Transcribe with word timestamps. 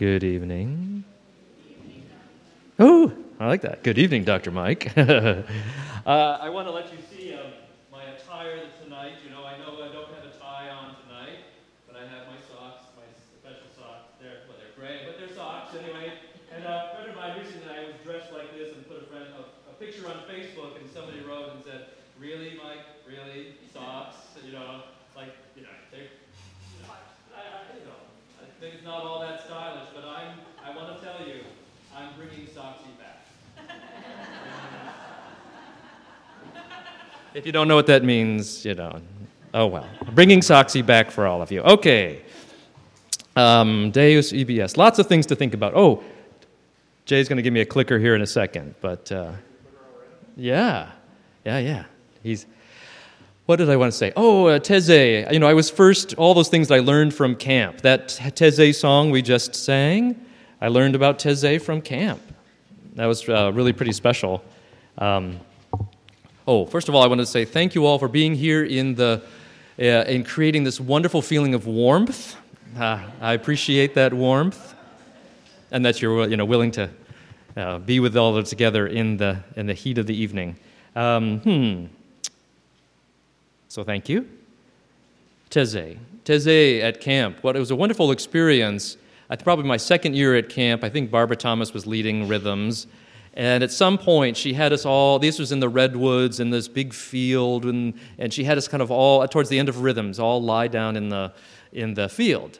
Good 0.00 0.24
evening. 0.24 1.04
Oh, 2.78 3.12
I 3.36 3.52
like 3.52 3.60
that. 3.68 3.84
Good 3.84 3.98
evening, 3.98 4.24
Dr. 4.24 4.48
Mike. 4.48 4.88
uh, 4.96 5.44
I 6.40 6.48
want 6.48 6.64
to 6.68 6.72
let 6.72 6.88
you 6.88 6.96
see 7.12 7.36
um, 7.36 7.52
my 7.92 8.08
attire 8.16 8.64
tonight. 8.80 9.20
You 9.20 9.28
know, 9.28 9.44
I 9.44 9.60
know 9.60 9.76
I 9.76 9.92
don't 9.92 10.08
have 10.08 10.24
a 10.24 10.32
tie 10.40 10.72
on 10.72 10.96
tonight, 11.04 11.44
but 11.84 12.00
I 12.00 12.08
have 12.08 12.24
my 12.32 12.40
socks, 12.48 12.88
my 12.96 13.04
special 13.44 13.68
socks. 13.76 14.16
They're, 14.16 14.48
well, 14.48 14.56
they're 14.56 14.72
gray, 14.72 15.04
but 15.04 15.20
they're 15.20 15.36
socks 15.36 15.76
anyway. 15.76 16.16
And 16.48 16.64
uh, 16.64 16.88
a 16.88 16.96
friend 16.96 17.12
of 17.12 17.16
mine 17.20 17.36
recently, 17.36 17.68
I 17.68 17.84
was 17.84 18.00
dressed 18.00 18.32
like 18.32 18.56
this 18.56 18.72
and 18.72 18.80
put 18.88 19.04
a, 19.04 19.06
friend, 19.12 19.28
a, 19.36 19.44
a 19.68 19.74
picture 19.76 20.08
on 20.08 20.24
Facebook, 20.24 20.80
and 20.80 20.88
somebody 20.88 21.20
wrote 21.20 21.52
and 21.52 21.60
said, 21.60 21.92
Really, 22.16 22.56
Mike? 22.56 22.88
Really? 23.04 23.52
Socks? 23.68 24.16
You 24.40 24.56
know, 24.56 24.88
like, 25.12 25.36
you 25.52 25.68
know, 25.68 25.76
they're, 25.92 26.08
you 26.08 26.80
know, 26.88 26.88
I, 26.88 27.36
I, 27.36 27.76
you 27.76 27.84
know, 28.60 28.66
I 28.66 28.70
think 28.70 28.74
it's 28.74 28.84
not 28.84 29.04
all 29.04 29.20
that 29.20 29.44
stylish, 29.44 29.88
but 29.94 30.04
I'm, 30.04 30.38
I 30.64 30.76
want 30.76 30.98
to 30.98 31.04
tell 31.04 31.26
you, 31.26 31.40
I'm 31.96 32.08
bringing 32.16 32.46
Soxy 32.46 32.96
back. 32.98 33.26
if 37.34 37.46
you 37.46 37.52
don't 37.52 37.68
know 37.68 37.76
what 37.76 37.86
that 37.86 38.04
means, 38.04 38.64
you 38.64 38.74
know, 38.74 39.00
oh 39.54 39.66
well. 39.66 39.86
Bringing 40.12 40.40
Soxy 40.40 40.84
back 40.84 41.10
for 41.10 41.26
all 41.26 41.42
of 41.42 41.50
you. 41.50 41.60
Okay. 41.62 42.22
Um, 43.36 43.90
Deus 43.92 44.32
EBS. 44.32 44.76
Lots 44.76 44.98
of 44.98 45.06
things 45.06 45.26
to 45.26 45.36
think 45.36 45.54
about. 45.54 45.74
Oh, 45.74 46.02
Jay's 47.06 47.28
going 47.28 47.38
to 47.38 47.42
give 47.42 47.52
me 47.52 47.60
a 47.60 47.66
clicker 47.66 47.98
here 47.98 48.14
in 48.14 48.22
a 48.22 48.26
second, 48.26 48.74
but 48.80 49.10
uh, 49.10 49.32
yeah, 50.36 50.90
yeah, 51.44 51.58
yeah. 51.58 51.84
He's. 52.22 52.46
What 53.50 53.58
did 53.58 53.68
I 53.68 53.74
want 53.74 53.90
to 53.90 53.98
say? 53.98 54.12
Oh, 54.14 54.46
uh, 54.46 54.60
Taizé. 54.60 55.32
You 55.32 55.40
know, 55.40 55.48
I 55.48 55.54
was 55.54 55.70
first, 55.70 56.14
all 56.14 56.34
those 56.34 56.48
things 56.48 56.68
that 56.68 56.76
I 56.76 56.78
learned 56.78 57.12
from 57.12 57.34
camp. 57.34 57.80
That 57.80 58.06
Taizé 58.10 58.72
song 58.72 59.10
we 59.10 59.22
just 59.22 59.56
sang, 59.56 60.24
I 60.60 60.68
learned 60.68 60.94
about 60.94 61.18
Taizé 61.18 61.60
from 61.60 61.82
camp. 61.82 62.22
That 62.94 63.06
was 63.06 63.28
uh, 63.28 63.50
really 63.52 63.72
pretty 63.72 63.90
special. 63.90 64.44
Um, 64.98 65.40
oh, 66.46 66.64
first 66.64 66.88
of 66.88 66.94
all, 66.94 67.02
I 67.02 67.08
want 67.08 67.22
to 67.22 67.26
say 67.26 67.44
thank 67.44 67.74
you 67.74 67.86
all 67.86 67.98
for 67.98 68.06
being 68.06 68.36
here 68.36 68.64
in, 68.64 68.94
the, 68.94 69.20
uh, 69.80 69.82
in 69.82 70.22
creating 70.22 70.62
this 70.62 70.78
wonderful 70.78 71.20
feeling 71.20 71.52
of 71.52 71.66
warmth. 71.66 72.36
Uh, 72.78 73.02
I 73.20 73.32
appreciate 73.32 73.94
that 73.94 74.14
warmth 74.14 74.76
and 75.72 75.84
that 75.84 76.00
you're 76.00 76.28
you 76.28 76.36
know, 76.36 76.44
willing 76.44 76.70
to 76.70 76.88
uh, 77.56 77.78
be 77.80 77.98
with 77.98 78.16
all 78.16 78.36
of 78.36 78.44
us 78.44 78.48
together 78.48 78.86
in 78.86 79.16
the, 79.16 79.42
in 79.56 79.66
the 79.66 79.74
heat 79.74 79.98
of 79.98 80.06
the 80.06 80.14
evening. 80.14 80.56
Um, 80.94 81.40
hmm. 81.40 81.99
So 83.70 83.84
thank 83.84 84.08
you. 84.08 84.28
Taizé. 85.48 85.96
Taizé 86.24 86.82
at 86.82 87.00
camp. 87.00 87.38
What 87.42 87.54
it 87.54 87.60
was 87.60 87.70
a 87.70 87.76
wonderful 87.76 88.10
experience. 88.10 88.96
I 89.30 89.36
probably 89.36 89.64
my 89.64 89.76
second 89.76 90.16
year 90.16 90.34
at 90.34 90.48
camp. 90.48 90.82
I 90.82 90.88
think 90.88 91.08
Barbara 91.08 91.36
Thomas 91.36 91.72
was 91.72 91.86
leading 91.86 92.26
rhythms. 92.26 92.88
And 93.34 93.62
at 93.62 93.70
some 93.70 93.96
point, 93.96 94.36
she 94.36 94.54
had 94.54 94.72
us 94.72 94.84
all, 94.84 95.20
this 95.20 95.38
was 95.38 95.52
in 95.52 95.60
the 95.60 95.68
redwoods 95.68 96.40
in 96.40 96.50
this 96.50 96.66
big 96.66 96.92
field, 96.92 97.64
and, 97.64 97.94
and 98.18 98.34
she 98.34 98.42
had 98.42 98.58
us 98.58 98.66
kind 98.66 98.82
of 98.82 98.90
all, 98.90 99.26
towards 99.28 99.48
the 99.48 99.60
end 99.60 99.68
of 99.68 99.82
rhythms, 99.82 100.18
all 100.18 100.42
lie 100.42 100.66
down 100.66 100.96
in 100.96 101.08
the, 101.08 101.32
in 101.72 101.94
the 101.94 102.08
field 102.08 102.58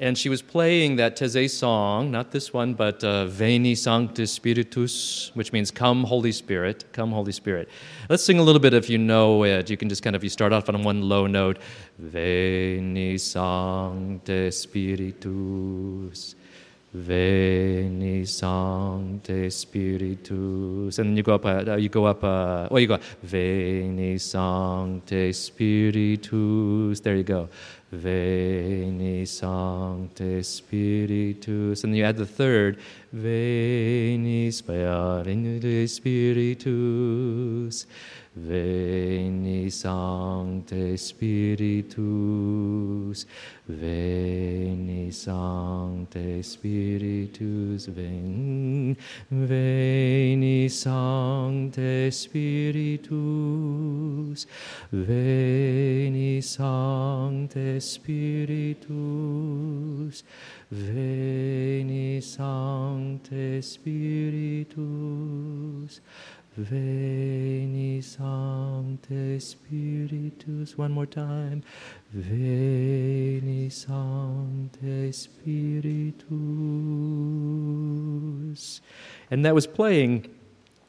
and 0.00 0.16
she 0.16 0.30
was 0.30 0.40
playing 0.40 0.96
that 0.96 1.14
Taizé 1.16 1.48
song, 1.48 2.10
not 2.10 2.30
this 2.30 2.54
one, 2.54 2.72
but 2.72 3.04
uh, 3.04 3.26
Veni 3.26 3.74
Sanctus 3.74 4.32
Spiritus, 4.32 5.30
which 5.34 5.52
means 5.52 5.70
"Come, 5.70 6.04
Holy 6.04 6.32
Spirit, 6.32 6.86
come, 6.92 7.12
Holy 7.12 7.32
Spirit." 7.32 7.68
Let's 8.08 8.24
sing 8.24 8.38
a 8.38 8.42
little 8.42 8.60
bit 8.60 8.72
if 8.72 8.88
you 8.88 8.96
know 8.96 9.44
it. 9.44 9.68
You 9.68 9.76
can 9.76 9.90
just 9.90 10.02
kind 10.02 10.16
of 10.16 10.24
you 10.24 10.30
start 10.30 10.54
off 10.54 10.70
on 10.70 10.82
one 10.82 11.02
low 11.02 11.26
note, 11.26 11.58
Veni 11.98 13.18
Sancte 13.18 14.52
Spiritus. 14.52 16.34
Veni 16.92 18.24
Sancte 18.24 19.52
Spiritus, 19.52 20.98
and 20.98 21.10
then 21.10 21.16
you 21.16 21.22
go 21.22 21.36
up. 21.36 21.46
Uh, 21.46 21.76
you 21.76 21.88
go 21.88 22.04
up. 22.04 22.24
Uh, 22.24 22.66
well, 22.68 22.80
you 22.80 22.88
go. 22.88 22.98
Veni 23.22 24.18
Sancte 24.18 25.32
Spiritus. 25.32 27.00
There 27.00 27.14
you 27.14 27.22
go. 27.22 27.48
Veni 27.92 29.24
Sancte 29.24 30.44
Spiritus. 30.44 31.84
And 31.84 31.92
then 31.92 31.98
you 31.98 32.04
add 32.04 32.16
the 32.16 32.26
third, 32.26 32.78
Veni 33.12 34.50
Spiritus 35.88 37.86
Spiritus. 38.36 38.36
Veni 38.36 39.70
Sancte 39.70 40.96
Spiritus. 40.96 41.96
Veni 43.66 45.10
Sancte 45.10 46.40
Spiritus. 46.42 47.88
Veni, 47.88 48.96
Veni 49.30 50.68
Sancte 50.68 52.10
Spiritus. 52.12 53.16
Veni 54.92 56.40
Sancte 56.40 57.80
Spiritus. 57.80 58.94
Veni 60.70 62.20
Sancte 62.20 63.60
Spiritus. 63.60 64.70
Veni 66.56 68.00
Sancte 68.00 69.40
Spiritus. 69.40 70.76
One 70.76 70.90
more 70.90 71.06
time. 71.06 71.62
Veni 72.12 73.70
Sancte 73.70 75.14
Spiritus. 75.14 76.30
And 79.30 79.44
that 79.44 79.54
was 79.54 79.68
playing 79.68 80.28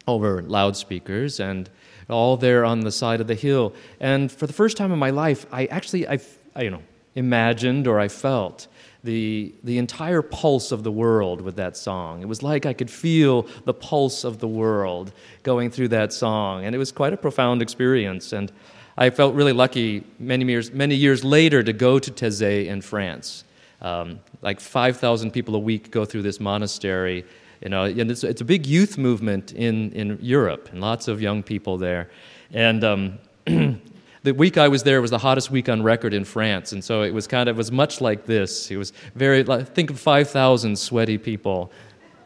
over 0.08 0.42
loudspeakers 0.42 1.40
and 1.40 1.70
all 2.10 2.38
there 2.38 2.66
on 2.66 2.80
the 2.80 2.92
side 2.92 3.22
of 3.22 3.28
the 3.28 3.36
hill. 3.36 3.74
And 4.00 4.32
for 4.32 4.48
the 4.48 4.54
first 4.54 4.78
time 4.78 4.92
in 4.92 4.98
my 4.98 5.12
life, 5.12 5.46
I 5.52 5.68
actually, 5.68 6.08
I, 6.08 6.20
I 6.56 6.64
you 6.64 6.72
know, 6.72 6.82
imagined 7.16 7.88
or 7.88 8.00
I 8.00 8.08
felt 8.08 8.68
the, 9.04 9.54
the 9.64 9.78
entire 9.78 10.22
pulse 10.22 10.72
of 10.72 10.84
the 10.84 10.92
world 10.92 11.42
with 11.42 11.56
that 11.56 11.76
song. 11.76 12.22
It 12.22 12.28
was 12.28 12.44
like 12.44 12.66
I 12.66 12.74
could 12.74 12.90
feel 12.90 13.48
the 13.66 13.74
pulse 13.74 14.24
of 14.24 14.40
the 14.40 14.48
world 14.48 15.12
going 15.44 15.72
through 15.72 15.90
that 15.90 16.14
song. 16.14 16.66
And 16.66 16.76
it 16.76 16.78
was 16.78 16.92
quite 16.92 17.14
a 17.14 17.18
profound 17.18 17.62
experience. 17.62 18.32
And 18.32 18.52
I 18.98 19.10
felt 19.10 19.34
really 19.34 19.54
lucky 19.54 20.04
many 20.20 20.46
years, 20.46 20.72
many 20.72 20.96
years 20.96 21.24
later 21.24 21.64
to 21.64 21.74
go 21.74 21.98
to 21.98 22.12
Taizé 22.12 22.68
in 22.68 22.82
France. 22.82 23.44
Um, 23.82 24.20
like 24.44 24.60
5,000 24.60 25.32
people 25.32 25.56
a 25.56 25.60
week 25.60 25.90
go 25.90 26.06
through 26.06 26.22
this 26.22 26.40
monastery. 26.40 27.26
You 27.62 27.70
know, 27.70 27.84
and 27.84 28.12
it's, 28.12 28.24
it's 28.24 28.42
a 28.42 28.46
big 28.46 28.66
youth 28.66 28.98
movement 28.98 29.54
in, 29.54 29.92
in 29.92 30.18
Europe, 30.22 30.70
and 30.72 30.82
lots 30.82 31.08
of 31.08 31.22
young 31.22 31.44
people 31.44 31.78
there. 31.78 32.10
And 32.52 32.84
um, 32.84 33.20
the 34.24 34.34
week 34.34 34.58
I 34.58 34.68
was 34.68 34.84
there 34.84 35.02
was 35.02 35.12
the 35.12 35.18
hottest 35.18 35.50
week 35.50 35.68
on 35.68 35.82
record 35.82 36.14
in 36.14 36.26
France, 36.26 36.74
and 36.74 36.84
so 36.84 37.02
it 37.02 37.14
was 37.14 37.28
kind 37.28 37.50
of 37.50 37.56
it 37.56 37.58
was 37.58 37.72
much 37.72 38.02
like 38.02 38.26
this. 38.26 38.70
It 38.70 38.78
was 38.78 38.94
very 39.16 39.44
think 39.44 39.90
of 39.90 40.00
five 40.00 40.30
thousand 40.30 40.78
sweaty 40.78 41.18
people, 41.18 41.72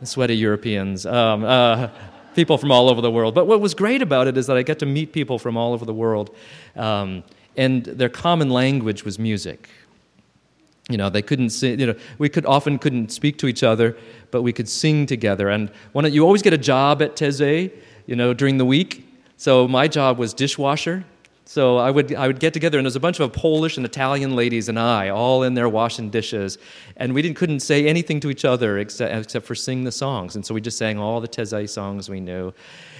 sweaty 0.03 0.35
Europeans, 0.35 1.05
um, 1.05 1.45
uh, 1.45 1.87
people 2.35 2.57
from 2.57 2.71
all 2.71 2.89
over 2.89 3.01
the 3.01 3.11
world. 3.11 3.33
But 3.33 3.47
what 3.47 3.61
was 3.61 3.73
great 3.73 4.01
about 4.01 4.27
it 4.27 4.37
is 4.37 4.47
that 4.47 4.57
I 4.57 4.63
get 4.63 4.79
to 4.79 4.85
meet 4.85 5.13
people 5.13 5.39
from 5.39 5.55
all 5.55 5.73
over 5.73 5.85
the 5.85 5.93
world, 5.93 6.35
um, 6.75 7.23
and 7.55 7.85
their 7.85 8.09
common 8.09 8.49
language 8.49 9.05
was 9.05 9.17
music. 9.17 9.69
You 10.89 10.97
know, 10.97 11.09
they 11.09 11.23
couldn't 11.23 11.49
sing, 11.49 11.79
you 11.79 11.87
know, 11.87 11.95
we 12.19 12.29
could 12.29 12.45
often 12.45 12.77
couldn't 12.77 13.11
speak 13.11 13.39
to 13.39 13.47
each 13.47 13.63
other, 13.63 13.97
but 14.29 14.43
we 14.43 14.53
could 14.53 14.69
sing 14.69 15.07
together. 15.07 15.49
And 15.49 15.71
one, 15.93 16.11
you 16.13 16.23
always 16.23 16.43
get 16.43 16.53
a 16.53 16.59
job 16.59 17.01
at 17.01 17.15
Taizé, 17.15 17.71
you 18.05 18.15
know, 18.15 18.35
during 18.35 18.59
the 18.59 18.65
week. 18.65 19.09
So 19.37 19.67
my 19.67 19.87
job 19.87 20.19
was 20.19 20.31
dishwasher 20.31 21.03
so 21.47 21.77
I 21.77 21.91
would, 21.91 22.13
I 22.15 22.25
would 22.25 22.39
get 22.39 22.53
together, 22.53 22.79
and 22.79 22.85
there 22.85 22.89
was 22.89 22.95
a 22.95 22.99
bunch 22.99 23.19
of 23.19 23.31
Polish 23.31 23.77
and 23.77 23.85
Italian 23.85 24.35
ladies 24.35 24.67
and 24.67 24.79
I, 24.79 25.09
all 25.09 25.43
in 25.43 25.53
there 25.53 25.69
washing 25.69 26.09
dishes. 26.09 26.57
And 26.97 27.13
we 27.13 27.21
didn't, 27.21 27.37
couldn't 27.37 27.59
say 27.59 27.87
anything 27.87 28.19
to 28.21 28.31
each 28.31 28.43
other 28.43 28.79
except, 28.79 29.13
except 29.13 29.45
for 29.45 29.53
sing 29.53 29.83
the 29.83 29.91
songs. 29.91 30.35
And 30.35 30.43
so 30.43 30.55
we 30.55 30.61
just 30.61 30.77
sang 30.77 30.97
all 30.97 31.21
the 31.21 31.27
Taizé 31.27 31.69
songs 31.69 32.09
we 32.09 32.19
knew. 32.19 32.51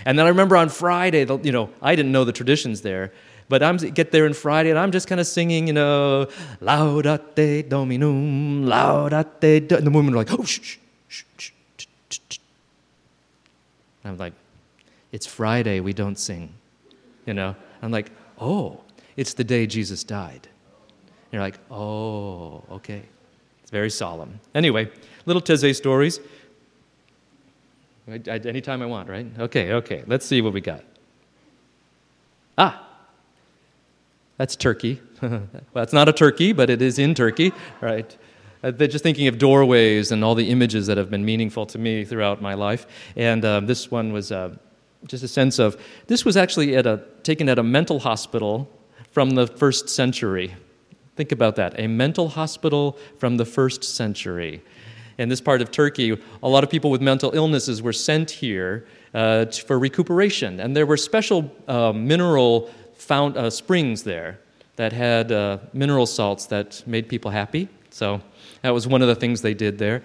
And 0.06 0.18
then 0.18 0.28
I 0.28 0.30
remember 0.30 0.56
on 0.58 0.70
Friday, 0.70 1.26
you 1.42 1.52
know, 1.52 1.72
I 1.82 1.96
didn't 1.96 2.12
know 2.12 2.24
the 2.24 2.32
traditions 2.32 2.82
there. 2.82 3.12
But 3.48 3.62
I'm 3.62 3.78
get 3.78 4.12
there 4.12 4.26
on 4.26 4.34
Friday 4.34 4.72
and 4.72 4.80
I'm 4.80 4.92
just 4.92 5.08
kind 5.08 5.22
of 5.22 5.28
singing, 5.28 5.68
you 5.68 5.74
know, 5.74 6.28
Laudate 6.62 7.70
Dominum, 7.70 8.66
Laudate. 8.66 9.68
Do-. 9.68 9.76
And 9.76 9.86
the 9.86 9.92
women 9.92 10.14
are 10.14 10.18
like, 10.18 10.32
oh, 10.32 10.44
shh, 10.44 10.78
shh, 11.08 11.24
shh, 11.38 11.52
shh, 12.10 12.40
I'm 14.04 14.18
like, 14.18 14.34
it's 15.12 15.28
Friday, 15.28 15.80
we 15.80 15.94
don't 15.94 16.18
sing, 16.18 16.54
you 17.26 17.34
know. 17.34 17.56
I'm 17.82 17.92
like, 17.92 18.12
oh, 18.40 18.82
it's 19.18 19.34
the 19.34 19.44
day 19.44 19.68
Jesus 19.68 20.04
died. 20.04 20.48
And 20.48 21.34
you're 21.34 21.42
like, 21.42 21.60
oh, 21.72 22.64
okay. 22.72 23.04
It's 23.62 23.72
very 23.72 23.90
solemn. 23.90 24.40
Anyway, 24.54 24.90
little 25.26 25.42
Taizé 25.42 25.76
stories. 25.76 26.20
Anytime 28.28 28.82
I 28.82 28.86
want, 28.86 29.10
right? 29.10 29.26
Okay, 29.40 29.74
okay. 29.74 30.04
Let's 30.06 30.26
see 30.26 30.42
what 30.42 30.54
we 30.54 30.62
got. 30.62 30.84
Ah, 32.58 32.88
that's 34.38 34.56
turkey. 34.56 35.02
well, 35.22 35.48
it's 35.76 35.94
not 35.94 36.08
a 36.08 36.14
turkey, 36.14 36.54
but 36.54 36.70
it 36.70 36.82
is 36.82 37.00
in 37.00 37.16
Turkey, 37.16 37.52
right? 37.82 38.16
uh, 38.66 38.72
just 38.72 39.04
thinking 39.04 39.28
of 39.28 39.38
doorways 39.38 40.12
and 40.12 40.24
all 40.24 40.36
the 40.36 40.50
images 40.50 40.88
that 40.88 40.98
have 40.98 41.10
been 41.10 41.24
meaningful 41.24 41.66
to 41.68 41.78
me 41.78 42.04
throughout 42.04 42.42
my 42.42 42.56
life. 42.56 42.88
And 43.16 43.46
um, 43.46 43.66
this 43.68 43.92
one 43.92 44.12
was 44.12 44.32
uh, 44.32 44.56
just 45.08 45.24
a 45.24 45.28
sense 45.28 45.60
of 45.60 45.78
this 46.08 46.26
was 46.26 46.38
actually 46.38 46.76
at 46.76 46.86
a, 46.86 47.04
taken 47.24 47.50
at 47.50 47.60
a 47.60 47.64
mental 47.64 48.00
hospital 48.00 48.70
from 49.12 49.32
the 49.32 49.48
first 49.48 49.90
century. 49.90 50.56
Think 51.16 51.32
about 51.32 51.56
that 51.56 51.80
a 51.80 51.88
mental 51.88 52.30
hospital 52.30 52.98
from 53.18 53.38
the 53.38 53.46
first 53.46 53.84
century. 53.84 54.62
In 55.18 55.30
this 55.30 55.40
part 55.40 55.62
of 55.62 55.72
Turkey, 55.72 56.18
a 56.44 56.50
lot 56.50 56.64
of 56.64 56.70
people 56.70 56.92
with 56.92 57.02
mental 57.02 57.32
illnesses 57.34 57.82
were 57.82 57.94
sent 57.94 58.30
here 58.30 58.86
uh, 59.14 59.46
for 59.46 59.80
recuperation, 59.80 60.60
and 60.60 60.76
there 60.76 60.86
were 60.86 60.98
special 60.98 61.50
uh, 61.70 61.94
mineral 61.94 62.70
found, 62.96 63.38
uh, 63.38 63.50
springs 63.50 64.04
there 64.04 64.40
that 64.76 64.92
had 64.92 65.32
uh, 65.32 65.60
mineral 65.72 66.06
salts 66.06 66.48
that 66.48 66.84
made 66.86 67.08
people 67.08 67.32
happy. 67.32 67.70
So 67.92 68.22
that 68.62 68.72
was 68.72 68.88
one 68.88 69.02
of 69.02 69.08
the 69.08 69.16
things 69.16 69.42
they 69.42 69.54
did 69.54 69.78
there. 69.78 70.04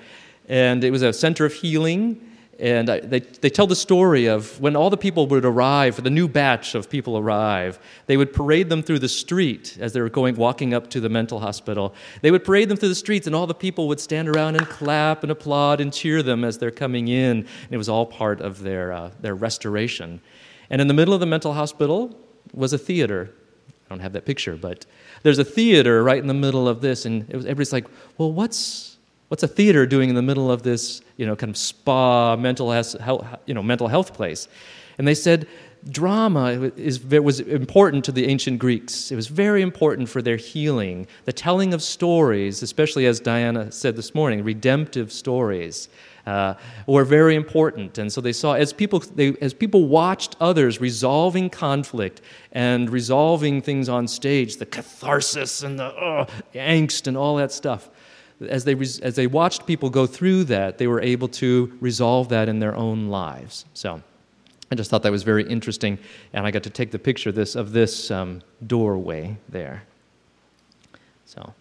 And 0.49 0.85
it 0.85 0.93
was 0.93 1.03
a 1.03 1.13
center 1.13 1.45
of 1.45 1.53
healing. 1.53 2.21
And 2.61 2.89
they, 2.89 3.21
they 3.21 3.49
tell 3.49 3.67
the 3.67 3.75
story 3.75 4.27
of 4.27 4.61
when 4.61 4.77
all 4.77 4.91
the 4.91 4.97
people 4.99 5.27
would 5.29 5.47
arrive, 5.47 6.03
the 6.03 6.11
new 6.11 6.29
batch 6.29 6.75
of 6.75 6.91
people 6.91 7.17
arrive, 7.17 7.79
they 8.05 8.19
would 8.19 8.35
parade 8.35 8.69
them 8.69 8.83
through 8.83 8.99
the 8.99 9.09
street 9.09 9.79
as 9.81 9.95
they 9.95 10.01
were 10.03 10.11
going, 10.11 10.37
walking 10.37 10.75
up 10.75 10.91
to 10.91 11.01
the 11.01 11.09
mental 11.09 11.41
hospital. 11.41 11.95
They 12.21 12.31
would 12.31 12.45
parade 12.45 12.69
them 12.69 12.77
through 12.77 12.91
the 12.91 12.95
streets, 12.95 13.27
and 13.27 13.35
all 13.35 13.47
the 13.47 13.55
people 13.55 13.89
would 13.89 13.99
stand 13.99 14.29
around 14.29 14.57
and 14.57 14.69
clap 14.69 15.23
and 15.23 15.33
applaud 15.33 15.81
and 15.81 15.91
cheer 15.91 16.23
them 16.23 16.45
as 16.45 16.59
they're 16.59 16.71
coming 16.71 17.09
in. 17.09 17.39
And 17.39 17.71
it 17.71 17.79
was 17.79 17.89
all 17.89 18.05
part 18.05 18.43
of 18.43 18.61
their, 18.61 18.93
uh, 18.93 19.11
their 19.21 19.35
restoration. 19.35 20.21
And 20.69 20.83
in 20.83 20.87
the 20.87 20.95
middle 20.95 21.15
of 21.15 21.21
the 21.21 21.27
mental 21.27 21.55
hospital 21.55 22.15
was 22.53 22.75
a 22.75 22.79
theater. 22.79 23.33
I 23.69 23.89
don't 23.89 24.01
have 24.01 24.13
that 24.13 24.27
picture, 24.27 24.57
but 24.57 24.85
there's 25.23 25.39
a 25.39 25.45
theater 25.45 26.05
right 26.05 26.19
in 26.19 26.27
the 26.27 26.35
middle 26.35 26.69
of 26.69 26.83
this, 26.83 27.07
and 27.07 27.27
was, 27.29 27.47
everybody's 27.47 27.73
like, 27.73 27.87
well, 28.19 28.31
what's, 28.31 28.90
what's 29.31 29.45
a 29.45 29.49
theater 29.49 29.87
doing 29.87 30.09
in 30.09 30.17
the 30.17 30.23
middle 30.23 30.51
of 30.51 30.65
this, 30.65 31.03
you 31.17 31.25
know, 31.25 31.37
kind 31.37 31.51
of 31.51 31.57
spa, 31.57 32.35
mental 32.35 32.73
health, 32.73 33.25
you 33.47 33.55
know, 33.55 33.63
mental 33.63 33.87
health 33.87 34.13
place? 34.13 34.49
And 34.99 35.07
they 35.07 35.15
said, 35.15 35.47
drama 35.89 36.73
is, 36.77 37.05
was 37.05 37.39
important 37.39 38.05
to 38.07 38.13
the 38.13 38.27
ancient 38.27 38.59
Greeks. 38.59 39.13
It 39.13 39.17
was 39.17 39.29
very 39.29 39.63
important 39.63 40.09
for 40.09 40.21
their 40.21 40.37
healing. 40.37 41.07
The 41.27 41.33
telling 41.33 41.73
of 41.73 41.81
stories, 41.81 42.61
especially 42.65 43.07
as 43.07 43.21
Diana 43.21 43.71
said 43.71 43.95
this 43.95 44.17
morning, 44.17 44.43
redemptive 44.43 45.13
stories, 45.13 45.89
uh, 46.27 46.55
were 46.89 47.05
very 47.05 47.37
important. 47.37 47.99
And 47.99 48.13
so 48.13 48.21
they 48.21 48.33
saw, 48.33 48.55
as 48.55 48.73
people, 48.73 48.99
they, 48.99 49.37
as 49.41 49.55
people 49.55 49.87
watched 49.87 50.35
others 50.41 50.81
resolving 50.81 51.51
conflict 51.51 52.21
and 52.51 52.91
resolving 52.91 53.63
things 53.63 53.89
on 53.89 54.09
stage, 54.09 54.57
the 54.57 54.67
catharsis 54.67 55.63
and 55.63 55.79
the 55.79 55.87
uh, 55.87 56.27
angst 56.53 57.07
and 57.07 57.17
all 57.17 57.37
that 57.37 57.53
stuff, 57.53 57.89
as 58.49 58.65
they, 58.65 58.75
as 58.75 59.15
they 59.15 59.27
watched 59.27 59.67
people 59.67 59.91
go 59.91 60.07
through 60.07 60.45
that, 60.45 60.79
they 60.79 60.87
were 60.87 61.01
able 61.01 61.29
to 61.29 61.77
resolve 61.81 62.29
that 62.31 62.49
in 62.49 62.59
their 62.59 62.75
own 62.75 63.09
lives. 63.09 63.65
So 63.75 64.03
I 64.71 64.77
just 64.77 64.91
thought 64.91 65.03
that 65.03 65.13
was 65.13 65.25
very 65.25 65.47
interesting, 65.49 65.99
and 66.33 66.47
I 66.47 66.51
got 66.51 66.63
to 66.63 66.71
take 66.71 66.91
the 66.91 66.99
picture 66.99 67.31
of 67.31 67.35
this, 67.35 67.57
of 67.57 67.73
this 67.73 68.11
um, 68.11 68.41
doorway 68.67 69.37
there. 69.49 69.83
So, 71.27 71.55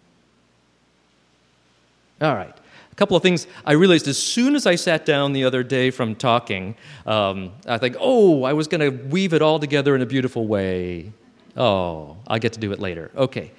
all 2.22 2.36
right 2.36 2.54
A 2.92 2.96
couple 2.96 3.16
of 3.16 3.24
things 3.24 3.48
I 3.66 3.74
realized 3.74 4.08
as 4.08 4.18
soon 4.18 4.56
as 4.56 4.66
I 4.66 4.76
sat 4.76 5.06
down 5.06 5.34
the 5.34 5.44
other 5.44 5.64
day 5.64 5.92
from 5.92 6.16
talking. 6.16 6.76
Um, 7.06 7.52
I 7.68 7.78
think, 7.78 7.96
oh, 8.00 8.44
I 8.44 8.54
was 8.54 8.68
going 8.68 8.82
to 8.82 9.06
weave 9.08 9.34
it 9.34 9.42
all 9.42 9.60
together 9.60 9.96
in 9.96 10.02
a 10.02 10.06
beautiful 10.06 10.48
way. 10.48 11.12
Oh, 11.58 12.18
I'll 12.28 12.40
get 12.40 12.54
to 12.54 12.60
do 12.60 12.72
it 12.72 12.80
later. 12.80 13.12
Okay. 13.16 13.52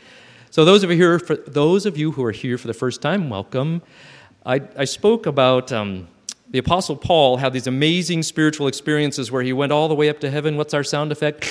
So 0.50 0.64
those 0.64 0.82
of 0.82 0.90
you 0.90 0.96
here, 0.96 1.20
for, 1.20 1.36
those 1.36 1.86
of 1.86 1.96
you 1.96 2.10
who 2.10 2.24
are 2.24 2.32
here 2.32 2.58
for 2.58 2.66
the 2.66 2.74
first 2.74 3.00
time, 3.00 3.30
welcome. 3.30 3.82
I, 4.44 4.60
I 4.76 4.84
spoke 4.84 5.26
about 5.26 5.70
um, 5.70 6.08
the 6.50 6.58
Apostle 6.58 6.96
Paul 6.96 7.36
had 7.36 7.52
these 7.52 7.68
amazing 7.68 8.24
spiritual 8.24 8.66
experiences 8.66 9.30
where 9.30 9.42
he 9.42 9.52
went 9.52 9.70
all 9.70 9.86
the 9.86 9.94
way 9.94 10.08
up 10.08 10.18
to 10.20 10.30
heaven. 10.30 10.56
What's 10.56 10.74
our 10.74 10.82
sound 10.82 11.12
effect? 11.12 11.44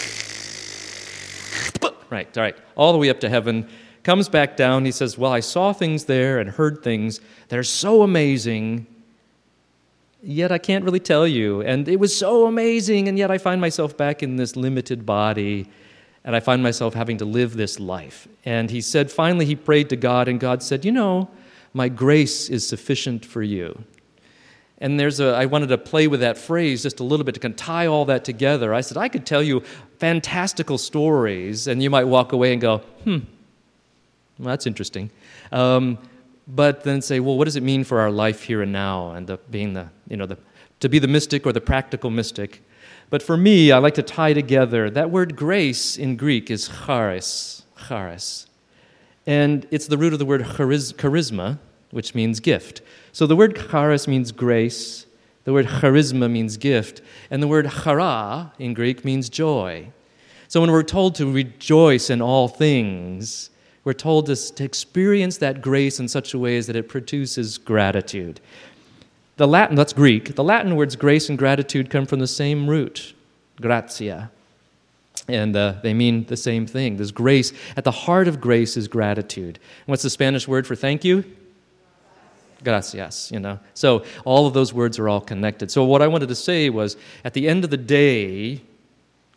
right, 2.09 2.37
all 2.37 2.43
right, 2.43 2.57
all 2.75 2.91
the 2.91 2.97
way 2.97 3.09
up 3.09 3.21
to 3.21 3.29
heaven 3.29 3.69
comes 4.03 4.27
back 4.27 4.57
down. 4.57 4.83
He 4.83 4.91
says, 4.91 5.17
Well, 5.17 5.31
I 5.31 5.39
saw 5.39 5.71
things 5.71 6.03
there 6.05 6.39
and 6.39 6.49
heard 6.49 6.83
things 6.83 7.21
that 7.47 7.57
are 7.57 7.63
so 7.63 8.01
amazing, 8.01 8.85
yet 10.21 10.51
I 10.51 10.57
can't 10.57 10.83
really 10.83 10.99
tell 10.99 11.25
you. 11.25 11.61
And 11.61 11.87
it 11.87 12.01
was 12.01 12.17
so 12.17 12.47
amazing, 12.47 13.07
and 13.07 13.17
yet 13.17 13.31
I 13.31 13.37
find 13.37 13.61
myself 13.61 13.95
back 13.95 14.21
in 14.21 14.35
this 14.35 14.57
limited 14.57 15.05
body, 15.05 15.69
and 16.23 16.35
I 16.35 16.39
find 16.39 16.61
myself 16.61 16.93
having 16.93 17.17
to 17.17 17.25
live 17.25 17.55
this 17.55 17.79
life. 17.79 18.27
And 18.45 18.69
he 18.69 18.81
said, 18.81 19.11
finally, 19.11 19.45
he 19.45 19.55
prayed 19.55 19.89
to 19.89 19.95
God, 19.95 20.27
and 20.27 20.39
God 20.39 20.61
said, 20.61 20.85
You 20.85 20.91
know, 20.91 21.29
my 21.73 21.89
grace 21.89 22.49
is 22.49 22.67
sufficient 22.67 23.25
for 23.25 23.41
you. 23.41 23.83
And 24.81 24.99
there's 24.99 25.19
a, 25.19 25.33
I 25.35 25.45
wanted 25.45 25.67
to 25.67 25.77
play 25.77 26.07
with 26.07 26.21
that 26.21 26.37
phrase 26.37 26.83
just 26.83 26.99
a 26.99 27.03
little 27.03 27.25
bit 27.25 27.35
to 27.35 27.41
kind 27.41 27.53
of 27.53 27.57
tie 27.57 27.87
all 27.87 28.05
that 28.05 28.23
together. 28.23 28.73
I 28.73 28.81
said, 28.81 28.97
I 28.97 29.09
could 29.09 29.25
tell 29.25 29.43
you 29.43 29.61
fantastical 29.97 30.77
stories, 30.77 31.67
and 31.67 31.83
you 31.83 31.89
might 31.89 32.05
walk 32.05 32.31
away 32.31 32.53
and 32.53 32.61
go, 32.61 32.77
hmm, 33.03 33.19
well, 34.37 34.47
that's 34.49 34.65
interesting. 34.65 35.11
Um, 35.51 35.97
but 36.47 36.83
then 36.83 37.01
say, 37.01 37.19
well, 37.19 37.37
what 37.37 37.45
does 37.45 37.57
it 37.57 37.63
mean 37.63 37.83
for 37.83 37.99
our 37.99 38.09
life 38.09 38.43
here 38.43 38.61
and 38.61 38.71
now, 38.71 39.11
and 39.11 39.27
the, 39.27 39.37
being 39.51 39.73
the, 39.73 39.89
you 40.07 40.17
know, 40.17 40.25
the, 40.25 40.37
to 40.79 40.89
be 40.89 40.97
the 40.97 41.07
mystic 41.07 41.45
or 41.45 41.51
the 41.51 41.61
practical 41.61 42.09
mystic? 42.09 42.63
But 43.09 43.23
for 43.23 43.37
me, 43.37 43.71
I 43.71 43.79
like 43.79 43.95
to 43.95 44.03
tie 44.03 44.33
together 44.33 44.89
that 44.91 45.09
word 45.09 45.35
grace 45.35 45.97
in 45.97 46.15
Greek 46.15 46.51
is 46.51 46.69
charis, 46.85 47.63
charis, 47.87 48.47
and 49.25 49.65
it's 49.71 49.87
the 49.87 49.97
root 49.97 50.13
of 50.13 50.19
the 50.19 50.25
word 50.25 50.41
charisma, 50.41 51.57
which 51.91 52.13
means 52.13 52.39
gift. 52.39 52.81
So 53.11 53.25
the 53.25 53.35
word 53.35 53.59
charis 53.69 54.07
means 54.07 54.31
grace, 54.31 55.07
the 55.43 55.53
word 55.53 55.65
charisma 55.65 56.29
means 56.29 56.57
gift, 56.57 57.01
and 57.31 57.41
the 57.41 57.47
word 57.47 57.71
chara 57.83 58.53
in 58.59 58.75
Greek 58.75 59.03
means 59.03 59.27
joy. 59.27 59.91
So 60.47 60.61
when 60.61 60.71
we're 60.71 60.83
told 60.83 61.15
to 61.15 61.31
rejoice 61.31 62.09
in 62.11 62.21
all 62.21 62.47
things, 62.47 63.49
we're 63.83 63.93
told 63.93 64.27
to, 64.27 64.35
to 64.35 64.63
experience 64.63 65.37
that 65.37 65.61
grace 65.61 65.99
in 65.99 66.07
such 66.07 66.33
a 66.33 66.39
way 66.39 66.57
as 66.57 66.67
that 66.67 66.75
it 66.75 66.87
produces 66.87 67.57
gratitude. 67.57 68.39
The 69.39 69.47
Latin, 69.47 69.77
that's 69.77 69.93
Greek, 69.93 70.35
the 70.35 70.43
Latin 70.43 70.75
words 70.75 70.97
grace 70.97 71.29
and 71.29 71.37
gratitude 71.37 71.89
come 71.89 72.05
from 72.05 72.19
the 72.19 72.27
same 72.27 72.69
root, 72.69 73.13
gratia. 73.61 74.31
And 75.29 75.55
uh, 75.55 75.75
they 75.81 75.93
mean 75.93 76.25
the 76.25 76.35
same 76.35 76.67
thing. 76.67 76.97
There's 76.97 77.13
grace. 77.13 77.53
At 77.77 77.85
the 77.85 77.91
heart 77.91 78.27
of 78.27 78.41
grace 78.41 78.75
is 78.75 78.89
gratitude. 78.89 79.57
what's 79.85 80.03
the 80.03 80.09
Spanish 80.09 80.45
word 80.45 80.67
for 80.67 80.75
thank 80.75 81.05
you? 81.05 81.23
Gracias, 82.65 83.31
you 83.31 83.39
know. 83.39 83.61
So 83.75 84.03
all 84.25 84.45
of 84.45 84.53
those 84.53 84.73
words 84.73 84.99
are 84.99 85.07
all 85.07 85.21
connected. 85.21 85.71
So 85.71 85.85
what 85.85 86.01
I 86.01 86.07
wanted 86.07 86.27
to 86.27 86.35
say 86.35 86.69
was 86.69 86.97
at 87.23 87.33
the 87.33 87.47
end 87.47 87.63
of 87.63 87.69
the 87.69 87.77
day, 87.77 88.61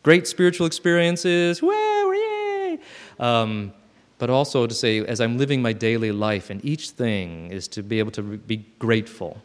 great 0.02 0.26
spiritual 0.26 0.66
experiences, 0.66 1.62
woo, 1.62 2.12
yay! 2.12 2.80
Um, 3.20 3.72
but 4.18 4.30
also 4.30 4.66
to 4.66 4.74
say, 4.74 4.98
as 5.06 5.20
I'm 5.20 5.38
living 5.38 5.62
my 5.62 5.72
daily 5.72 6.10
life, 6.10 6.50
and 6.50 6.64
each 6.64 6.90
thing 6.90 7.52
is 7.52 7.68
to 7.68 7.84
be 7.84 8.00
able 8.00 8.10
to 8.10 8.22
be 8.22 8.66
grateful. 8.80 9.40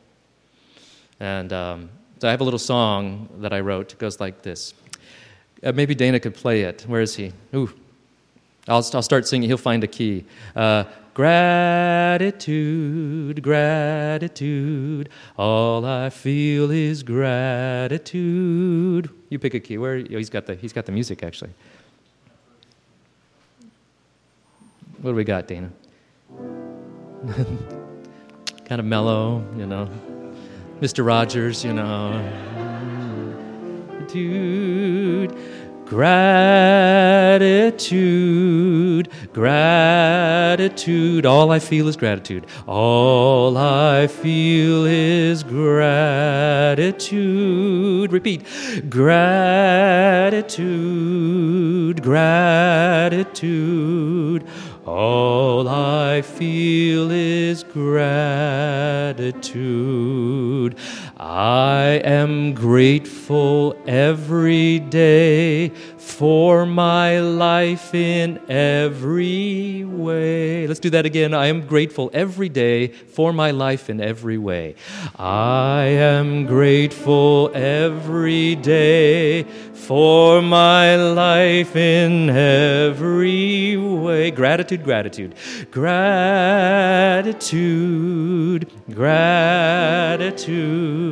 And 1.19 1.53
um, 1.53 1.89
so 2.19 2.27
I 2.27 2.31
have 2.31 2.41
a 2.41 2.43
little 2.43 2.59
song 2.59 3.29
that 3.39 3.53
I 3.53 3.59
wrote. 3.59 3.93
It 3.93 3.99
goes 3.99 4.19
like 4.19 4.41
this. 4.41 4.73
Uh, 5.63 5.71
maybe 5.71 5.95
Dana 5.95 6.19
could 6.19 6.35
play 6.35 6.61
it. 6.61 6.83
Where 6.87 7.01
is 7.01 7.15
he? 7.15 7.33
Ooh. 7.53 7.73
I'll, 8.67 8.85
I'll 8.93 9.01
start 9.01 9.27
singing. 9.27 9.49
He'll 9.49 9.57
find 9.57 9.83
a 9.83 9.87
key. 9.87 10.25
Uh, 10.55 10.83
gratitude, 11.13 13.41
gratitude. 13.41 15.09
All 15.37 15.85
I 15.85 16.09
feel 16.09 16.69
is 16.69 17.01
gratitude. 17.01 19.09
You 19.29 19.39
pick 19.39 19.53
a 19.53 19.59
key. 19.59 19.77
Where? 19.77 19.97
Oh, 19.97 20.17
he's 20.17 20.29
got 20.29 20.45
the. 20.45 20.55
He's 20.55 20.73
got 20.73 20.85
the 20.85 20.91
music 20.91 21.23
actually. 21.23 21.51
What 25.01 25.11
do 25.11 25.15
we 25.15 25.23
got, 25.23 25.47
Dana? 25.47 25.71
kind 28.65 28.79
of 28.79 28.85
mellow, 28.85 29.45
you 29.55 29.65
know. 29.65 29.89
Mr. 30.81 31.05
Rogers, 31.05 31.63
you 31.63 31.73
know. 31.73 32.21
Dude. 34.07 35.35
Gratitude, 35.87 37.39
gratitude. 39.31 41.25
All 41.25 41.49
I 41.49 41.59
feel 41.59 41.87
is 41.87 41.95
gratitude. 41.95 42.45
All 42.67 43.55
I 43.55 44.07
feel 44.07 44.85
is 44.85 45.43
gratitude. 45.43 46.81
Repeat. 48.11 48.43
Gratitude, 48.89 50.43
gratitude. 52.03 53.23
All 54.87 55.67
I 55.67 56.21
feel 56.21 57.11
is 57.11 57.63
gratitude. 57.63 59.17
I 61.19 61.99
am 62.03 62.53
grateful 62.53 63.75
every 63.87 64.77
day 64.77 65.69
for 65.97 66.67
my 66.67 67.19
life 67.19 67.95
in 67.95 68.39
every 68.47 69.83
way. 69.83 70.67
Let's 70.67 70.79
do 70.79 70.91
that 70.91 71.07
again. 71.07 71.33
I 71.33 71.47
am 71.47 71.65
grateful 71.65 72.11
every 72.13 72.49
day 72.49 72.89
for 72.89 73.33
my 73.33 73.49
life 73.49 73.89
in 73.89 73.99
every 73.99 74.37
way. 74.37 74.75
I 75.17 75.85
am 75.85 76.45
grateful 76.45 77.49
every 77.55 78.53
day 78.55 79.41
for 79.73 80.43
my 80.43 80.97
life 80.97 81.75
in 81.75 82.29
every 82.29 83.75
way. 83.75 84.29
Gratitude, 84.29 84.83
gratitude, 84.83 85.33
gratitude, 85.71 87.41
gratitude. 88.93 91.06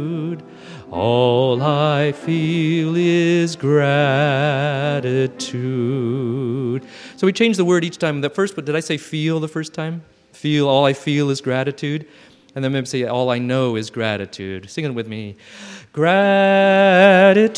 All 0.91 1.61
I 1.61 2.11
feel 2.11 2.95
is 2.95 3.55
gratitude. 3.55 3.95
So 7.17 7.27
we 7.27 7.33
change 7.33 7.57
the 7.57 7.65
word 7.65 7.83
each 7.83 7.97
time. 7.97 8.21
The 8.21 8.29
first, 8.29 8.55
but 8.55 8.65
did 8.65 8.75
I 8.75 8.79
say 8.79 8.97
feel 8.97 9.39
the 9.39 9.47
first 9.47 9.73
time? 9.73 10.03
Feel, 10.31 10.67
all 10.67 10.85
I 10.85 10.93
feel 10.93 11.29
is 11.29 11.41
gratitude. 11.41 12.07
And 12.55 12.63
then 12.63 12.71
maybe 12.71 12.85
say, 12.85 13.03
all 13.03 13.29
I 13.29 13.37
know 13.39 13.75
is 13.75 13.89
gratitude. 13.89 14.69
Sing 14.69 14.85
it 14.85 14.91
with 14.91 15.09
me. 15.09 15.35
Gratitude, 15.91 17.49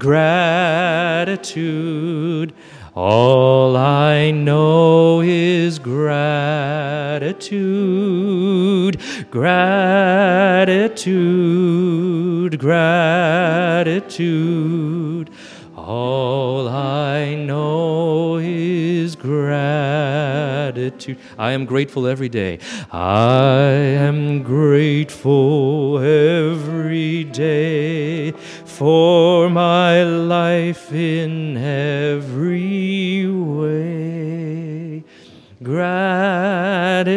gratitude. 0.00 1.34
All 2.96 3.76
I 3.76 4.30
know 4.30 5.20
is 5.20 5.80
gratitude, 5.80 7.40
gratitude, 9.32 11.00
gratitude. 12.60 13.98
All 15.76 16.68
I 16.68 17.34
know 17.34 18.36
is 18.36 19.16
gratitude. 19.16 21.18
I 21.36 21.50
am 21.50 21.64
grateful 21.64 22.06
every 22.06 22.28
day. 22.28 22.60
I 22.92 23.60
am 23.60 24.44
grateful 24.44 25.98
every 25.98 27.24
day 27.24 28.34
for 28.74 29.48
my 29.48 30.02
life 30.02 30.92
in 30.92 31.56
every 31.56 33.26
way. 33.30 35.04
Gratitude, 35.62 37.08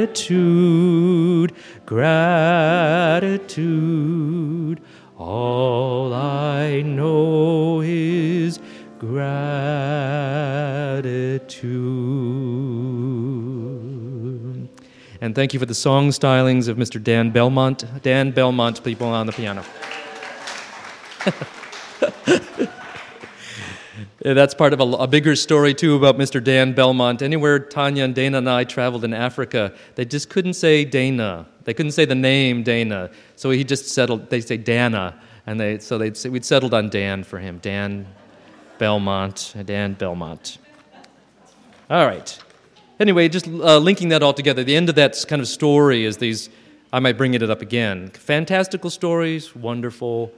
gratitude. 1.87 3.41
All 5.17 6.13
I 6.13 6.83
know 6.83 7.81
is 7.81 8.59
gratitude. 8.99 9.39
And 15.19 15.33
thank 15.33 15.55
you 15.55 15.59
for 15.59 15.65
the 15.65 15.73
song 15.73 16.09
stylings 16.09 16.67
of 16.67 16.77
Mr. 16.77 17.03
Dan 17.03 17.31
Belmont. 17.31 17.83
Dan 18.03 18.29
Belmont, 18.29 18.83
people 18.83 19.07
on 19.07 19.25
the 19.25 19.33
piano. 19.33 19.63
Yeah, 24.23 24.33
That's 24.33 24.53
part 24.53 24.73
of 24.73 24.79
a, 24.79 24.83
a 24.83 25.07
bigger 25.07 25.35
story, 25.35 25.73
too, 25.73 25.95
about 25.95 26.17
Mr. 26.17 26.43
Dan 26.43 26.73
Belmont. 26.73 27.21
Anywhere 27.21 27.59
Tanya 27.59 28.03
and 28.03 28.15
Dana 28.15 28.39
and 28.39 28.49
I 28.49 28.63
traveled 28.63 29.03
in 29.03 29.13
Africa, 29.13 29.73
they 29.95 30.05
just 30.05 30.29
couldn't 30.29 30.53
say 30.53 30.85
Dana. 30.85 31.47
They 31.63 31.73
couldn't 31.73 31.91
say 31.93 32.05
the 32.05 32.15
name 32.15 32.63
Dana. 32.63 33.11
So 33.35 33.49
he 33.49 33.63
just 33.63 33.89
settled, 33.89 34.29
they 34.29 34.41
say 34.41 34.57
Dana. 34.57 35.19
And 35.45 35.59
they, 35.59 35.79
so 35.79 35.97
they'd 35.97 36.17
say, 36.17 36.29
we'd 36.29 36.45
settled 36.45 36.73
on 36.73 36.89
Dan 36.89 37.23
for 37.23 37.39
him. 37.39 37.59
Dan 37.59 38.07
Belmont. 38.77 39.53
Dan 39.65 39.93
Belmont. 39.93 40.57
All 41.89 42.05
right. 42.05 42.37
Anyway, 42.99 43.29
just 43.29 43.47
uh, 43.47 43.77
linking 43.77 44.09
that 44.09 44.23
all 44.23 44.33
together, 44.33 44.63
the 44.63 44.75
end 44.75 44.89
of 44.89 44.95
that 44.95 45.23
kind 45.27 45.41
of 45.41 45.47
story 45.47 46.03
is 46.03 46.17
these, 46.17 46.49
I 46.91 46.99
might 46.99 47.17
bring 47.17 47.33
it 47.33 47.43
up 47.43 47.61
again. 47.61 48.09
Fantastical 48.09 48.89
stories, 48.89 49.55
wonderful. 49.55 50.31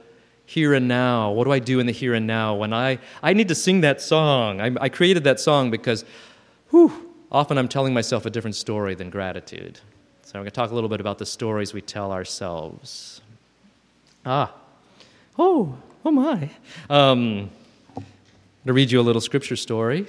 Here 0.50 0.74
and 0.74 0.88
now. 0.88 1.30
What 1.30 1.44
do 1.44 1.52
I 1.52 1.60
do 1.60 1.78
in 1.78 1.86
the 1.86 1.92
here 1.92 2.12
and 2.12 2.26
now 2.26 2.56
when 2.56 2.72
I, 2.72 2.98
I 3.22 3.34
need 3.34 3.46
to 3.46 3.54
sing 3.54 3.82
that 3.82 4.00
song? 4.00 4.60
I, 4.60 4.74
I 4.80 4.88
created 4.88 5.22
that 5.22 5.38
song 5.38 5.70
because, 5.70 6.04
whew, 6.70 6.90
often 7.30 7.56
I'm 7.56 7.68
telling 7.68 7.94
myself 7.94 8.26
a 8.26 8.30
different 8.30 8.56
story 8.56 8.96
than 8.96 9.10
gratitude. 9.10 9.78
So 10.24 10.36
I'm 10.36 10.42
going 10.42 10.46
to 10.46 10.50
talk 10.50 10.72
a 10.72 10.74
little 10.74 10.88
bit 10.88 11.00
about 11.00 11.18
the 11.18 11.24
stories 11.24 11.72
we 11.72 11.80
tell 11.80 12.10
ourselves. 12.10 13.20
Ah, 14.26 14.52
oh, 15.38 15.78
oh 16.04 16.10
my. 16.10 16.50
Um, 16.90 17.48
I'm 17.96 18.02
going 18.02 18.06
to 18.66 18.72
read 18.72 18.90
you 18.90 18.98
a 18.98 19.02
little 19.02 19.20
scripture 19.20 19.54
story. 19.54 20.08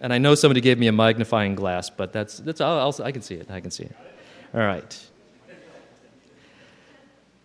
And 0.00 0.12
I 0.12 0.18
know 0.18 0.34
somebody 0.34 0.60
gave 0.60 0.76
me 0.76 0.88
a 0.88 0.92
magnifying 0.92 1.54
glass, 1.54 1.88
but 1.88 2.12
that's, 2.12 2.38
that's 2.38 2.60
I'll, 2.60 2.80
I'll, 2.80 3.04
I 3.04 3.12
can 3.12 3.22
see 3.22 3.36
it. 3.36 3.48
I 3.48 3.60
can 3.60 3.70
see 3.70 3.84
it. 3.84 3.96
All 4.52 4.58
right. 4.58 5.06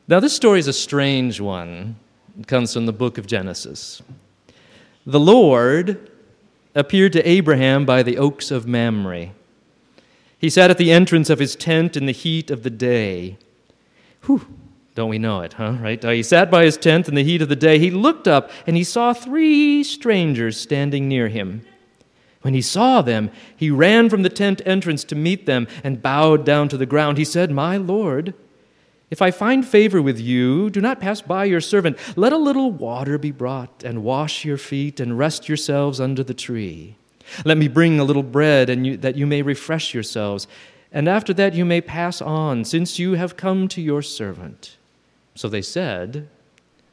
Now, 0.10 0.20
this 0.20 0.36
story 0.36 0.58
is 0.58 0.68
a 0.68 0.74
strange 0.74 1.40
one. 1.40 1.96
It 2.40 2.48
comes 2.48 2.74
from 2.74 2.88
the 2.88 2.92
book 2.92 3.20
of 3.20 3.28
Genesis. 3.28 4.02
The 5.06 5.20
Lord 5.20 6.10
appeared 6.74 7.14
to 7.14 7.30
Abraham 7.30 7.86
by 7.86 8.02
the 8.02 8.18
oaks 8.18 8.50
of 8.50 8.66
Mamre. 8.66 9.30
He 10.40 10.50
sat 10.50 10.72
at 10.72 10.80
the 10.80 10.92
entrance 10.92 11.30
of 11.30 11.38
his 11.38 11.56
tent 11.56 11.96
in 11.96 12.08
the 12.08 12.12
heat 12.12 12.50
of 12.50 12.64
the 12.64 12.72
day. 12.72 13.38
Whew, 14.26 14.48
don't 14.96 15.12
we 15.12 15.20
know 15.20 15.42
it, 15.42 15.54
huh? 15.54 15.78
Right? 15.80 16.04
Uh, 16.04 16.10
he 16.10 16.24
sat 16.24 16.50
by 16.50 16.66
his 16.66 16.76
tent 16.76 17.08
in 17.08 17.14
the 17.14 17.24
heat 17.24 17.44
of 17.44 17.50
the 17.50 17.56
day. 17.56 17.78
He 17.78 17.92
looked 17.92 18.28
up 18.28 18.50
and 18.66 18.76
he 18.76 18.84
saw 18.84 19.14
three 19.14 19.84
strangers 19.84 20.60
standing 20.60 21.08
near 21.08 21.28
him. 21.28 21.64
When 22.42 22.56
he 22.56 22.64
saw 22.64 23.04
them, 23.04 23.30
he 23.56 23.70
ran 23.70 24.10
from 24.10 24.24
the 24.24 24.30
tent 24.30 24.64
entrance 24.66 25.04
to 25.04 25.16
meet 25.16 25.46
them 25.46 25.68
and 25.84 26.02
bowed 26.02 26.46
down 26.46 26.68
to 26.70 26.78
the 26.78 26.88
ground. 26.88 27.20
He 27.20 27.26
said, 27.26 27.52
My 27.52 27.78
Lord, 27.78 28.34
if 29.10 29.22
I 29.22 29.32
find 29.32 29.68
favor 29.68 30.02
with 30.02 30.20
you, 30.20 30.70
do 30.70 30.82
not 30.82 31.00
pass 31.00 31.22
by 31.22 31.46
your 31.46 31.62
servant. 31.62 31.98
Let 32.16 32.34
a 32.34 32.38
little 32.38 32.72
water 32.72 33.18
be 33.18 33.32
brought, 33.32 33.84
and 33.84 34.04
wash 34.04 34.46
your 34.46 34.58
feet, 34.58 35.00
and 35.00 35.18
rest 35.18 35.50
yourselves 35.50 36.00
under 36.00 36.24
the 36.24 36.34
tree. 36.34 36.96
Let 37.44 37.58
me 37.58 37.68
bring 37.68 38.00
a 38.00 38.04
little 38.04 38.24
bread, 38.24 38.70
and 38.70 38.86
you, 38.86 38.98
that 38.98 39.16
you 39.16 39.26
may 39.26 39.42
refresh 39.42 39.94
yourselves. 39.94 40.48
And 40.92 41.08
after 41.08 41.34
that 41.36 41.54
you 41.54 41.66
may 41.66 41.82
pass 41.82 42.22
on, 42.22 42.66
since 42.66 43.00
you 43.00 43.14
have 43.14 43.38
come 43.38 43.68
to 43.70 43.82
your 43.82 44.02
servant. 44.02 44.78
So 45.36 45.50
they 45.50 45.62
said, 45.62 46.28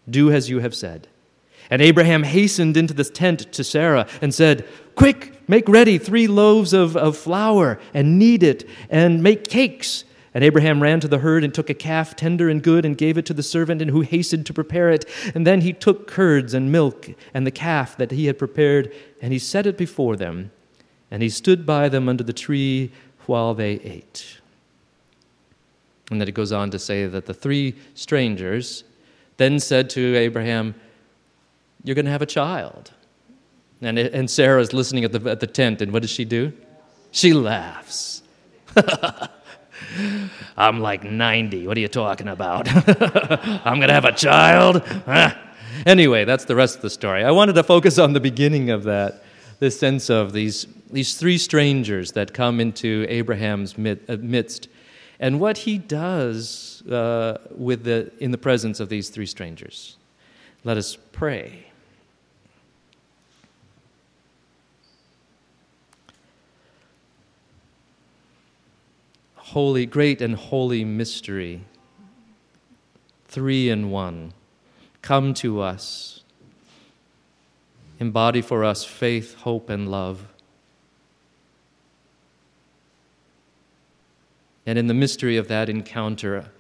Do 0.09 0.31
as 0.31 0.49
you 0.49 0.61
have 0.61 0.75
said. 0.75 1.09
And 1.69 1.83
Abraham 1.83 2.23
hastened 2.23 2.77
into 2.77 2.95
the 2.95 3.05
tent 3.05 3.53
to 3.53 3.65
Sarah 3.65 4.07
and 4.23 4.35
said, 4.35 4.67
Quick, 4.95 5.49
make 5.49 5.69
ready 5.69 5.99
three 5.99 6.29
loaves 6.29 6.73
of, 6.73 6.97
of 6.97 7.17
flour, 7.17 7.79
and 7.93 8.19
knead 8.19 8.43
it, 8.43 8.69
and 8.89 9.23
make 9.23 9.49
cakes. 9.49 10.05
And 10.37 10.45
Abraham 10.45 10.83
ran 10.83 11.01
to 11.01 11.09
the 11.09 11.21
herd 11.21 11.45
and 11.45 11.55
took 11.55 11.71
a 11.71 11.75
calf, 11.75 12.15
tender 12.15 12.51
and 12.51 12.63
good, 12.63 12.85
and 12.85 12.99
gave 12.99 13.17
it 13.17 13.25
to 13.25 13.33
the 13.33 13.43
servant, 13.43 13.81
and 13.81 13.91
who 13.91 14.03
hastened 14.03 14.45
to 14.45 14.53
prepare 14.53 14.91
it. 14.91 15.07
And 15.35 15.47
then 15.47 15.63
he 15.63 15.73
took 15.73 16.07
curds 16.07 16.53
and 16.53 16.71
milk 16.71 17.09
and 17.33 17.47
the 17.47 17.51
calf 17.51 17.97
that 17.97 18.11
he 18.11 18.27
had 18.27 18.39
prepared, 18.39 18.95
and 19.23 19.33
he 19.33 19.39
set 19.39 19.67
it 19.67 19.79
before 19.79 20.15
them. 20.15 20.51
And 21.11 21.23
he 21.23 21.31
stood 21.31 21.65
by 21.65 21.89
them 21.89 22.07
under 22.07 22.23
the 22.23 22.35
tree 22.35 22.93
while 23.25 23.55
they 23.55 23.77
ate. 23.77 24.43
And 26.11 26.21
then 26.21 26.29
it 26.29 26.35
goes 26.35 26.53
on 26.53 26.71
to 26.71 26.79
say 26.79 27.07
that 27.07 27.25
the 27.25 27.33
three 27.33 27.75
strangers 27.95 28.85
then 29.39 29.59
said 29.59 29.89
to 29.89 30.17
Abraham, 30.17 30.75
You're 31.83 31.95
going 31.95 32.05
to 32.05 32.11
have 32.11 32.21
a 32.21 32.27
child. 32.27 32.91
And, 33.81 33.99
and 33.99 34.31
Sarah's 34.31 34.75
listening 34.75 35.05
at 35.05 35.13
the, 35.13 35.31
at 35.31 35.41
the 35.41 35.47
tent, 35.47 35.81
and 35.81 35.95
what 35.95 36.03
does 36.03 36.11
she 36.11 36.27
do? 36.27 36.53
She 37.11 37.33
laughs. 37.33 38.21
I'm 40.57 40.81
like 40.81 41.05
90. 41.05 41.67
What 41.67 41.77
are 41.77 41.81
you 41.81 41.89
talking 41.89 42.29
about? 42.29 42.69
I'm 43.67 43.79
going 43.79 43.89
to 43.89 43.95
have 43.95 44.05
a 44.05 44.13
child? 44.13 44.83
Anyway, 45.85 46.25
that's 46.25 46.45
the 46.45 46.57
rest 46.57 46.77
of 46.77 46.83
the 46.83 46.91
story. 46.91 47.25
I 47.25 47.31
wanted 47.31 47.55
to 47.55 47.63
focus 47.63 47.99
on 47.99 48.13
the 48.13 48.21
beginning 48.21 48.71
of 48.71 48.85
that, 48.85 49.23
this 49.59 49.79
sense 49.79 50.09
of 50.11 50.33
these, 50.33 50.67
these 50.91 51.17
three 51.17 51.39
strangers 51.39 52.13
that 52.13 52.33
come 52.33 52.61
into 52.61 53.07
Abraham's 53.09 53.79
uh, 53.79 54.17
midst 54.21 54.69
and 55.19 55.41
what 55.41 55.59
he 55.59 55.79
does 55.79 56.83
uh, 56.91 57.39
with 57.51 57.85
the, 57.85 58.13
in 58.19 58.31
the 58.31 58.39
presence 58.39 58.81
of 58.81 58.89
these 58.89 59.09
three 59.09 59.27
strangers. 59.27 59.97
Let 60.65 60.77
us 60.77 60.97
pray. 61.13 61.66
holy, 69.51 69.87
great 69.87 70.21
and 70.21 70.35
holy 70.35 70.85
mystery, 70.85 71.63
three 73.27 73.69
in 73.69 73.91
one, 73.91 74.33
come 75.03 75.33
to 75.33 75.61
us. 75.61 76.25
Embody 78.01 78.43
for 78.43 78.65
us 78.65 78.85
faith, 78.85 79.35
hope, 79.37 79.71
and 79.71 79.89
love. 79.89 80.27
And 84.67 84.79
in 84.79 84.89
the 84.89 84.95
mystery 84.95 85.37
of 85.37 85.47
that 85.47 85.69
encounter, 85.69 86.51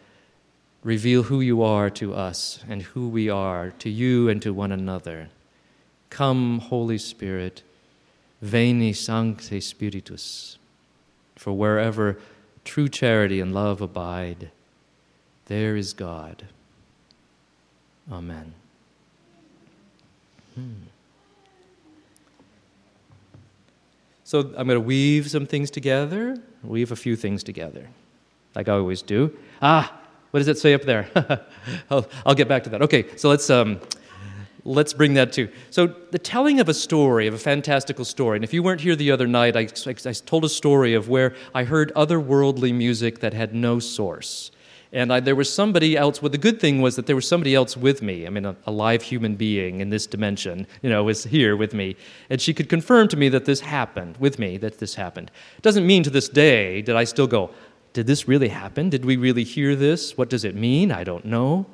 reveal 0.84 1.24
who 1.24 1.40
you 1.40 1.62
are 1.62 1.90
to 1.90 2.14
us 2.14 2.60
and 2.68 2.82
who 2.82 3.08
we 3.08 3.28
are 3.28 3.72
to 3.80 3.90
you 3.90 4.28
and 4.28 4.40
to 4.42 4.54
one 4.54 4.70
another. 4.70 5.28
Come, 6.08 6.60
Holy 6.60 6.98
Spirit, 6.98 7.64
veni 8.40 8.92
sancte 8.92 9.60
spiritus, 9.60 10.56
for 11.34 11.52
wherever 11.52 12.16
true 12.66 12.88
charity 12.88 13.40
and 13.40 13.54
love 13.54 13.80
abide, 13.80 14.50
there 15.46 15.76
is 15.76 15.94
God. 15.94 16.44
Amen. 18.12 18.52
Hmm. 20.54 20.72
So 24.24 24.40
I'm 24.40 24.66
going 24.66 24.70
to 24.70 24.80
weave 24.80 25.30
some 25.30 25.46
things 25.46 25.70
together, 25.70 26.36
weave 26.62 26.90
a 26.90 26.96
few 26.96 27.14
things 27.14 27.44
together, 27.44 27.88
like 28.54 28.68
I 28.68 28.72
always 28.72 29.00
do. 29.00 29.36
Ah, 29.62 30.00
what 30.32 30.40
does 30.40 30.48
it 30.48 30.58
say 30.58 30.74
up 30.74 30.82
there? 30.82 31.08
I'll, 31.90 32.06
I'll, 32.26 32.34
get 32.34 32.48
back 32.48 32.64
to 32.64 32.70
that. 32.70 32.82
Okay, 32.82 33.16
so 33.16 33.28
let's, 33.28 33.48
um, 33.48 33.80
let's 34.66 34.92
bring 34.92 35.14
that 35.14 35.32
to. 35.34 35.48
So, 35.70 35.86
the 36.10 36.18
telling 36.18 36.60
of 36.60 36.68
a 36.68 36.74
story, 36.74 37.26
of 37.26 37.34
a 37.34 37.38
fantastical 37.38 38.04
story, 38.04 38.36
and 38.36 38.44
if 38.44 38.52
you 38.52 38.62
weren't 38.62 38.80
here 38.80 38.96
the 38.96 39.10
other 39.10 39.26
night, 39.26 39.56
I, 39.56 39.68
I, 39.86 40.12
told 40.12 40.44
a 40.44 40.48
story 40.48 40.94
of 40.94 41.08
where 41.08 41.34
I 41.54 41.64
heard 41.64 41.92
otherworldly 41.94 42.74
music 42.74 43.20
that 43.20 43.32
had 43.32 43.54
no 43.54 43.78
source. 43.78 44.50
And 44.92 45.12
I, 45.12 45.20
there 45.20 45.34
was 45.34 45.52
somebody 45.52 45.96
else. 45.96 46.22
Well, 46.22 46.30
the 46.30 46.38
good 46.38 46.60
thing 46.60 46.80
was 46.80 46.96
that 46.96 47.06
there 47.06 47.16
was 47.16 47.28
somebody 47.28 47.54
else 47.54 47.76
with 47.76 48.02
me. 48.02 48.26
I 48.26 48.30
mean, 48.30 48.44
a, 48.44 48.56
a, 48.66 48.72
live 48.72 49.02
human 49.02 49.34
being 49.34 49.80
in 49.80 49.90
this 49.90 50.06
dimension, 50.06 50.66
you 50.80 50.88
know, 50.88 51.04
was 51.04 51.24
here 51.24 51.56
with 51.56 51.74
me. 51.74 51.96
And 52.30 52.40
she 52.40 52.54
could 52.54 52.68
confirm 52.68 53.08
to 53.08 53.16
me 53.16 53.28
that 53.30 53.44
this 53.44 53.60
happened, 53.60 54.16
with 54.18 54.38
me, 54.38 54.58
that 54.58 54.78
this 54.78 54.94
happened. 54.94 55.30
It 55.58 55.62
doesn't 55.62 55.86
mean 55.86 56.02
to 56.04 56.10
this 56.10 56.28
day 56.28 56.82
did 56.82 56.96
I 56.96 57.04
still 57.04 57.26
go, 57.26 57.50
did 57.92 58.06
this 58.06 58.28
really 58.28 58.48
happen? 58.48 58.88
Did 58.90 59.04
we 59.04 59.16
really 59.16 59.44
hear 59.44 59.74
this? 59.74 60.16
What 60.16 60.30
does 60.30 60.44
it 60.44 60.54
mean? 60.54 60.92
I 60.92 61.02
don't 61.02 61.24
know. 61.24 61.66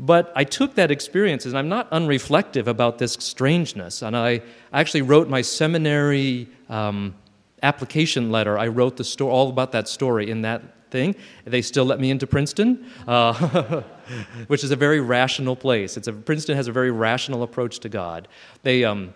But 0.00 0.32
I 0.36 0.44
took 0.44 0.76
that 0.76 0.90
experience, 0.90 1.44
and 1.44 1.58
I'm 1.58 1.68
not 1.68 1.90
unreflective 1.90 2.68
about 2.68 2.98
this 2.98 3.14
strangeness. 3.14 4.02
And 4.02 4.16
I 4.16 4.42
actually 4.72 5.02
wrote 5.02 5.28
my 5.28 5.42
seminary 5.42 6.48
um, 6.68 7.14
application 7.62 8.30
letter. 8.30 8.58
I 8.58 8.68
wrote 8.68 8.96
the 8.96 9.24
all 9.24 9.48
about 9.48 9.72
that 9.72 9.88
story 9.88 10.30
in 10.30 10.42
that 10.42 10.62
thing. 10.90 11.16
They 11.44 11.62
still 11.62 11.84
let 11.84 11.98
me 11.98 12.10
into 12.10 12.26
Princeton, 12.26 12.90
uh, 13.06 13.82
which 14.46 14.62
is 14.62 14.70
a 14.70 14.76
very 14.76 15.00
rational 15.00 15.56
place. 15.56 15.96
It's 15.96 16.08
a, 16.08 16.12
Princeton 16.12 16.56
has 16.56 16.68
a 16.68 16.72
very 16.72 16.90
rational 16.90 17.42
approach 17.42 17.80
to 17.80 17.88
God. 17.88 18.28
They, 18.62 18.84
um, 18.84 19.14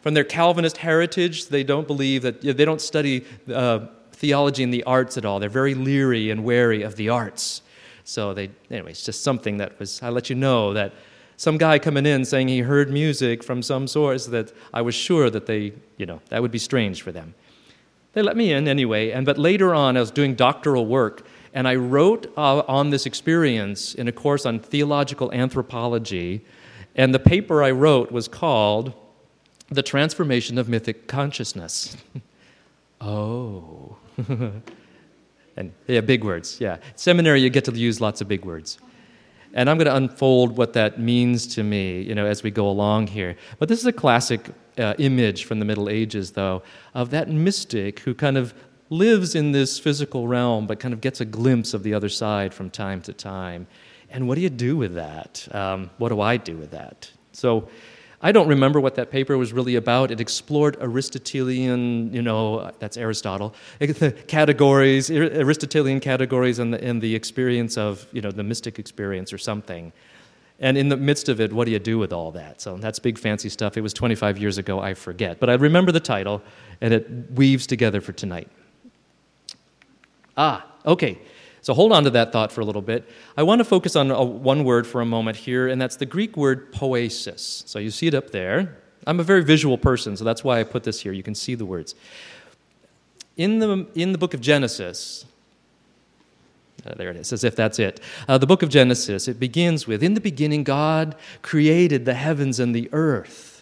from 0.00 0.14
their 0.14 0.24
Calvinist 0.24 0.78
heritage, 0.78 1.48
they 1.48 1.62
don't 1.62 1.86
believe 1.86 2.22
that, 2.22 2.40
they 2.40 2.64
don't 2.64 2.80
study 2.80 3.24
uh, 3.52 3.86
theology 4.12 4.62
and 4.62 4.72
the 4.72 4.82
arts 4.84 5.18
at 5.18 5.24
all. 5.24 5.38
They're 5.38 5.48
very 5.48 5.74
leery 5.74 6.30
and 6.30 6.42
wary 6.42 6.82
of 6.82 6.96
the 6.96 7.10
arts. 7.10 7.62
So 8.08 8.32
they, 8.32 8.50
anyway, 8.70 8.92
it's 8.92 9.04
just 9.04 9.24
something 9.24 9.56
that 9.56 9.76
was, 9.80 10.00
I 10.00 10.10
let 10.10 10.30
you 10.30 10.36
know 10.36 10.72
that 10.74 10.92
some 11.36 11.58
guy 11.58 11.80
coming 11.80 12.06
in 12.06 12.24
saying 12.24 12.46
he 12.46 12.60
heard 12.60 12.88
music 12.88 13.42
from 13.42 13.62
some 13.62 13.88
source 13.88 14.26
that 14.26 14.52
I 14.72 14.80
was 14.82 14.94
sure 14.94 15.28
that 15.28 15.46
they, 15.46 15.72
you 15.96 16.06
know, 16.06 16.20
that 16.28 16.40
would 16.40 16.52
be 16.52 16.58
strange 16.58 17.02
for 17.02 17.10
them. 17.10 17.34
They 18.12 18.22
let 18.22 18.36
me 18.36 18.52
in 18.52 18.68
anyway, 18.68 19.10
and 19.10 19.26
but 19.26 19.38
later 19.38 19.74
on, 19.74 19.96
I 19.96 20.00
was 20.00 20.12
doing 20.12 20.36
doctoral 20.36 20.86
work, 20.86 21.26
and 21.52 21.66
I 21.66 21.74
wrote 21.74 22.32
uh, 22.38 22.62
on 22.68 22.90
this 22.90 23.06
experience 23.06 23.92
in 23.92 24.06
a 24.06 24.12
course 24.12 24.46
on 24.46 24.60
theological 24.60 25.30
anthropology, 25.32 26.42
and 26.94 27.12
the 27.12 27.18
paper 27.18 27.62
I 27.62 27.72
wrote 27.72 28.12
was 28.12 28.28
called 28.28 28.94
"The 29.68 29.82
Transformation 29.82 30.56
of 30.56 30.68
Mythic 30.68 31.08
Consciousness." 31.08 31.96
oh, 33.02 33.96
and 35.56 35.72
yeah, 35.86 36.00
big 36.00 36.24
words. 36.24 36.60
Yeah, 36.60 36.78
seminary, 36.94 37.40
you 37.40 37.50
get 37.50 37.64
to 37.64 37.72
use 37.72 38.00
lots 38.00 38.20
of 38.20 38.28
big 38.28 38.44
words. 38.44 38.78
And 39.54 39.70
I'm 39.70 39.78
going 39.78 39.86
to 39.86 39.96
unfold 39.96 40.56
what 40.56 40.74
that 40.74 41.00
means 41.00 41.46
to 41.54 41.62
me, 41.62 42.02
you 42.02 42.14
know, 42.14 42.26
as 42.26 42.42
we 42.42 42.50
go 42.50 42.68
along 42.68 43.06
here. 43.06 43.36
But 43.58 43.70
this 43.70 43.80
is 43.80 43.86
a 43.86 43.92
classic 43.92 44.50
uh, 44.76 44.94
image 44.98 45.44
from 45.44 45.60
the 45.60 45.64
Middle 45.64 45.88
Ages, 45.88 46.32
though, 46.32 46.62
of 46.94 47.10
that 47.10 47.28
mystic 47.30 48.00
who 48.00 48.14
kind 48.14 48.36
of 48.36 48.52
lives 48.90 49.34
in 49.34 49.52
this 49.52 49.78
physical 49.78 50.28
realm, 50.28 50.66
but 50.66 50.78
kind 50.78 50.92
of 50.92 51.00
gets 51.00 51.20
a 51.20 51.24
glimpse 51.24 51.74
of 51.74 51.82
the 51.82 51.94
other 51.94 52.10
side 52.10 52.52
from 52.52 52.70
time 52.70 53.00
to 53.02 53.12
time. 53.12 53.66
And 54.10 54.28
what 54.28 54.34
do 54.34 54.42
you 54.42 54.50
do 54.50 54.76
with 54.76 54.94
that? 54.94 55.48
Um, 55.52 55.90
what 55.98 56.10
do 56.10 56.20
I 56.20 56.36
do 56.36 56.56
with 56.56 56.70
that? 56.72 57.10
So, 57.32 57.68
I 58.22 58.32
don't 58.32 58.48
remember 58.48 58.80
what 58.80 58.94
that 58.94 59.10
paper 59.10 59.36
was 59.36 59.52
really 59.52 59.76
about. 59.76 60.10
It 60.10 60.20
explored 60.20 60.76
Aristotelian, 60.80 62.12
you 62.14 62.22
know, 62.22 62.70
that's 62.78 62.96
Aristotle, 62.96 63.54
categories, 64.26 65.10
Aristotelian 65.10 66.00
categories 66.00 66.58
and 66.58 66.72
the, 66.72 66.82
and 66.82 67.02
the 67.02 67.14
experience 67.14 67.76
of, 67.76 68.06
you 68.12 68.22
know, 68.22 68.30
the 68.30 68.42
mystic 68.42 68.78
experience 68.78 69.32
or 69.32 69.38
something. 69.38 69.92
And 70.58 70.78
in 70.78 70.88
the 70.88 70.96
midst 70.96 71.28
of 71.28 71.40
it, 71.40 71.52
what 71.52 71.66
do 71.66 71.70
you 71.70 71.78
do 71.78 71.98
with 71.98 72.12
all 72.12 72.32
that? 72.32 72.62
So 72.62 72.78
that's 72.78 72.98
big 72.98 73.18
fancy 73.18 73.50
stuff. 73.50 73.76
It 73.76 73.82
was 73.82 73.92
25 73.92 74.38
years 74.38 74.56
ago, 74.56 74.80
I 74.80 74.94
forget. 74.94 75.38
But 75.38 75.50
I 75.50 75.54
remember 75.54 75.92
the 75.92 76.00
title, 76.00 76.42
and 76.80 76.94
it 76.94 77.30
weaves 77.32 77.66
together 77.66 78.00
for 78.00 78.12
tonight. 78.12 78.48
Ah, 80.38 80.66
okay. 80.86 81.18
So 81.66 81.74
hold 81.74 81.90
on 81.90 82.04
to 82.04 82.10
that 82.10 82.30
thought 82.30 82.52
for 82.52 82.60
a 82.60 82.64
little 82.64 82.80
bit. 82.80 83.10
I 83.36 83.42
want 83.42 83.58
to 83.58 83.64
focus 83.64 83.96
on 83.96 84.12
a, 84.12 84.22
one 84.22 84.62
word 84.62 84.86
for 84.86 85.00
a 85.00 85.04
moment 85.04 85.36
here, 85.36 85.66
and 85.66 85.82
that's 85.82 85.96
the 85.96 86.06
Greek 86.06 86.36
word 86.36 86.70
poesis. 86.70 87.64
So 87.66 87.80
you 87.80 87.90
see 87.90 88.06
it 88.06 88.14
up 88.14 88.30
there. 88.30 88.76
I'm 89.04 89.18
a 89.18 89.24
very 89.24 89.42
visual 89.42 89.76
person, 89.76 90.16
so 90.16 90.22
that's 90.22 90.44
why 90.44 90.60
I 90.60 90.62
put 90.62 90.84
this 90.84 91.00
here. 91.00 91.10
You 91.10 91.24
can 91.24 91.34
see 91.34 91.56
the 91.56 91.66
words. 91.66 91.96
In 93.36 93.58
the, 93.58 93.84
in 93.96 94.12
the 94.12 94.18
book 94.18 94.32
of 94.32 94.40
Genesis, 94.40 95.24
uh, 96.86 96.94
there 96.94 97.10
it 97.10 97.16
is, 97.16 97.32
as 97.32 97.42
if 97.42 97.56
that's 97.56 97.80
it. 97.80 98.00
Uh, 98.28 98.38
the 98.38 98.46
book 98.46 98.62
of 98.62 98.68
Genesis, 98.68 99.26
it 99.26 99.40
begins 99.40 99.88
with 99.88 100.04
In 100.04 100.14
the 100.14 100.20
beginning, 100.20 100.62
God 100.62 101.16
created 101.42 102.04
the 102.04 102.14
heavens 102.14 102.60
and 102.60 102.76
the 102.76 102.88
earth. 102.92 103.55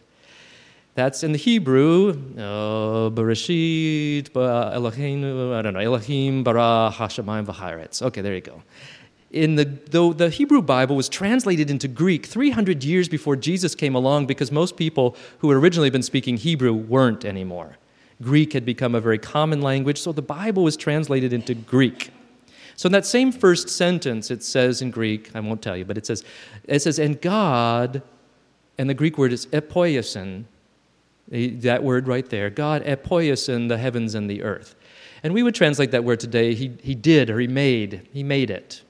That's 0.94 1.24
in 1.24 1.32
the 1.32 1.38
Hebrew, 1.38 2.10
uh, 2.36 3.10
Bereshit, 3.10 4.34
Elohim, 4.36 5.52
I 5.52 5.60
don't 5.60 5.74
know, 5.74 5.80
Elohim, 5.80 6.44
bara, 6.44 6.92
Hashemayim, 6.94 7.46
Vahiretz. 7.46 8.00
Okay, 8.00 8.20
there 8.20 8.34
you 8.34 8.40
go. 8.40 8.62
In 9.32 9.56
the, 9.56 9.64
though 9.64 10.12
the 10.12 10.30
Hebrew 10.30 10.62
Bible 10.62 10.94
was 10.94 11.08
translated 11.08 11.68
into 11.68 11.88
Greek 11.88 12.26
300 12.26 12.84
years 12.84 13.08
before 13.08 13.34
Jesus 13.34 13.74
came 13.74 13.96
along 13.96 14.26
because 14.26 14.52
most 14.52 14.76
people 14.76 15.16
who 15.38 15.50
had 15.50 15.56
originally 15.56 15.90
been 15.90 16.04
speaking 16.04 16.36
Hebrew 16.36 16.72
weren't 16.72 17.24
anymore. 17.24 17.76
Greek 18.22 18.52
had 18.52 18.64
become 18.64 18.94
a 18.94 19.00
very 19.00 19.18
common 19.18 19.60
language, 19.60 20.00
so 20.00 20.12
the 20.12 20.22
Bible 20.22 20.62
was 20.62 20.76
translated 20.76 21.32
into 21.32 21.54
Greek. 21.54 22.12
So 22.76 22.86
in 22.86 22.92
that 22.92 23.04
same 23.04 23.32
first 23.32 23.68
sentence, 23.68 24.30
it 24.30 24.44
says 24.44 24.80
in 24.80 24.92
Greek, 24.92 25.30
I 25.34 25.40
won't 25.40 25.60
tell 25.60 25.76
you, 25.76 25.84
but 25.84 25.98
it 25.98 26.06
says, 26.06 26.22
it 26.64 26.82
says, 26.82 27.00
and 27.00 27.20
God, 27.20 28.02
and 28.78 28.88
the 28.88 28.94
Greek 28.94 29.18
word 29.18 29.32
is 29.32 29.46
epoiesin, 29.46 30.44
that 31.28 31.82
word 31.82 32.06
right 32.06 32.28
there. 32.28 32.50
God 32.50 32.84
epoiesin 32.84 33.68
the 33.68 33.78
heavens 33.78 34.14
and 34.14 34.28
the 34.28 34.42
earth. 34.42 34.74
And 35.22 35.32
we 35.32 35.42
would 35.42 35.54
translate 35.54 35.90
that 35.92 36.04
word 36.04 36.20
today, 36.20 36.54
he, 36.54 36.72
he 36.82 36.94
did 36.94 37.30
or 37.30 37.40
he 37.40 37.46
made. 37.46 38.08
He 38.12 38.22
made 38.22 38.50
it. 38.50 38.82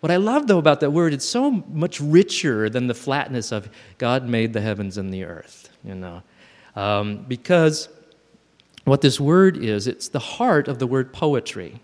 What 0.00 0.10
I 0.10 0.16
love, 0.16 0.46
though, 0.46 0.58
about 0.58 0.80
that 0.80 0.90
word, 0.90 1.12
it's 1.12 1.28
so 1.28 1.50
much 1.50 2.00
richer 2.00 2.70
than 2.70 2.86
the 2.86 2.94
flatness 2.94 3.52
of 3.52 3.68
God 3.98 4.26
made 4.26 4.54
the 4.54 4.62
heavens 4.62 4.96
and 4.96 5.12
the 5.12 5.24
earth, 5.24 5.68
you 5.84 5.94
know. 5.94 6.22
Um, 6.74 7.26
because 7.28 7.90
what 8.84 9.02
this 9.02 9.20
word 9.20 9.58
is, 9.58 9.86
it's 9.86 10.08
the 10.08 10.18
heart 10.18 10.68
of 10.68 10.78
the 10.78 10.86
word 10.86 11.12
poetry. 11.12 11.80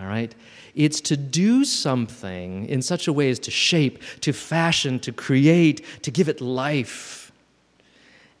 All 0.00 0.06
right? 0.06 0.34
It's 0.74 1.00
to 1.02 1.16
do 1.16 1.64
something 1.64 2.66
in 2.66 2.82
such 2.82 3.06
a 3.06 3.12
way 3.12 3.30
as 3.30 3.38
to 3.40 3.52
shape, 3.52 4.02
to 4.20 4.32
fashion, 4.32 4.98
to 5.00 5.12
create, 5.12 5.84
to 6.02 6.10
give 6.10 6.28
it 6.28 6.40
life. 6.40 7.25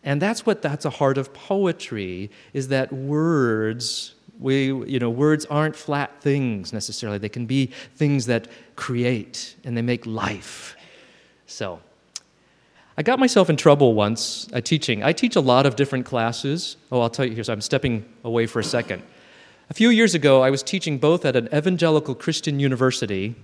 And 0.06 0.22
that's 0.22 0.46
what 0.46 0.62
that's 0.62 0.84
a 0.84 0.90
heart 0.90 1.18
of 1.18 1.34
poetry 1.34 2.30
is 2.54 2.68
that 2.68 2.92
words 2.92 4.14
we 4.38 4.66
you 4.66 5.00
know 5.00 5.10
words 5.10 5.44
aren't 5.46 5.74
flat 5.74 6.22
things 6.22 6.72
necessarily. 6.72 7.18
They 7.18 7.28
can 7.28 7.44
be 7.44 7.66
things 7.96 8.26
that 8.26 8.46
create 8.76 9.56
and 9.64 9.76
they 9.76 9.82
make 9.82 10.06
life. 10.06 10.76
So 11.46 11.80
i 12.98 13.02
got 13.02 13.18
myself 13.18 13.50
in 13.50 13.56
trouble 13.56 13.94
once 13.94 14.48
at 14.52 14.64
teaching. 14.64 15.02
I 15.02 15.12
teach 15.12 15.34
a 15.36 15.40
lot 15.40 15.66
of 15.66 15.74
different 15.74 16.06
classes. 16.06 16.76
Oh 16.92 17.00
i'll 17.00 17.10
tell 17.10 17.26
you 17.26 17.34
here 17.34 17.44
so 17.44 17.52
i'm 17.52 17.60
stepping 17.60 18.04
away 18.22 18.46
for 18.46 18.60
a 18.60 18.64
second. 18.64 19.02
A 19.70 19.74
few 19.74 19.90
years 19.90 20.14
ago 20.14 20.40
i 20.40 20.50
was 20.50 20.62
teaching 20.62 20.98
both 20.98 21.24
at 21.24 21.34
an 21.34 21.48
evangelical 21.52 22.14
christian 22.14 22.60
university 22.60 23.34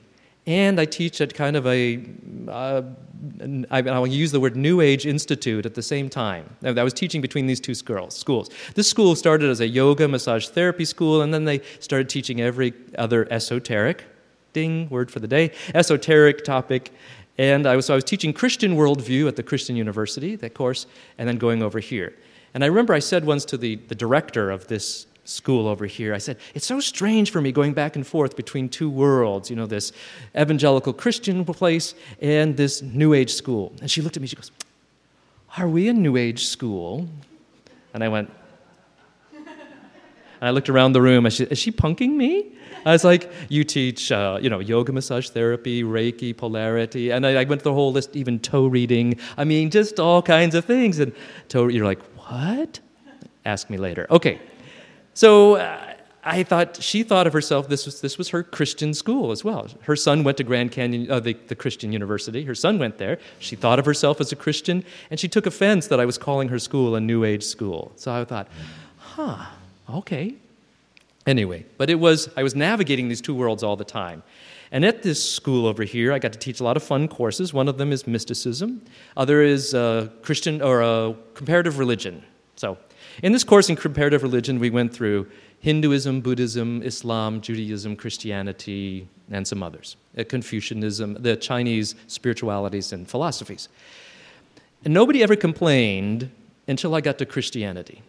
and 0.47 0.81
I 0.81 0.85
teach 0.85 1.21
at 1.21 1.35
kind 1.35 1.57
of 1.57 1.67
a, 1.67 2.05
uh, 2.49 2.83
I, 3.71 3.81
will 3.83 4.07
use 4.07 4.33
the 4.33 4.41
word 4.41 4.57
New 4.57 4.81
Age 4.81 5.07
Institute 5.07 5.65
at 5.65 5.75
the 5.75 5.83
same 5.83 6.09
time. 6.09 6.57
I 6.65 6.83
was 6.83 6.93
teaching 6.93 7.21
between 7.21 7.47
these 7.47 7.61
two 7.61 7.75
schools. 7.75 8.51
This 8.75 8.89
school 8.89 9.15
started 9.15 9.51
as 9.51 9.61
a 9.61 9.69
yoga 9.69 10.09
massage 10.09 10.49
therapy 10.49 10.85
school, 10.85 11.23
and 11.23 11.33
then 11.33 11.45
they 11.45 11.61
started 11.79 12.09
teaching 12.09 12.41
every 12.41 12.73
other 12.99 13.29
esoteric, 13.31 14.05
ding, 14.53 14.89
word 14.91 15.11
for 15.11 15.21
the 15.21 15.29
day, 15.29 15.53
esoteric 15.75 16.45
topic. 16.45 16.91
And 17.39 17.67
I 17.67 17.77
was, 17.77 17.87
so 17.87 17.95
I 17.95 17.97
was 17.97 18.05
teaching 18.05 18.33
Christian 18.33 18.77
worldview 18.77 19.29
at 19.29 19.37
the 19.37 19.43
Christian 19.43 19.77
University, 19.77 20.35
that 20.37 20.55
course, 20.55 20.87
and 21.19 21.29
then 21.29 21.39
going 21.39 21.63
over 21.63 21.79
here. 21.79 22.15
And 22.53 22.65
I 22.65 22.67
remember 22.67 22.93
I 22.93 22.99
said 22.99 23.25
once 23.25 23.45
to 23.47 23.57
the, 23.57 23.77
the 23.77 23.95
director 23.95 24.51
of 24.51 24.67
this 24.67 25.07
school 25.25 25.69
over 25.69 25.87
here. 25.87 26.15
I 26.15 26.19
said, 26.19 26.39
It's 26.55 26.67
so 26.67 26.81
strange 26.81 27.31
for 27.31 27.41
me 27.41 27.53
going 27.53 27.73
back 27.75 27.97
and 27.97 28.07
forth 28.07 28.37
between 28.37 28.69
two 28.69 28.91
worlds, 28.91 29.51
you 29.51 29.57
know, 29.57 29.67
this 29.67 29.93
evangelical 30.37 30.93
Christian 30.93 31.45
place 31.45 31.95
and 32.21 32.57
this 32.57 32.83
New 32.83 33.15
Age 33.15 33.33
school. 33.33 33.73
And 33.81 33.91
she 33.91 34.03
looked 34.03 34.17
at 34.17 34.21
me, 34.21 34.29
she 34.29 34.37
goes, 34.37 34.51
Are 35.57 35.69
we 35.69 35.89
a 35.89 35.93
New 35.93 36.17
Age 36.17 36.47
school? 36.47 37.09
And 37.95 38.03
I 38.03 38.09
went, 38.09 38.31
and 39.35 40.49
I 40.49 40.51
looked 40.51 40.69
around 40.69 40.93
the 40.93 41.03
room. 41.03 41.29
She, 41.31 41.45
is 41.45 41.59
she 41.59 41.71
punking 41.71 42.11
me? 42.11 42.53
I 42.85 42.91
was 42.91 43.05
like, 43.05 43.31
you 43.49 43.63
teach, 43.63 44.11
uh, 44.11 44.41
you 44.43 44.51
know, 44.51 44.59
yoga, 44.59 44.93
massage 44.93 45.29
therapy, 45.29 45.85
Reiki, 45.85 46.37
polarity, 46.37 47.11
and 47.11 47.25
I, 47.25 47.43
I, 47.43 47.45
went 47.45 47.63
through 47.63 47.71
the 47.71 47.75
whole 47.75 47.93
list, 47.93 48.17
even 48.17 48.41
toe 48.41 48.67
reading. 48.67 49.21
I 49.37 49.45
mean, 49.45 49.71
just 49.71 50.01
all 50.01 50.21
kinds 50.21 50.57
of 50.57 50.65
things. 50.65 50.99
And 50.99 51.13
toe, 51.49 51.69
you're 51.69 51.85
like, 51.85 52.03
what? 52.17 52.81
Ask 53.45 53.71
me 53.71 53.77
later. 53.77 54.09
Okay, 54.11 54.41
so 55.15 55.57
uh, 55.57 55.95
I 56.25 56.43
thought 56.43 56.83
she 56.83 57.03
thought 57.03 57.27
of 57.27 57.33
herself. 57.33 57.69
This 57.69 57.87
was 57.87 58.01
this 58.01 58.19
was 58.19 58.29
her 58.31 58.43
Christian 58.43 58.95
school 58.95 59.31
as 59.31 59.45
well. 59.45 59.69
Her 59.83 59.97
son 59.97 60.25
went 60.25 60.37
to 60.39 60.45
Grand 60.45 60.73
Canyon, 60.73 61.11
uh, 61.11 61.21
the, 61.21 61.35
the 61.49 61.55
Christian 61.55 61.93
University. 61.93 62.45
Her 62.45 62.55
son 62.55 62.79
went 62.79 62.99
there. 62.99 63.19
She 63.39 63.57
thought 63.57 63.79
of 63.79 63.85
herself 63.85 64.21
as 64.21 64.33
a 64.33 64.37
Christian, 64.37 64.85
and 65.11 65.19
she 65.19 65.29
took 65.29 65.47
offense 65.47 65.89
that 65.89 66.01
I 66.01 66.05
was 66.05 66.19
calling 66.19 66.49
her 66.49 66.59
school 66.59 66.95
a 66.95 67.01
New 67.01 67.25
Age 67.25 67.43
school. 67.45 67.93
So 67.97 68.13
I 68.13 68.25
thought, 68.25 68.49
huh 68.99 69.47
okay. 69.91 70.35
Anyway, 71.27 71.65
but 71.79 71.89
it 71.91 71.95
was, 71.97 72.29
I 72.37 72.43
was 72.43 72.55
navigating 72.55 73.09
these 73.09 73.21
two 73.21 73.35
worlds 73.35 73.63
all 73.63 73.77
the 73.77 73.85
time. 73.85 74.23
And 74.73 74.85
at 74.85 75.03
this 75.03 75.23
school 75.23 75.67
over 75.67 75.85
here, 75.85 76.13
I 76.13 76.19
got 76.19 76.33
to 76.33 76.39
teach 76.39 76.61
a 76.61 76.65
lot 76.65 76.77
of 76.77 76.83
fun 76.83 77.07
courses. 77.07 77.53
One 77.53 77.69
of 77.69 77.79
them 77.79 77.93
is 77.93 78.07
mysticism, 78.07 78.83
other 79.17 79.43
is 79.43 79.75
uh, 79.75 80.09
Christian 80.23 80.63
or 80.63 80.83
uh, 80.83 81.13
comparative 81.35 81.79
religion. 81.79 82.25
So, 82.57 82.79
in 83.23 83.33
this 83.33 83.45
course 83.45 83.69
in 83.69 83.77
comparative 83.77 84.23
religion, 84.23 84.59
we 84.59 84.71
went 84.71 84.95
through 84.95 85.29
Hinduism, 85.61 86.21
Buddhism, 86.21 86.83
Islam, 86.83 87.41
Judaism, 87.41 87.97
Christianity, 87.97 89.09
and 89.31 89.47
some 89.47 89.63
others. 89.63 89.97
Uh, 90.17 90.25
Confucianism, 90.25 91.15
the 91.15 91.37
Chinese 91.37 91.95
spiritualities 92.07 92.93
and 92.93 93.09
philosophies. 93.09 93.69
And 94.85 94.93
nobody 94.93 95.23
ever 95.23 95.37
complained 95.37 96.31
until 96.67 96.95
I 96.95 97.01
got 97.01 97.19
to 97.19 97.27
Christianity. 97.27 98.03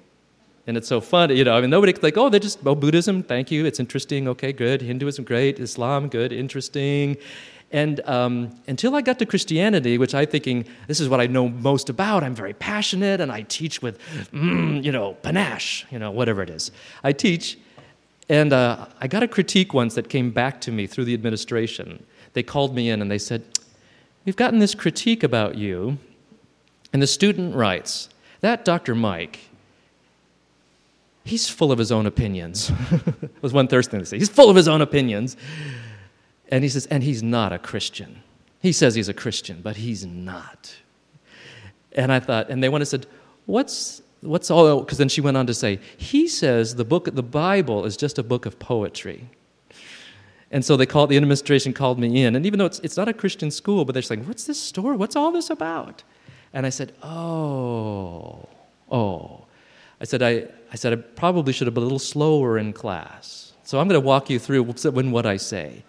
And 0.66 0.78
it's 0.78 0.88
so 0.88 1.02
fun, 1.02 1.36
you 1.36 1.44
know. 1.44 1.56
I 1.56 1.62
mean, 1.62 1.70
nobody 1.70 1.94
like, 2.02 2.18
oh, 2.18 2.30
they're 2.30 2.40
just 2.40 2.60
oh 2.66 2.74
Buddhism, 2.74 3.22
thank 3.22 3.52
you, 3.52 3.66
it's 3.66 3.80
interesting, 3.80 4.28
okay, 4.30 4.54
good. 4.54 4.82
Hinduism, 4.82 5.26
great. 5.26 5.60
Islam, 5.60 6.08
good, 6.08 6.32
interesting. 6.32 7.18
And 7.74 8.08
um, 8.08 8.56
until 8.68 8.96
I 8.96 9.02
got 9.02 9.18
to 9.20 9.26
Christianity, 9.26 9.98
which 9.98 10.14
I'm 10.14 10.28
thinking 10.28 10.66
this 10.88 11.00
is 11.00 11.10
what 11.10 11.20
I 11.20 11.26
know 11.26 11.50
most 11.50 11.90
about, 11.90 12.24
I'm 12.24 12.36
very 12.36 12.54
passionate 12.54 13.20
and 13.20 13.32
I 13.32 13.42
teach 13.42 13.82
with, 13.82 14.00
mm, 14.32 14.84
you 14.84 14.92
know, 14.92 15.16
panache, 15.16 15.86
you 15.90 15.98
know, 15.98 16.12
whatever 16.12 16.44
it 16.44 16.52
is. 16.52 16.72
I 17.04 17.14
teach, 17.14 17.58
and 18.30 18.54
uh, 18.54 18.86
I 19.02 19.08
got 19.08 19.24
a 19.24 19.28
critique 19.28 19.74
once 19.74 19.96
that 19.96 20.08
came 20.08 20.30
back 20.30 20.62
to 20.62 20.72
me 20.72 20.86
through 20.86 21.06
the 21.06 21.16
administration. 21.16 22.06
They 22.34 22.44
called 22.44 22.76
me 22.76 22.92
in 22.92 23.02
and 23.02 23.10
they 23.10 23.18
said, 23.18 23.44
We've 24.24 24.38
gotten 24.38 24.60
this 24.60 24.76
critique 24.76 25.24
about 25.24 25.56
you. 25.56 25.98
And 26.94 27.02
the 27.02 27.08
student 27.08 27.56
writes, 27.56 28.08
That 28.42 28.64
Dr. 28.64 28.94
Mike, 28.94 29.40
he's 31.26 31.50
full 31.50 31.72
of 31.72 31.80
his 31.80 31.92
own 31.92 32.06
opinions. 32.06 32.72
was 33.42 33.52
one 33.52 33.68
thing 33.68 33.82
to 33.82 34.06
say. 34.06 34.20
He's 34.20 34.30
full 34.30 34.50
of 34.50 34.56
his 34.56 34.68
own 34.68 34.82
opinions. 34.82 35.36
And 36.50 36.64
he 36.64 36.70
says, 36.70 36.86
and 36.88 37.04
he's 37.04 37.24
not 37.24 37.54
a 37.54 37.60
Christian. 37.60 38.22
He 38.60 38.72
says 38.72 38.96
he's 38.96 39.10
a 39.10 39.14
Christian, 39.14 39.62
but 39.62 39.78
he's 39.78 40.06
not. 40.06 40.76
And 41.94 42.12
I 42.12 42.20
thought, 42.20 42.50
and 42.50 42.64
they 42.64 42.70
went 42.70 42.82
and 42.82 42.88
said, 42.88 43.06
what's 43.46 44.02
what's 44.22 44.50
all 44.50 44.80
because 44.80 44.98
then 44.98 45.10
she 45.10 45.22
went 45.22 45.38
on 45.38 45.48
to 45.48 45.54
say, 45.54 45.80
he 45.98 46.28
says 46.28 46.76
the 46.76 46.86
book 46.86 47.14
the 47.14 47.24
Bible 47.24 47.86
is 47.86 47.98
just 47.98 48.18
a 48.18 48.24
book 48.24 48.46
of 48.46 48.58
poetry. 48.60 49.30
And 50.50 50.64
so 50.64 50.78
they 50.78 50.86
called 50.86 51.10
the 51.10 51.18
administration 51.18 51.74
called 51.74 51.98
me 52.00 52.24
in, 52.24 52.36
and 52.36 52.46
even 52.46 52.60
though 52.60 52.66
it's 52.66 52.80
it's 52.80 52.98
not 52.98 53.08
a 53.08 53.14
Christian 53.14 53.52
school, 53.52 53.86
but 53.86 53.94
they're 53.94 54.02
saying, 54.02 54.26
What's 54.28 54.46
this 54.46 54.60
story? 54.60 54.96
What's 54.96 55.16
all 55.16 55.32
this 55.32 55.50
about? 55.50 56.04
And 56.54 56.66
I 56.66 56.70
said, 56.70 56.94
Oh, 57.04 58.48
oh. 58.92 59.46
I 60.00 60.06
said, 60.06 60.22
I, 60.22 60.48
I 60.72 60.76
said, 60.76 60.92
I 60.92 60.98
probably 60.98 61.54
should 61.54 61.68
have 61.68 61.74
been 61.74 61.84
a 61.84 61.86
little 61.86 61.98
slower 61.98 62.58
in 62.58 62.74
class. 62.74 63.54
So 63.64 63.80
I'm 63.80 63.88
going 63.88 64.00
to 64.00 64.06
walk 64.06 64.30
you 64.30 64.38
through 64.38 64.64
when 64.64 65.12
what 65.12 65.26
I 65.26 65.38
say. 65.38 65.84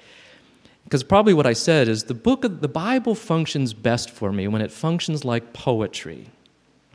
Because 0.84 1.02
probably 1.02 1.34
what 1.34 1.46
I 1.46 1.54
said 1.54 1.88
is 1.88 2.04
the 2.04 2.14
book 2.14 2.44
of 2.44 2.60
the 2.60 2.68
Bible 2.68 3.14
functions 3.14 3.72
best 3.72 4.10
for 4.10 4.32
me 4.32 4.48
when 4.48 4.62
it 4.62 4.70
functions 4.70 5.24
like 5.24 5.52
poetry. 5.52 6.26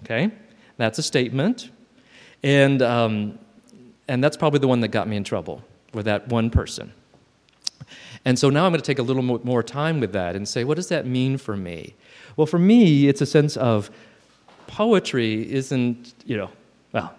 Okay? 0.04 0.32
That's 0.78 1.00
a 1.00 1.04
statement. 1.04 1.72
And, 2.44 2.82
um, 2.82 3.40
and 4.08 4.24
that's 4.24 4.38
probably 4.38 4.60
the 4.60 4.68
one 4.68 4.80
that 4.82 4.90
got 4.90 5.08
me 5.08 5.18
in 5.18 5.24
trouble 5.24 5.64
with 5.94 6.06
that 6.06 6.28
one 6.30 6.50
person. 6.50 6.94
And 8.26 8.38
so 8.38 8.50
now 8.50 8.66
I'm 8.66 8.72
going 8.72 8.82
to 8.82 8.86
take 8.86 9.00
a 9.00 9.04
little 9.04 9.24
more 9.24 9.64
time 9.64 10.00
with 10.00 10.12
that 10.14 10.36
and 10.36 10.48
say, 10.48 10.64
what 10.64 10.76
does 10.76 10.90
that 10.90 11.06
mean 11.06 11.38
for 11.38 11.56
me? 11.56 11.96
Well, 12.36 12.48
for 12.48 12.60
me, 12.60 13.08
it's 13.08 13.22
a 13.22 13.26
sense 13.26 13.58
of 13.58 13.90
poetry 14.68 15.52
isn't, 15.52 16.14
you 16.26 16.38
know, 16.38 16.50
well, 16.92 17.14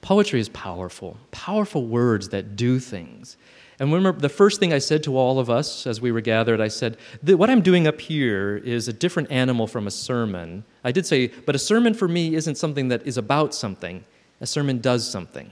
poetry 0.00 0.40
is 0.40 0.48
powerful, 0.50 1.16
powerful 1.30 1.86
words 1.86 2.28
that 2.30 2.56
do 2.56 2.78
things. 2.78 3.36
And 3.78 3.92
remember, 3.92 4.18
the 4.18 4.28
first 4.28 4.58
thing 4.58 4.72
I 4.72 4.78
said 4.78 5.02
to 5.04 5.16
all 5.16 5.38
of 5.38 5.50
us 5.50 5.86
as 5.86 6.00
we 6.00 6.10
were 6.10 6.22
gathered, 6.22 6.60
I 6.60 6.68
said, 6.68 6.96
What 7.22 7.50
I'm 7.50 7.60
doing 7.60 7.86
up 7.86 8.00
here 8.00 8.56
is 8.56 8.88
a 8.88 8.92
different 8.92 9.30
animal 9.30 9.66
from 9.66 9.86
a 9.86 9.90
sermon. 9.90 10.64
I 10.82 10.92
did 10.92 11.04
say, 11.04 11.28
but 11.28 11.54
a 11.54 11.58
sermon 11.58 11.92
for 11.92 12.08
me 12.08 12.34
isn't 12.34 12.56
something 12.56 12.88
that 12.88 13.06
is 13.06 13.18
about 13.18 13.54
something, 13.54 14.04
a 14.40 14.46
sermon 14.46 14.80
does 14.80 15.08
something 15.08 15.50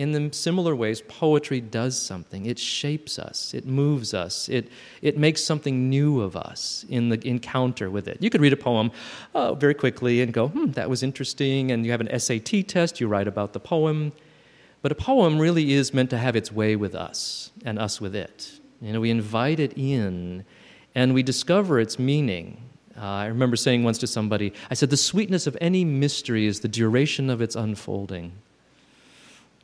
in 0.00 0.12
the 0.12 0.32
similar 0.32 0.74
ways, 0.74 1.02
poetry 1.02 1.60
does 1.60 2.00
something. 2.00 2.46
It 2.46 2.58
shapes 2.58 3.18
us, 3.18 3.52
it 3.52 3.66
moves 3.66 4.14
us, 4.14 4.48
it, 4.48 4.68
it 5.02 5.18
makes 5.18 5.44
something 5.44 5.90
new 5.90 6.22
of 6.22 6.36
us 6.36 6.86
in 6.88 7.10
the 7.10 7.28
encounter 7.28 7.90
with 7.90 8.08
it. 8.08 8.16
You 8.18 8.30
could 8.30 8.40
read 8.40 8.54
a 8.54 8.56
poem 8.56 8.92
uh, 9.34 9.52
very 9.52 9.74
quickly 9.74 10.22
and 10.22 10.32
go, 10.32 10.48
hmm, 10.48 10.70
that 10.70 10.88
was 10.88 11.02
interesting, 11.02 11.70
and 11.70 11.84
you 11.84 11.90
have 11.90 12.00
an 12.00 12.18
SAT 12.18 12.66
test, 12.66 12.98
you 12.98 13.08
write 13.08 13.28
about 13.28 13.52
the 13.52 13.60
poem. 13.60 14.12
But 14.82 14.92
a 14.92 14.94
poem 14.94 15.38
really 15.38 15.72
is 15.72 15.92
meant 15.92 16.10
to 16.10 16.18
have 16.18 16.36
its 16.36 16.50
way 16.50 16.74
with 16.76 16.94
us 16.94 17.50
and 17.64 17.78
us 17.78 18.00
with 18.00 18.14
it. 18.14 18.60
You 18.80 18.92
know, 18.92 19.00
we 19.00 19.10
invite 19.10 19.60
it 19.60 19.74
in 19.76 20.44
and 20.94 21.14
we 21.14 21.22
discover 21.22 21.78
its 21.78 21.98
meaning. 21.98 22.62
Uh, 22.96 23.04
I 23.04 23.26
remember 23.26 23.56
saying 23.56 23.82
once 23.82 23.98
to 23.98 24.06
somebody, 24.06 24.52
I 24.70 24.74
said, 24.74 24.90
the 24.90 24.96
sweetness 24.96 25.46
of 25.46 25.56
any 25.60 25.84
mystery 25.84 26.46
is 26.46 26.60
the 26.60 26.68
duration 26.68 27.30
of 27.30 27.40
its 27.40 27.54
unfolding. 27.54 28.32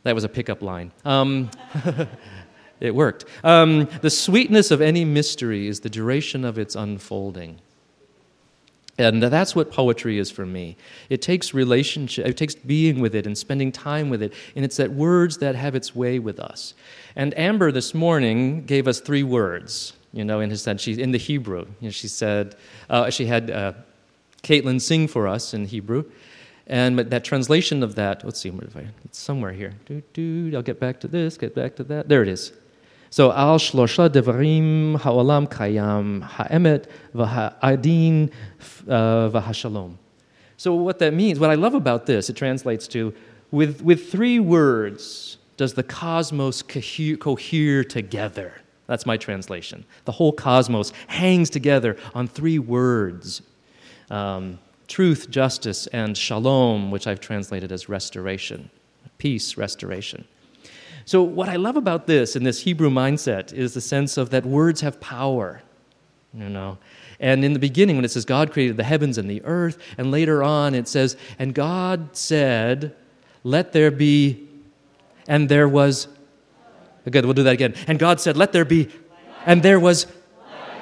That 0.05 0.15
was 0.15 0.25
a 0.25 0.29
pickup 0.29 0.63
line. 0.63 0.93
Um, 1.05 1.51
it 2.81 2.95
worked. 2.95 3.25
Um, 3.43 3.89
the 4.03 4.11
sweetness 4.11 4.71
of 4.71 4.81
any 4.81 5.05
mystery 5.05 5.67
is 5.67 5.81
the 5.81 5.91
duration 5.91 6.45
of 6.45 6.59
its 6.59 6.77
unfolding. 6.77 7.59
And 8.99 9.23
that's 9.23 9.55
what 9.55 9.71
poetry 9.71 10.19
is 10.19 10.31
for 10.31 10.47
me. 10.47 10.77
It 11.11 11.21
takes 11.21 11.53
relationship, 11.53 12.27
it 12.27 12.37
takes 12.37 12.55
being 12.55 13.01
with 13.01 13.15
it 13.15 13.27
and 13.27 13.37
spending 13.37 13.71
time 13.71 14.09
with 14.09 14.23
it. 14.23 14.33
And 14.55 14.65
it's 14.65 14.79
that 14.79 14.93
words 14.93 15.39
that 15.39 15.55
have 15.55 15.75
its 15.75 15.95
way 15.95 16.19
with 16.19 16.41
us. 16.41 16.73
And 17.15 17.37
Amber 17.39 17.71
this 17.73 17.95
morning 17.95 18.65
gave 18.65 18.89
us 18.89 19.01
three 19.01 19.23
words, 19.23 19.93
you 20.13 20.25
know, 20.25 20.41
in, 20.41 20.49
his, 20.49 20.67
she, 20.79 21.01
in 21.01 21.13
the 21.13 21.19
Hebrew. 21.19 21.67
You 21.81 21.89
know, 21.89 21.91
she 21.91 22.09
said, 22.09 22.57
uh, 22.89 23.11
she 23.11 23.27
had 23.27 23.51
uh, 23.51 23.73
Caitlin 24.43 24.81
sing 24.81 25.09
for 25.09 25.29
us 25.29 25.53
in 25.53 25.67
Hebrew. 25.67 26.05
And 26.67 26.99
that 26.99 27.23
translation 27.23 27.83
of 27.83 27.95
that, 27.95 28.25
let's 28.25 28.41
see, 28.41 28.51
where 28.51 28.67
did 28.67 28.77
I, 28.77 28.89
it's 29.05 29.19
somewhere 29.19 29.53
here. 29.53 29.75
Do, 29.85 30.03
do, 30.15 30.53
I'll 30.57 30.63
get 30.63 30.81
back 30.81 31.01
to 31.01 31.09
this, 31.09 31.37
get 31.37 31.55
back 31.55 31.77
to 31.77 31.85
that. 31.85 32.09
There 32.09 32.23
it 32.23 32.29
is. 32.29 32.53
So, 33.17 33.33
al 33.33 33.59
shlosha 33.59 34.11
devarim 34.11 34.99
ha'olam 35.01 35.49
kayam 35.49 36.23
ha'emet 36.23 36.85
v'ha'adin 37.15 38.31
uh, 38.87 39.31
v'ha'shalom. 39.31 39.95
So, 40.59 40.75
what 40.75 40.99
that 40.99 41.15
means, 41.15 41.41
what 41.41 41.49
I 41.49 41.55
love 41.55 41.73
about 41.73 42.05
this, 42.05 42.29
it 42.29 42.37
translates 42.37 42.87
to 42.89 43.15
with, 43.51 43.81
with 43.81 44.13
three 44.13 44.39
words 44.39 45.39
does 45.57 45.73
the 45.73 45.83
cosmos 45.83 46.61
cohere, 46.61 47.17
cohere 47.17 47.85
together. 47.85 48.53
That's 48.87 49.07
my 49.07 49.17
translation. 49.17 49.87
The 50.05 50.13
whole 50.13 50.33
cosmos 50.33 50.93
hangs 51.07 51.49
together 51.49 51.97
on 52.15 52.29
three 52.29 52.59
words. 52.59 53.41
Um, 54.11 54.59
truth, 54.89 55.31
justice, 55.31 55.87
and 55.87 56.19
shalom, 56.19 56.91
which 56.91 57.07
I've 57.07 57.21
translated 57.21 57.73
as 57.73 57.89
restoration, 57.89 58.69
peace, 59.17 59.57
restoration. 59.57 60.27
So, 61.07 61.23
what 61.23 61.49
I 61.49 61.55
love 61.55 61.77
about 61.77 62.09
this 62.09 62.35
in 62.35 62.43
this 62.43 62.61
Hebrew 62.61 62.91
mindset 62.91 63.53
is 63.53 63.75
the 63.75 63.81
sense 63.81 64.17
of 64.17 64.31
that 64.31 64.45
words 64.45 64.81
have 64.81 65.01
power, 65.01 65.63
you 66.35 66.49
know. 66.49 66.79
And 67.21 67.45
in 67.45 67.53
the 67.53 67.61
beginning, 67.61 67.95
when 67.95 68.05
it 68.05 68.11
says 68.11 68.25
God 68.25 68.53
created 68.53 68.77
the 68.77 68.83
heavens 68.83 69.17
and 69.17 69.31
the 69.31 69.41
earth, 69.45 69.79
and 69.97 70.11
later 70.11 70.43
on 70.43 70.75
it 70.75 70.89
says, 70.89 71.17
and 71.39 71.55
God 71.55 72.17
said, 72.17 72.95
let 73.45 73.73
there 73.73 73.93
be, 73.93 74.49
and 75.29 75.49
there 75.49 75.69
was, 75.69 76.09
good, 77.09 77.25
we'll 77.25 77.35
do 77.35 77.45
that 77.45 77.55
again. 77.55 77.75
And 77.87 78.01
God 78.01 78.21
said, 78.21 78.37
let 78.37 78.53
there 78.53 78.65
be, 78.65 78.89
and 79.47 79.63
there 79.63 79.81
was 79.81 80.07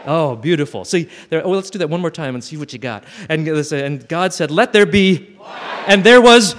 Oh, 0.06 0.36
beautiful. 0.36 0.84
See, 0.84 1.08
there, 1.30 1.42
oh, 1.46 1.50
let's 1.50 1.70
do 1.70 1.78
that 1.78 1.88
one 1.88 2.02
more 2.02 2.10
time 2.10 2.34
and 2.34 2.44
see 2.44 2.58
what 2.58 2.74
you 2.74 2.78
got. 2.78 3.04
And, 3.30 3.48
and 3.48 4.06
God 4.06 4.34
said, 4.34 4.50
Let 4.50 4.74
there 4.74 4.84
be. 4.84 5.38
And 5.86 6.04
there 6.04 6.20
was. 6.20 6.54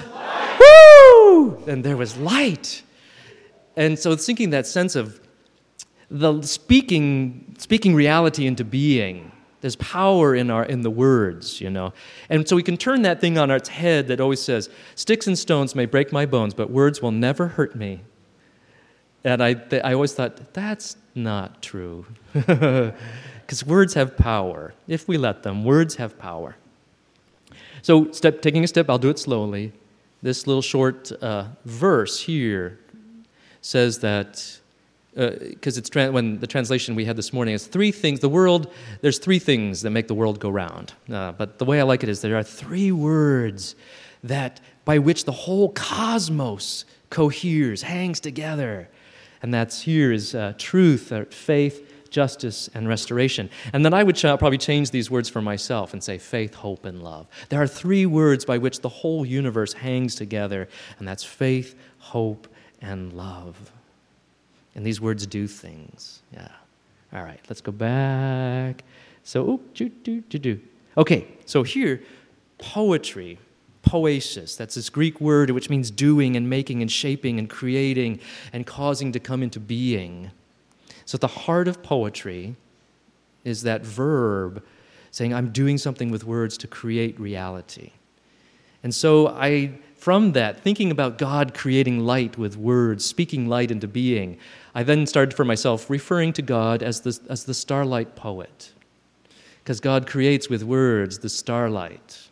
Woo! 0.60 1.63
and 1.67 1.84
there 1.84 1.95
was 1.95 2.17
light. 2.17 2.82
And 3.76 3.98
so 3.98 4.16
thinking 4.16 4.52
that 4.52 4.66
sense 4.68 4.96
of 4.96 5.20
the 6.10 6.42
speaking, 6.44 7.56
speaking 7.58 7.96
reality 7.96 8.48
into 8.48 8.64
being. 8.64 9.32
There's 9.62 9.76
power 9.78 10.36
in, 10.36 10.52
our, 10.52 10.64
in 10.64 10.82
the 10.82 10.92
words, 10.92 11.60
you 11.60 11.70
know. 11.70 11.94
And 12.30 12.48
so 12.48 12.56
we 12.56 12.62
can 12.62 12.78
turn 12.78 13.02
that 13.02 13.20
thing 13.20 13.38
on 13.38 13.50
its 13.50 13.70
head 13.70 14.08
that 14.10 14.22
always 14.22 14.42
says, 14.42 14.70
Sticks 14.94 15.26
and 15.26 15.38
stones 15.38 15.74
may 15.74 15.86
break 15.86 16.12
my 16.12 16.26
bones, 16.26 16.54
but 16.54 16.70
words 16.70 17.02
will 17.02 17.12
never 17.12 17.48
hurt 17.48 17.76
me. 17.76 18.02
And 19.24 19.42
I, 19.42 19.56
I 19.84 19.94
always 19.94 20.14
thought, 20.14 20.54
that's 20.54 20.98
not 21.16 21.62
true. 21.62 22.06
Because 23.46 23.64
words 23.64 23.94
have 23.94 24.18
power. 24.18 24.74
If 24.88 25.08
we 25.08 25.18
let 25.18 25.44
them, 25.44 25.64
words 25.64 25.98
have 25.98 26.18
power. 26.18 26.56
So, 27.84 28.12
step, 28.12 28.42
taking 28.42 28.64
a 28.64 28.68
step, 28.68 28.90
I'll 28.90 28.98
do 28.98 29.10
it 29.10 29.20
slowly. 29.20 29.72
This 30.24 30.48
little 30.48 30.64
short 30.64 31.12
uh, 31.22 31.50
verse 31.64 32.22
here 32.22 32.80
says 33.65 33.97
that 33.97 34.60
because 35.15 35.78
uh, 35.78 35.80
it's 35.80 35.89
tra- 35.89 36.12
when 36.12 36.39
the 36.39 36.45
translation 36.45 36.93
we 36.93 37.06
had 37.06 37.15
this 37.15 37.34
morning 37.34 37.56
is 37.56 37.65
three 37.65 37.91
things 37.91 38.19
the 38.19 38.30
world 38.30 38.71
there's 39.01 39.17
three 39.17 39.39
things 39.39 39.82
that 39.82 39.89
make 39.89 40.08
the 40.08 40.13
world 40.13 40.39
go 40.39 40.49
round. 40.49 40.93
Uh, 41.12 41.32
but 41.32 41.58
the 41.58 41.65
way 41.65 41.80
i 41.80 41.84
like 41.84 42.04
it 42.04 42.10
is 42.10 42.21
there 42.21 42.38
are 42.38 42.43
three 42.43 42.91
words 42.91 43.75
that 44.23 44.62
by 44.84 44.99
which 44.99 45.25
the 45.25 45.32
whole 45.32 45.69
cosmos 45.69 46.86
coheres 47.10 47.82
hangs 47.82 48.19
together. 48.19 48.88
And 49.41 49.54
that's 49.54 49.82
here 49.82 50.12
is 50.12 50.36
uh, 50.36 50.54
truth 50.58 51.12
uh, 51.12 51.25
faith 51.25 52.10
justice 52.12 52.69
and 52.75 52.88
restoration. 52.88 53.49
And 53.73 53.84
then 53.84 53.95
i 53.95 54.04
would 54.04 54.15
ch- 54.15 54.38
probably 54.41 54.60
change 54.60 54.91
these 54.91 55.10
words 55.10 55.28
for 55.28 55.41
myself 55.41 55.91
and 55.93 56.04
say 56.04 56.19
faith 56.19 56.54
hope 56.54 56.86
and 56.86 57.01
love. 57.01 57.25
There 57.49 57.62
are 57.62 57.67
three 57.67 58.06
words 58.06 58.45
by 58.45 58.60
which 58.60 58.82
the 58.82 58.89
whole 58.89 59.25
universe 59.25 59.73
hangs 59.73 60.13
together 60.13 60.67
and 60.99 61.08
that's 61.08 61.23
faith 61.23 61.73
hope 61.97 62.47
and 62.86 63.13
love 63.13 63.71
and 64.76 64.86
these 64.86 65.00
words 65.00 65.26
do 65.26 65.48
things. 65.48 66.21
Yeah. 66.34 66.50
All 67.13 67.24
right, 67.24 67.39
let's 67.50 67.62
go 67.62 67.71
back. 67.71 68.84
So, 69.24 69.50
oop, 69.50 69.74
do, 69.74 69.89
do, 69.89 70.21
do, 70.21 70.38
do. 70.38 70.60
Okay, 70.98 71.28
so 71.45 71.63
here, 71.63 72.04
poetry, 72.58 73.39
poesis, 73.82 74.56
that's 74.56 74.76
this 74.76 74.89
Greek 74.89 75.21
word 75.21 75.50
which 75.52 75.69
means 75.69 75.89
doing 75.89 76.36
and 76.36 76.50
making 76.50 76.82
and 76.82 76.91
shaping 76.91 77.39
and 77.39 77.50
creating 77.50 78.19
and 78.52 78.67
causing 78.67 79.12
to 79.13 79.19
come 79.19 79.41
into 79.41 79.60
being. 79.60 80.32
So, 81.06 81.17
the 81.17 81.28
heart 81.28 81.67
of 81.67 81.82
poetry 81.82 82.56
is 83.43 83.63
that 83.63 83.86
verb 83.86 84.63
saying, 85.12 85.34
I'm 85.34 85.52
doing 85.52 85.78
something 85.78 86.12
with 86.12 86.26
words 86.26 86.58
to 86.58 86.67
create 86.67 87.17
reality. 87.17 87.91
And 88.84 88.93
so 88.93 89.30
I 89.30 89.71
from 90.06 90.34
that, 90.34 90.62
thinking 90.62 90.91
about 90.91 91.18
God 91.18 91.56
creating 91.56 92.02
light 92.02 92.38
with 92.38 92.56
words, 92.56 93.04
speaking 93.04 93.48
light 93.48 93.72
into 93.72 93.88
being, 93.88 94.38
I 94.76 94.84
then 94.84 95.08
started 95.08 95.36
for 95.36 95.44
myself 95.44 95.89
referring 95.89 96.32
to 96.34 96.44
God 96.44 96.84
as 96.84 97.02
the, 97.02 97.20
as 97.28 97.46
the 97.46 97.56
starlight 97.56 98.15
poet. 98.15 98.72
Because 99.63 99.80
God 99.80 100.06
creates 100.06 100.48
with 100.48 100.62
words 100.62 101.18
the 101.18 101.28
starlight 101.28 102.30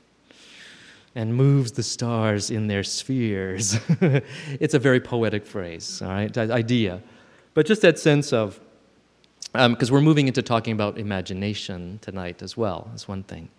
and 1.15 1.33
moves 1.33 1.71
the 1.71 1.81
stars 1.81 2.51
in 2.51 2.67
their 2.67 2.83
spheres. 2.83 3.79
it's 4.59 4.75
a 4.75 4.79
very 4.79 4.99
poetic 4.99 5.43
phrase, 5.43 5.99
all 5.99 6.09
right, 6.09 6.37
idea. 6.37 7.01
But 7.55 7.65
just 7.65 7.81
that 7.81 7.97
sense 7.97 8.31
of, 8.31 8.59
because 9.51 9.89
um, 9.89 9.93
we're 9.95 10.01
moving 10.01 10.27
into 10.27 10.43
talking 10.43 10.73
about 10.73 10.99
imagination 10.99 11.97
tonight 12.03 12.43
as 12.43 12.55
well, 12.55 12.91
is 12.93 13.07
one 13.07 13.23
thing. 13.23 13.49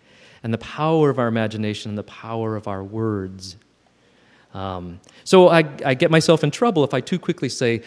And 0.41 0.53
the 0.53 0.59
power 0.59 1.09
of 1.09 1.19
our 1.19 1.27
imagination 1.27 1.91
and 1.91 1.97
the 1.97 2.03
power 2.03 2.55
of 2.55 2.69
our 2.69 2.81
words 2.81 3.57
um, 4.55 5.01
so 5.25 5.49
I, 5.49 5.65
I 5.85 5.93
get 5.95 6.09
myself 6.09 6.41
in 6.43 6.49
trouble 6.49 6.85
if 6.85 6.93
I 6.93 7.01
too 7.01 7.19
quickly 7.19 7.49
say, 7.49 7.81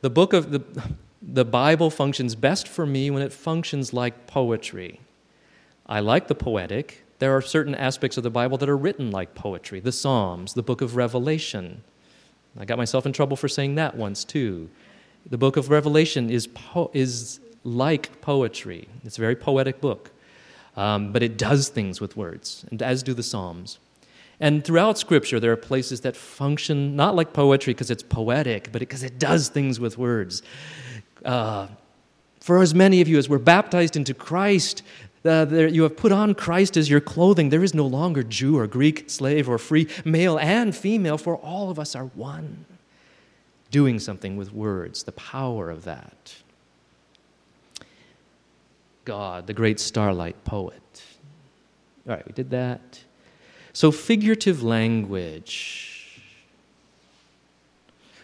the 0.00 0.08
book 0.08 0.32
of 0.32 0.50
the, 0.50 0.62
the 1.22 1.44
Bible 1.44 1.90
functions 1.90 2.34
best 2.34 2.66
for 2.66 2.86
me 2.86 3.10
when 3.10 3.22
it 3.22 3.32
functions 3.32 3.92
like 3.92 4.26
poetry. 4.26 5.00
I 5.86 6.00
like 6.00 6.28
the 6.28 6.34
poetic. 6.34 7.04
There 7.18 7.36
are 7.36 7.42
certain 7.42 7.74
aspects 7.74 8.16
of 8.16 8.22
the 8.22 8.30
Bible 8.30 8.56
that 8.58 8.70
are 8.70 8.76
written 8.76 9.10
like 9.10 9.34
poetry 9.34 9.80
the 9.80 9.92
Psalms, 9.92 10.54
the 10.54 10.62
book 10.62 10.80
of 10.80 10.96
Revelation. 10.96 11.82
I 12.58 12.64
got 12.64 12.78
myself 12.78 13.04
in 13.04 13.12
trouble 13.12 13.36
for 13.36 13.48
saying 13.48 13.74
that 13.74 13.94
once 13.94 14.24
too. 14.24 14.70
The 15.28 15.38
book 15.38 15.58
of 15.58 15.68
Revelation 15.68 16.30
is, 16.30 16.46
po- 16.46 16.90
is 16.94 17.38
like 17.64 18.20
poetry, 18.22 18.88
it's 19.04 19.18
a 19.18 19.20
very 19.20 19.36
poetic 19.36 19.80
book, 19.80 20.10
um, 20.76 21.12
but 21.12 21.22
it 21.22 21.36
does 21.36 21.68
things 21.68 22.00
with 22.00 22.16
words, 22.16 22.64
and 22.70 22.82
as 22.82 23.02
do 23.02 23.12
the 23.12 23.22
Psalms. 23.22 23.78
And 24.40 24.64
throughout 24.64 24.98
Scripture, 24.98 25.38
there 25.38 25.52
are 25.52 25.56
places 25.56 26.00
that 26.02 26.16
function 26.16 26.96
not 26.96 27.14
like 27.14 27.32
poetry 27.32 27.72
because 27.72 27.90
it's 27.90 28.02
poetic, 28.02 28.72
but 28.72 28.80
because 28.80 29.02
it 29.02 29.18
does 29.18 29.48
things 29.48 29.78
with 29.78 29.96
words. 29.96 30.42
Uh, 31.24 31.68
for 32.40 32.60
as 32.60 32.74
many 32.74 33.00
of 33.00 33.08
you 33.08 33.16
as 33.16 33.28
were 33.28 33.38
baptized 33.38 33.96
into 33.96 34.12
Christ, 34.12 34.82
uh, 35.24 35.46
there, 35.46 35.68
you 35.68 35.84
have 35.84 35.96
put 35.96 36.12
on 36.12 36.34
Christ 36.34 36.76
as 36.76 36.90
your 36.90 37.00
clothing. 37.00 37.48
There 37.48 37.64
is 37.64 37.72
no 37.72 37.86
longer 37.86 38.22
Jew 38.22 38.58
or 38.58 38.66
Greek, 38.66 39.08
slave 39.08 39.48
or 39.48 39.56
free, 39.56 39.88
male 40.04 40.38
and 40.38 40.76
female, 40.76 41.16
for 41.16 41.36
all 41.36 41.70
of 41.70 41.78
us 41.78 41.96
are 41.96 42.04
one. 42.04 42.66
Doing 43.70 43.98
something 43.98 44.36
with 44.36 44.52
words, 44.52 45.04
the 45.04 45.12
power 45.12 45.70
of 45.70 45.84
that. 45.84 46.34
God, 49.04 49.46
the 49.46 49.54
great 49.54 49.80
starlight 49.80 50.44
poet. 50.44 51.02
All 52.06 52.14
right, 52.14 52.26
we 52.26 52.32
did 52.32 52.50
that. 52.50 53.03
So, 53.74 53.90
figurative 53.90 54.62
language, 54.62 56.22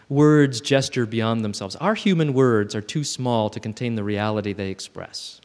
words 0.07 0.61
gesture 0.61 1.05
beyond 1.05 1.43
themselves. 1.43 1.75
Our 1.75 1.93
human 1.93 2.33
words 2.33 2.73
are 2.73 2.81
too 2.81 3.03
small 3.03 3.49
to 3.49 3.59
contain 3.59 3.95
the 3.95 4.03
reality 4.03 4.53
they 4.53 4.69
express. 4.69 5.41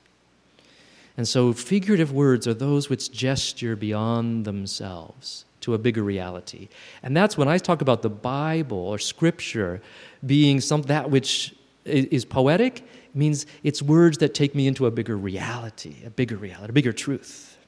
And 1.16 1.26
so, 1.26 1.52
figurative 1.52 2.12
words 2.12 2.46
are 2.46 2.54
those 2.54 2.88
which 2.88 3.10
gesture 3.10 3.74
beyond 3.74 4.44
themselves 4.44 5.44
to 5.62 5.74
a 5.74 5.78
bigger 5.78 6.04
reality. 6.04 6.68
And 7.02 7.16
that's 7.16 7.36
when 7.36 7.48
I 7.48 7.58
talk 7.58 7.82
about 7.82 8.02
the 8.02 8.10
Bible 8.10 8.78
or 8.78 9.00
Scripture 9.00 9.82
being 10.24 10.60
some, 10.60 10.82
that 10.82 11.10
which 11.10 11.52
is 11.84 12.24
poetic, 12.24 12.86
means 13.12 13.44
it's 13.64 13.82
words 13.82 14.18
that 14.18 14.34
take 14.34 14.54
me 14.54 14.68
into 14.68 14.86
a 14.86 14.90
bigger 14.92 15.16
reality, 15.16 15.96
a 16.06 16.10
bigger 16.10 16.36
reality, 16.36 16.70
a 16.70 16.72
bigger 16.72 16.92
truth. 16.92 17.58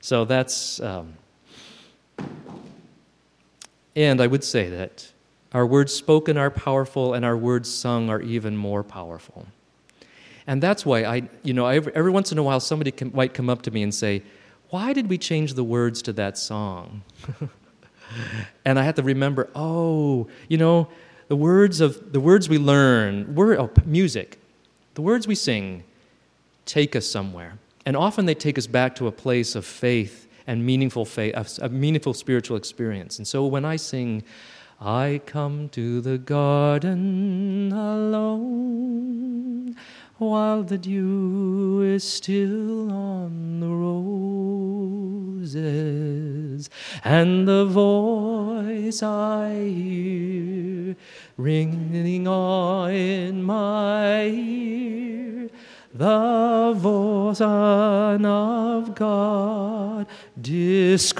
So 0.00 0.24
that's. 0.24 0.80
Um, 0.80 1.14
and 3.96 4.20
I 4.20 4.26
would 4.26 4.44
say 4.44 4.68
that 4.70 5.10
our 5.52 5.66
words 5.66 5.92
spoken 5.92 6.36
are 6.36 6.50
powerful 6.50 7.14
and 7.14 7.24
our 7.24 7.36
words 7.36 7.72
sung 7.72 8.10
are 8.10 8.20
even 8.20 8.56
more 8.56 8.82
powerful. 8.82 9.46
And 10.46 10.62
that's 10.62 10.84
why 10.84 11.04
I, 11.04 11.28
you 11.42 11.54
know, 11.54 11.66
every, 11.66 11.94
every 11.94 12.10
once 12.10 12.30
in 12.30 12.38
a 12.38 12.42
while 12.42 12.60
somebody 12.60 12.90
can, 12.90 13.10
might 13.14 13.34
come 13.34 13.48
up 13.48 13.62
to 13.62 13.70
me 13.70 13.82
and 13.82 13.94
say, 13.94 14.22
Why 14.70 14.92
did 14.92 15.08
we 15.08 15.18
change 15.18 15.54
the 15.54 15.64
words 15.64 16.02
to 16.02 16.12
that 16.12 16.36
song? 16.38 17.02
and 18.64 18.78
I 18.78 18.82
have 18.82 18.94
to 18.96 19.02
remember, 19.02 19.48
oh, 19.54 20.28
you 20.48 20.58
know, 20.58 20.88
the 21.28 21.36
words 21.36 21.80
of 21.80 22.12
the 22.12 22.20
words 22.20 22.48
we 22.48 22.58
learn, 22.58 23.34
word, 23.34 23.58
oh, 23.58 23.70
music, 23.84 24.38
the 24.94 25.02
words 25.02 25.26
we 25.26 25.34
sing 25.34 25.82
take 26.64 26.94
us 26.94 27.06
somewhere. 27.06 27.58
And 27.84 27.96
often 27.96 28.26
they 28.26 28.34
take 28.34 28.58
us 28.58 28.66
back 28.66 28.94
to 28.96 29.06
a 29.06 29.12
place 29.12 29.54
of 29.54 29.64
faith 29.64 30.25
and 30.46 30.64
meaningful 30.64 31.04
faith, 31.04 31.58
a 31.60 31.68
meaningful 31.68 32.14
spiritual 32.14 32.56
experience. 32.56 33.18
And 33.18 33.26
so 33.26 33.46
when 33.46 33.64
I 33.64 33.76
sing, 33.76 34.22
I 34.80 35.20
come 35.26 35.68
to 35.70 36.00
the 36.00 36.18
garden 36.18 37.72
alone 37.72 39.74
while 40.18 40.62
the 40.62 40.78
dew 40.78 41.82
is 41.82 42.04
still 42.04 42.90
on 42.90 43.60
the 43.60 43.68
roses, 45.42 46.70
and 47.04 47.46
the 47.46 47.66
voice 47.66 49.02
I 49.02 49.64
hear 49.64 50.96
ringing 51.36 52.26
in 52.26 53.42
my 53.42 54.24
ear 54.24 55.50
the 55.98 56.74
voice 56.76 57.40
of 57.40 58.94
God 58.94 60.06
discloses, 60.40 61.16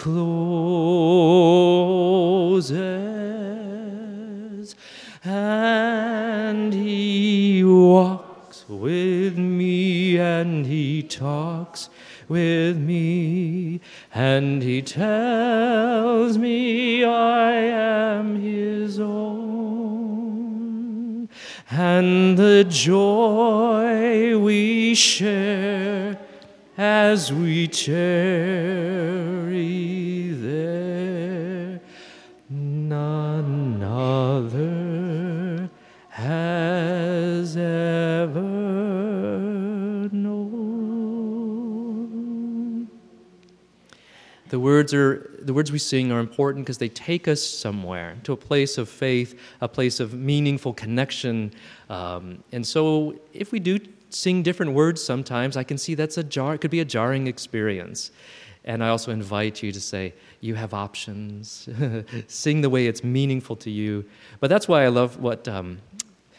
and 5.25 6.75
He 6.75 7.65
walks 7.65 8.65
with 8.69 9.39
me, 9.39 10.19
and 10.19 10.67
He 10.67 11.03
talks 11.03 11.89
with 12.29 12.77
me, 12.77 13.81
and 14.15 14.63
He 14.63 14.83
tells 14.83 16.37
me 16.37 17.03
I 17.05 17.53
am 17.53 18.37
His 18.43 19.01
own, 19.01 19.56
and 21.71 22.39
the 22.39 22.65
joy 22.69 24.39
we 24.39 24.95
share 24.95 26.19
as 26.79 27.33
we 27.33 27.67
tarry 27.67 27.97
there. 30.31 31.81
None 32.49 33.83
other 33.83 35.69
has 36.11 37.57
ever 37.57 38.41
known. 40.13 40.47
The 44.49 44.61
words 44.61 44.95
are 44.95 45.26
the 45.47 45.55
words 45.55 45.71
we 45.71 45.79
sing 45.79 46.11
are 46.13 46.21
important 46.21 46.67
because 46.67 46.79
they 46.79 46.89
take 46.89 47.29
us 47.29 47.43
somewhere 47.43 48.17
to 48.25 48.33
a 48.33 48.37
place 48.37 48.79
of 48.79 48.89
faith, 48.89 49.39
a 49.61 49.69
place 49.69 50.01
of 50.01 50.13
meaningful 50.13 50.75
connection. 50.75 51.53
Um, 51.89 52.43
and 52.53 52.67
so, 52.67 53.15
if 53.33 53.53
we 53.53 53.61
do 53.61 53.79
sing 54.11 54.43
different 54.43 54.73
words 54.73 55.03
sometimes, 55.03 55.57
I 55.57 55.63
can 55.63 55.79
see 55.79 55.95
that's 55.95 56.19
a 56.19 56.25
jar. 56.25 56.55
It 56.55 56.61
could 56.61 56.71
be 56.71 56.81
a 56.81 56.85
jarring 56.85 57.27
experience. 57.27 58.11
And 58.65 58.83
I 58.83 58.89
also 58.89 59.13
invite 59.13 59.63
you 59.63 59.71
to 59.71 59.81
say, 59.81 60.13
you 60.41 60.57
have 60.57 60.75
options. 60.75 61.69
Sing 62.27 62.63
the 62.63 62.69
way 62.69 62.89
it's 62.89 63.05
meaningful 63.05 63.55
to 63.57 63.71
you. 63.71 64.05
But 64.41 64.51
that's 64.51 64.67
why 64.67 64.85
I 64.85 64.89
love 64.89 65.21
what 65.21 65.47
um, 65.47 65.79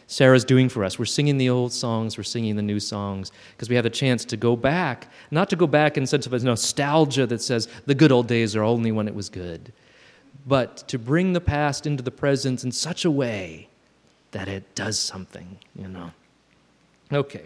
Sarah's 0.08 0.44
doing 0.44 0.68
for 0.68 0.84
us. 0.84 0.98
We're 0.98 1.04
singing 1.04 1.38
the 1.38 1.48
old 1.48 1.72
songs, 1.72 2.18
we're 2.18 2.24
singing 2.24 2.56
the 2.56 2.62
new 2.62 2.80
songs, 2.80 3.30
because 3.52 3.68
we 3.68 3.76
have 3.76 3.84
the 3.84 3.90
chance 3.90 4.24
to 4.24 4.36
go 4.36 4.56
back, 4.56 5.08
not 5.30 5.48
to 5.50 5.56
go 5.56 5.66
back 5.66 5.96
in 5.96 6.06
sense 6.06 6.26
of 6.26 6.32
a 6.32 6.38
nostalgia 6.40 7.26
that 7.26 7.40
says 7.40 7.68
the 7.86 7.94
good 7.94 8.10
old 8.10 8.26
days 8.26 8.56
are 8.56 8.64
only 8.64 8.90
when 8.90 9.06
it 9.06 9.14
was 9.14 9.28
good, 9.28 9.72
but 10.46 10.78
to 10.88 10.98
bring 10.98 11.32
the 11.32 11.40
past 11.40 11.86
into 11.86 12.02
the 12.02 12.10
present 12.10 12.64
in 12.64 12.72
such 12.72 13.04
a 13.04 13.10
way 13.10 13.68
that 14.32 14.48
it 14.48 14.74
does 14.74 14.98
something, 14.98 15.58
you 15.76 15.88
know. 15.88 16.10
Okay 17.12 17.44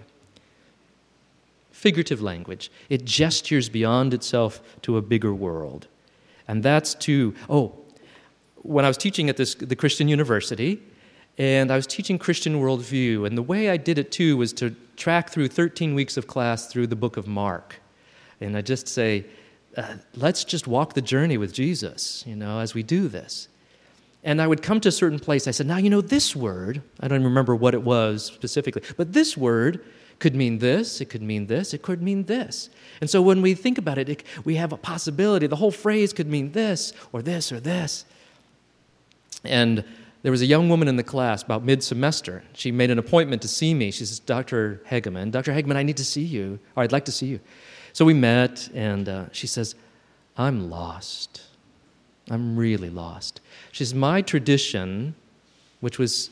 figurative 1.82 2.22
language. 2.22 2.70
It 2.88 3.04
gestures 3.04 3.68
beyond 3.68 4.14
itself 4.14 4.62
to 4.82 4.96
a 4.96 5.02
bigger 5.02 5.34
world. 5.34 5.88
And 6.46 6.62
that's 6.62 6.94
to, 7.06 7.34
oh, 7.50 7.72
when 8.58 8.84
I 8.84 8.88
was 8.88 8.96
teaching 8.96 9.28
at 9.28 9.36
this, 9.36 9.56
the 9.56 9.74
Christian 9.74 10.06
University, 10.06 10.80
and 11.38 11.70
I 11.70 11.76
was 11.76 11.86
teaching 11.86 12.18
Christian 12.18 12.60
worldview, 12.60 13.26
and 13.26 13.36
the 13.36 13.42
way 13.42 13.70
I 13.70 13.76
did 13.76 13.98
it 13.98 14.12
too 14.12 14.36
was 14.36 14.52
to 14.54 14.74
track 14.96 15.30
through 15.30 15.48
13 15.48 15.94
weeks 15.94 16.16
of 16.16 16.26
class 16.26 16.66
through 16.66 16.88
the 16.88 16.96
book 16.96 17.16
of 17.16 17.26
Mark. 17.26 17.80
And 18.40 18.56
I 18.56 18.60
just 18.60 18.88
say, 18.88 19.24
uh, 19.76 19.94
let's 20.14 20.44
just 20.44 20.66
walk 20.66 20.94
the 20.94 21.00
journey 21.00 21.38
with 21.38 21.52
Jesus, 21.52 22.24
you 22.26 22.36
know, 22.36 22.58
as 22.58 22.74
we 22.74 22.82
do 22.82 23.08
this. 23.08 23.48
And 24.24 24.40
I 24.40 24.46
would 24.46 24.62
come 24.62 24.80
to 24.80 24.88
a 24.88 24.92
certain 24.92 25.18
place. 25.18 25.48
I 25.48 25.50
said, 25.50 25.66
now, 25.66 25.78
you 25.78 25.90
know, 25.90 26.00
this 26.00 26.36
word, 26.36 26.82
I 27.00 27.08
don't 27.08 27.24
remember 27.24 27.56
what 27.56 27.74
it 27.74 27.82
was 27.82 28.24
specifically, 28.24 28.82
but 28.96 29.12
this 29.12 29.36
word 29.36 29.84
could 30.18 30.36
mean 30.36 30.58
this, 30.58 31.00
it 31.00 31.06
could 31.06 31.22
mean 31.22 31.46
this, 31.46 31.74
it 31.74 31.82
could 31.82 32.00
mean 32.00 32.24
this. 32.24 32.70
And 33.00 33.10
so 33.10 33.20
when 33.20 33.42
we 33.42 33.54
think 33.54 33.78
about 33.78 33.98
it, 33.98 34.08
it, 34.08 34.22
we 34.44 34.54
have 34.54 34.72
a 34.72 34.76
possibility. 34.76 35.48
The 35.48 35.56
whole 35.56 35.72
phrase 35.72 36.12
could 36.12 36.28
mean 36.28 36.52
this 36.52 36.92
or 37.12 37.22
this 37.22 37.50
or 37.50 37.58
this. 37.58 38.04
And 39.42 39.84
there 40.22 40.30
was 40.30 40.42
a 40.42 40.46
young 40.46 40.68
woman 40.68 40.88
in 40.88 40.96
the 40.96 41.02
class 41.02 41.42
about 41.42 41.64
mid 41.64 41.82
semester. 41.82 42.44
She 42.52 42.70
made 42.70 42.90
an 42.90 42.98
appointment 42.98 43.42
to 43.42 43.48
see 43.48 43.74
me. 43.74 43.90
She 43.90 44.04
says, 44.04 44.20
Dr. 44.20 44.80
Hegeman, 44.88 45.30
Dr. 45.32 45.52
Hegeman, 45.52 45.76
I 45.76 45.82
need 45.82 45.96
to 45.96 46.04
see 46.04 46.22
you, 46.22 46.60
or 46.76 46.84
I'd 46.84 46.92
like 46.92 47.04
to 47.06 47.12
see 47.12 47.26
you. 47.26 47.40
So 47.92 48.04
we 48.04 48.14
met, 48.14 48.68
and 48.72 49.08
uh, 49.08 49.24
she 49.32 49.46
says, 49.46 49.74
I'm 50.36 50.70
lost. 50.70 51.42
I'm 52.30 52.56
really 52.56 52.88
lost. 52.88 53.40
She 53.72 53.84
says, 53.84 53.94
My 53.94 54.22
tradition, 54.22 55.14
which 55.80 55.98
was 55.98 56.30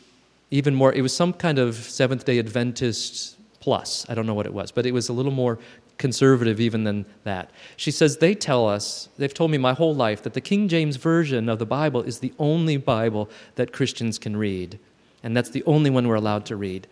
even 0.50 0.74
more, 0.74 0.92
it 0.92 1.03
was 1.03 1.14
some 1.14 1.33
kind 1.33 1.59
of 1.59 1.74
Seventh 1.74 2.24
day 2.24 2.38
Adventist 2.38 3.37
plus. 3.59 4.07
I 4.09 4.14
don't 4.14 4.26
know 4.26 4.35
what 4.35 4.46
it 4.46 4.55
was, 4.55 4.70
but 4.70 4.87
it 4.87 4.92
was 4.92 5.09
a 5.09 5.12
little 5.12 5.33
more 5.33 5.59
conservative 6.00 6.58
even 6.58 6.82
than 6.82 7.06
that. 7.22 7.50
She 7.76 7.92
says, 7.92 8.16
They 8.16 8.34
tell 8.34 8.68
us, 8.68 9.08
they've 9.18 9.32
told 9.32 9.52
me 9.52 9.58
my 9.58 9.74
whole 9.74 9.94
life, 9.94 10.22
that 10.22 10.34
the 10.34 10.40
King 10.40 10.66
James 10.66 10.96
Version 10.96 11.48
of 11.48 11.60
the 11.60 11.66
Bible 11.66 12.02
is 12.02 12.18
the 12.18 12.32
only 12.40 12.76
Bible 12.76 13.30
that 13.54 13.72
Christians 13.72 14.18
can 14.18 14.36
read. 14.36 14.80
And 15.22 15.36
that's 15.36 15.50
the 15.50 15.62
only 15.64 15.90
one 15.90 16.08
we're 16.08 16.16
allowed 16.16 16.46
to 16.46 16.56
read. 16.56 16.88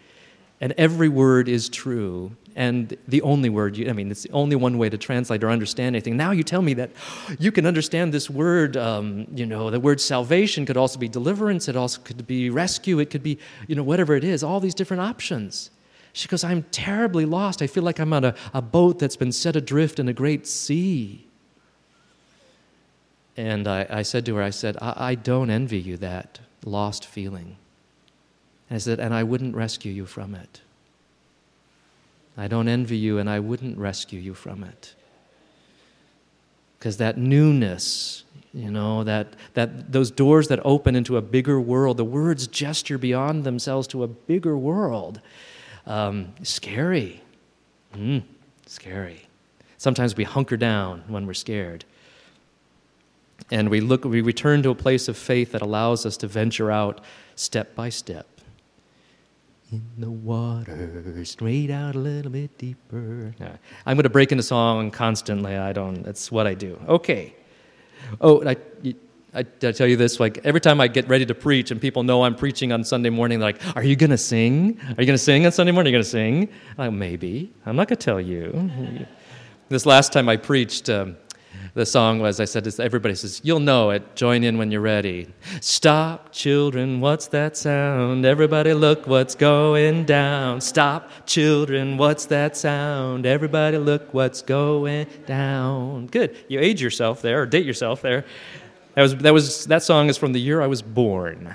And 0.61 0.75
every 0.77 1.09
word 1.09 1.49
is 1.49 1.69
true. 1.69 2.33
And 2.55 2.97
the 3.07 3.23
only 3.23 3.49
word, 3.49 3.79
I 3.89 3.93
mean, 3.93 4.11
it's 4.11 4.25
the 4.25 4.33
only 4.33 4.57
one 4.57 4.77
way 4.79 4.91
to 4.91 4.99
translate 4.99 5.43
or 5.45 5.51
understand 5.51 5.95
anything. 5.95 6.17
Now 6.17 6.33
you 6.33 6.43
tell 6.43 6.61
me 6.61 6.75
that 6.75 6.91
you 7.39 7.53
can 7.53 7.65
understand 7.65 8.13
this 8.13 8.29
word, 8.29 8.77
um, 8.77 9.27
you 9.33 9.47
know, 9.47 9.71
the 9.71 9.81
word 9.81 10.01
salvation 10.01 10.67
could 10.67 10.77
also 10.77 10.99
be 10.99 11.09
deliverance, 11.09 11.69
it 11.69 11.77
also 11.77 12.01
could 12.03 12.27
be 12.27 12.51
rescue, 12.51 12.99
it 12.99 13.11
could 13.11 13.23
be, 13.23 13.39
you 13.69 13.77
know, 13.77 13.85
whatever 13.85 14.17
it 14.17 14.25
is, 14.25 14.43
all 14.43 14.59
these 14.59 14.75
different 14.75 15.01
options. 15.03 15.71
She 16.19 16.27
goes, 16.27 16.43
I'm 16.43 16.65
terribly 16.73 17.25
lost. 17.25 17.63
I 17.63 17.69
feel 17.69 17.85
like 17.85 18.01
I'm 18.01 18.13
on 18.13 18.25
a, 18.25 18.35
a 18.53 18.61
boat 18.61 18.99
that's 18.99 19.15
been 19.15 19.31
set 19.31 19.55
adrift 19.55 20.01
in 20.01 20.09
a 20.09 20.13
great 20.13 20.49
sea. 20.49 21.25
And 23.37 23.69
I, 23.69 23.87
I 23.89 24.03
said 24.03 24.27
to 24.27 24.35
her, 24.35 24.43
I 24.43 24.51
said, 24.51 24.77
I, 24.83 25.11
I 25.11 25.15
don't 25.15 25.49
envy 25.49 25.79
you 25.79 25.97
that 25.99 26.41
lost 26.65 27.07
feeling. 27.07 27.57
And 28.69 28.75
I 28.75 28.79
said, 28.79 28.99
and 28.99 29.15
I 29.15 29.23
wouldn't 29.23 29.55
rescue 29.55 29.93
you 29.93 30.07
from 30.07 30.35
it. 30.35 30.61
I 32.37 32.49
don't 32.49 32.67
envy 32.67 32.97
you, 32.97 33.19
and 33.19 33.31
I 33.31 33.39
wouldn't 33.39 33.79
rescue 33.79 34.19
you 34.19 34.35
from 34.35 34.65
it. 34.65 34.97
Because 36.81 36.97
that 36.97 37.17
newness, 37.17 38.25
you 38.53 38.73
know, 38.73 39.05
that, 39.05 39.29
that 39.55 39.93
those 39.93 40.11
doors 40.11 40.49
that 40.49 40.59
open 40.65 40.97
into 40.97 41.17
a 41.17 41.23
bigger 41.23 41.61
world, 41.61 41.97
the 41.97 42.05
words 42.05 42.49
gesture 42.49 42.99
beyond 42.99 43.45
themselves 43.45 43.87
to 43.87 44.03
a 44.03 44.09
bigger 44.09 44.59
world. 44.59 45.21
Um, 45.89 46.35
scary. 46.43 47.23
Mm, 47.95 48.23
scary. 48.67 49.23
Sometimes 49.79 50.17
we 50.17 50.25
hunker 50.25 50.57
down 50.57 51.03
when 51.09 51.27
we're 51.27 51.35
scared. 51.35 51.85
And 53.51 53.71
we 53.71 53.81
look, 53.81 54.05
we 54.05 54.21
return 54.21 54.63
to 54.65 54.71
a 54.71 54.75
place 54.75 55.09
of 55.09 55.17
faith 55.17 55.53
that 55.53 55.63
allows 55.63 56.05
us 56.05 56.17
to 56.19 56.27
venture 56.27 56.71
out 56.71 57.01
step 57.37 57.75
by 57.75 57.89
step. 57.89 58.27
In 59.73 59.83
the 59.99 60.11
water, 60.11 61.25
straight 61.25 61.71
out 61.71 61.95
a 61.95 61.99
little 61.99 62.33
bit 62.33 62.57
deeper. 62.59 63.35
Yeah. 63.41 63.57
I'm 63.87 63.97
going 63.97 64.05
to 64.05 64.11
break 64.11 64.33
into 64.33 64.43
song 64.43 64.91
constantly. 64.91 65.57
I 65.57 65.73
don't, 65.73 66.03
that's 66.03 66.31
what 66.31 66.47
I 66.47 66.55
do. 66.55 66.79
Okay. 66.89 67.35
Oh, 68.21 68.47
I, 68.47 68.57
I, 69.35 69.41
I, 69.41 69.73
tell 69.73 69.87
you 69.87 69.97
this, 69.97 70.19
like 70.19 70.39
every 70.45 70.61
time 70.61 70.81
I 70.81 70.89
get 70.89 71.07
ready 71.09 71.27
to 71.27 71.35
preach 71.35 71.71
and 71.71 71.81
people 71.81 72.03
know 72.03 72.25
I'm 72.25 72.35
preaching 72.35 72.73
on 72.73 72.83
Sunday 72.83 73.11
morning, 73.11 73.39
they're 73.39 73.49
like, 73.49 73.77
Are 73.77 73.85
you 73.85 73.95
going 73.95 74.11
to 74.11 74.19
sing? 74.19 74.79
Are 74.81 75.03
you 75.03 75.07
going 75.07 75.09
to 75.09 75.19
sing 75.19 75.45
on 75.45 75.53
Sunday 75.53 75.73
morning? 75.73 75.95
Are 75.95 75.99
you 75.99 76.03
going 76.03 76.05
to 76.05 76.11
sing? 76.11 76.49
I'm 76.79 76.87
Like, 76.87 76.93
Maybe. 76.93 77.53
I'm 77.67 77.77
not 77.77 77.89
going 77.89 77.99
to 77.99 78.05
tell 78.05 78.21
you. 78.21 79.07
this 79.69 79.85
last 79.85 80.13
time 80.15 80.31
I 80.31 80.39
preached, 80.39 80.89
um, 80.89 81.17
the 81.75 81.85
song 81.85 82.21
was, 82.21 82.41
I 82.41 82.45
said, 82.45 82.67
everybody 82.81 83.15
says, 83.15 83.41
You'll 83.45 83.61
know 83.61 83.91
it. 83.91 84.17
Join 84.17 84.45
in 84.45 84.57
when 84.57 84.73
you're 84.73 84.81
ready. 84.81 85.29
Stop, 85.61 86.33
children, 86.33 87.01
what's 87.01 87.27
that 87.29 87.57
sound? 87.57 88.25
Everybody 88.25 88.73
look 88.73 89.07
what's 89.07 89.35
going 89.35 90.05
down. 90.05 90.61
Stop, 90.61 91.11
children, 91.27 91.99
what's 91.99 92.25
that 92.27 92.57
sound? 92.57 93.27
Everybody 93.27 93.79
look 93.79 94.13
what's 94.15 94.43
going 94.43 95.07
down. 95.27 96.07
Good. 96.07 96.37
You 96.49 96.61
age 96.61 96.81
yourself 96.81 97.21
there, 97.21 97.43
or 97.43 97.47
date 97.47 97.67
yourself 97.67 98.01
there. 98.01 98.25
That, 98.99 99.03
was, 99.03 99.17
that, 99.19 99.33
was, 99.33 99.65
that 99.67 99.85
song 99.85 100.09
is 100.09 100.19
from 100.19 100.33
the 100.33 100.41
year 100.41 100.61
I 100.61 100.67
was 100.67 100.83
born. 100.83 101.55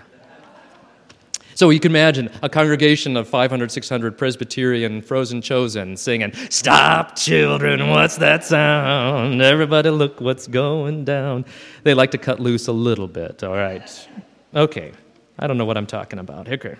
So 1.56 1.72
you 1.72 1.80
can 1.82 1.92
imagine 1.92 2.32
a 2.42 2.48
congregation 2.48 3.18
of 3.18 3.28
500, 3.28 3.70
600 3.70 4.18
Presbyterian 4.18 5.02
frozen 5.02 5.42
chosen 5.42 5.98
singing, 5.98 6.32
Stop, 6.50 7.18
children, 7.18 7.90
what's 7.90 8.16
that 8.16 8.46
sound? 8.46 9.42
Everybody 9.42 9.90
look 9.90 10.22
what's 10.22 10.48
going 10.48 11.04
down. 11.04 11.44
They 11.84 11.94
like 11.94 12.12
to 12.12 12.18
cut 12.18 12.40
loose 12.40 12.70
a 12.70 12.72
little 12.72 13.10
bit, 13.10 13.44
all 13.44 13.56
right. 13.56 14.08
Okay, 14.56 14.94
I 15.38 15.46
don't 15.46 15.58
know 15.58 15.66
what 15.66 15.76
I'm 15.76 15.86
talking 15.86 16.20
about. 16.20 16.48
Okay. 16.48 16.78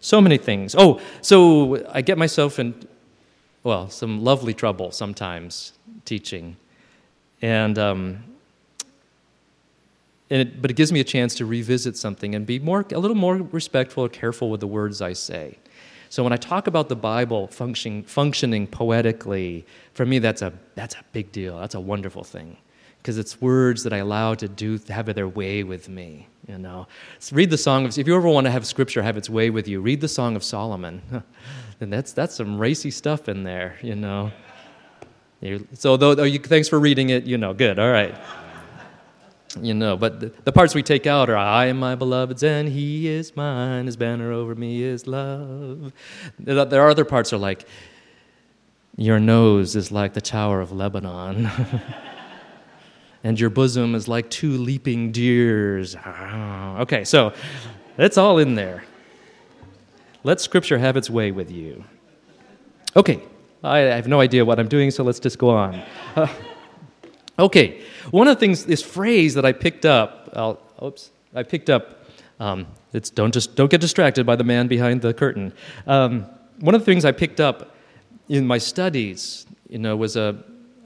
So 0.00 0.20
many 0.20 0.38
things. 0.38 0.74
Oh, 0.76 1.00
so 1.20 1.86
I 1.92 2.02
get 2.02 2.18
myself 2.18 2.58
in, 2.58 2.74
well, 3.62 3.88
some 3.90 4.24
lovely 4.24 4.54
trouble 4.54 4.90
sometimes 4.90 5.74
teaching. 6.04 6.56
And 7.40 7.78
um, 7.78 8.24
it, 10.30 10.60
but 10.60 10.70
it 10.70 10.74
gives 10.74 10.92
me 10.92 11.00
a 11.00 11.04
chance 11.04 11.34
to 11.36 11.46
revisit 11.46 11.96
something 11.96 12.34
and 12.34 12.46
be 12.46 12.58
more, 12.58 12.84
a 12.92 12.98
little 12.98 13.16
more 13.16 13.36
respectful 13.36 14.04
or 14.04 14.08
careful 14.08 14.50
with 14.50 14.60
the 14.60 14.66
words 14.66 15.00
I 15.00 15.14
say. 15.14 15.58
So 16.10 16.22
when 16.22 16.32
I 16.32 16.36
talk 16.36 16.66
about 16.66 16.88
the 16.88 16.96
Bible 16.96 17.48
function, 17.48 18.02
functioning 18.02 18.66
poetically, 18.66 19.66
for 19.92 20.06
me 20.06 20.18
that's 20.18 20.42
a, 20.42 20.52
that's 20.74 20.94
a 20.94 21.04
big 21.12 21.32
deal. 21.32 21.58
That's 21.58 21.74
a 21.74 21.80
wonderful 21.80 22.24
thing. 22.24 22.56
Because 22.98 23.16
it's 23.16 23.40
words 23.40 23.84
that 23.84 23.92
I 23.92 23.98
allow 23.98 24.34
to 24.34 24.48
do 24.48 24.78
have 24.88 25.14
their 25.14 25.28
way 25.28 25.62
with 25.62 25.88
me. 25.88 26.26
You 26.46 26.58
know, 26.58 26.88
so 27.18 27.36
read 27.36 27.50
the 27.50 27.58
song 27.58 27.84
of. 27.84 27.96
If 27.96 28.06
you 28.06 28.16
ever 28.16 28.28
want 28.28 28.46
to 28.46 28.50
have 28.50 28.66
Scripture 28.66 29.02
have 29.02 29.18
its 29.18 29.28
way 29.28 29.50
with 29.50 29.68
you, 29.68 29.82
read 29.82 30.00
the 30.00 30.08
Song 30.08 30.34
of 30.34 30.42
Solomon. 30.42 31.02
and 31.80 31.92
that's 31.92 32.12
that's 32.14 32.34
some 32.34 32.58
racy 32.58 32.90
stuff 32.90 33.28
in 33.28 33.44
there. 33.44 33.76
You 33.82 33.94
know. 33.94 34.32
So 35.74 35.98
though, 35.98 36.14
though 36.14 36.22
you, 36.24 36.38
thanks 36.38 36.68
for 36.68 36.80
reading 36.80 37.10
it. 37.10 37.24
You 37.24 37.36
know, 37.36 37.52
good. 37.52 37.78
All 37.78 37.92
right 37.92 38.14
you 39.60 39.74
know, 39.74 39.96
but 39.96 40.20
the, 40.20 40.32
the, 40.44 40.52
parts 40.52 40.74
we 40.74 40.82
take 40.82 41.06
out 41.06 41.30
are 41.30 41.36
I 41.36 41.66
am 41.66 41.78
my 41.78 41.94
beloved's 41.94 42.42
and 42.42 42.68
he 42.68 43.08
is 43.08 43.34
mine, 43.34 43.86
his 43.86 43.96
banner 43.96 44.30
over 44.30 44.54
me 44.54 44.82
is 44.82 45.06
love. 45.06 45.92
There, 46.38 46.82
are 46.82 46.90
other 46.90 47.04
parts 47.04 47.32
are 47.32 47.38
like, 47.38 47.66
your 48.96 49.18
nose 49.18 49.74
is 49.74 49.90
like 49.90 50.12
the 50.12 50.20
tower 50.20 50.60
of 50.60 50.72
Lebanon. 50.72 51.50
and 53.24 53.40
your 53.40 53.48
bosom 53.50 53.94
is 53.94 54.06
like 54.06 54.28
two 54.28 54.58
leaping 54.58 55.12
deers. 55.12 55.96
okay, 55.96 57.04
so 57.04 57.32
It's 57.98 58.16
all 58.16 58.38
in 58.38 58.54
there. 58.54 58.84
Let 60.22 60.40
Scripture 60.40 60.78
have 60.78 60.96
its 60.96 61.10
way 61.10 61.32
with 61.32 61.50
you. 61.50 61.84
Okay, 62.94 63.20
I 63.62 63.78
have 63.78 64.06
no 64.06 64.20
idea 64.20 64.44
what 64.44 64.60
I'm 64.60 64.68
doing, 64.68 64.92
so 64.92 65.02
let's 65.02 65.18
just 65.18 65.38
go 65.38 65.50
on. 65.50 65.82
Uh, 66.14 66.28
okay, 67.38 67.82
one 68.10 68.28
of 68.28 68.36
the 68.36 68.40
things, 68.40 68.64
this 68.64 68.82
phrase 68.82 69.34
that 69.34 69.44
I 69.44 69.52
picked 69.52 69.84
up, 69.84 70.30
I'll, 70.34 70.60
oops, 70.82 71.10
I 71.34 71.42
picked 71.42 71.70
up, 71.70 72.04
um, 72.40 72.66
it's 72.92 73.10
don't 73.10 73.32
just 73.32 73.54
don't 73.54 73.70
get 73.70 73.80
distracted 73.80 74.24
by 74.24 74.36
the 74.36 74.44
man 74.44 74.66
behind 74.68 75.02
the 75.02 75.12
curtain. 75.12 75.52
Um, 75.86 76.26
one 76.60 76.74
of 76.74 76.80
the 76.80 76.84
things 76.84 77.04
I 77.04 77.12
picked 77.12 77.40
up 77.40 77.74
in 78.28 78.46
my 78.46 78.58
studies, 78.58 79.46
you 79.68 79.78
know, 79.78 79.96
was 79.96 80.16
a, 80.16 80.42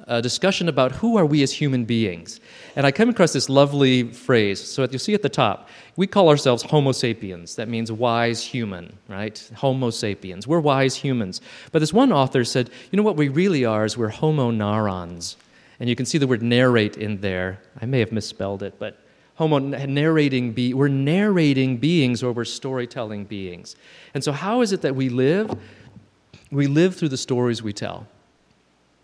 a 0.07 0.21
discussion 0.21 0.69
about 0.69 0.93
who 0.93 1.17
are 1.17 1.27
we 1.27 1.43
as 1.43 1.53
human 1.53 1.85
beings. 1.85 2.41
And 2.77 2.87
I 2.87 2.91
came 2.91 3.09
across 3.09 3.33
this 3.33 3.49
lovely 3.49 4.05
phrase. 4.05 4.63
So 4.63 4.87
you 4.91 4.99
see 4.99 5.15
at 5.15 5.23
the 5.23 5.29
top, 5.29 5.69
we 5.97 6.07
call 6.07 6.29
ourselves 6.29 6.63
Homo 6.63 6.93
sapiens. 6.93 7.57
That 7.57 7.69
means 7.69 7.93
wise 7.93 8.43
human, 8.43 8.99
right? 9.09 9.51
Homo 9.57 9.91
sapiens. 9.91 10.47
We're 10.47 10.61
wise 10.61 10.97
humans. 10.97 11.41
But 11.71 11.81
this 11.81 11.93
one 11.93 12.13
author 12.13 12.45
said, 12.45 12.71
you 12.91 12.97
know 12.97 13.03
what 13.03 13.17
we 13.17 13.29
really 13.29 13.65
are 13.65 13.85
is 13.85 13.97
we're 13.97 14.09
Homo 14.09 14.51
narrans. 14.51 15.37
And 15.83 15.89
you 15.89 15.97
can 15.97 16.07
see 16.07 16.17
the 16.17 16.29
word 16.29 16.45
narrate 16.45 16.97
in 16.97 17.21
there. 17.23 17.61
I 17.81 17.87
may 17.87 17.99
have 17.99 18.13
misspelled 18.13 18.63
it, 18.63 18.79
but 18.79 19.01
homo 19.35 19.59
narrating 19.59 20.53
be 20.53 20.75
we're 20.75 20.87
narrating 20.87 21.77
beings 21.77 22.23
or 22.23 22.31
we're 22.31 22.45
storytelling 22.45 23.25
beings. 23.25 23.75
And 24.15 24.23
so 24.23 24.31
how 24.31 24.61
is 24.61 24.71
it 24.71 24.83
that 24.83 24.95
we 24.95 25.09
live? 25.09 25.53
We 26.53 26.69
live 26.69 26.95
through 26.95 27.09
the 27.09 27.17
stories 27.17 27.65
we 27.65 27.73
tell. 27.73 28.07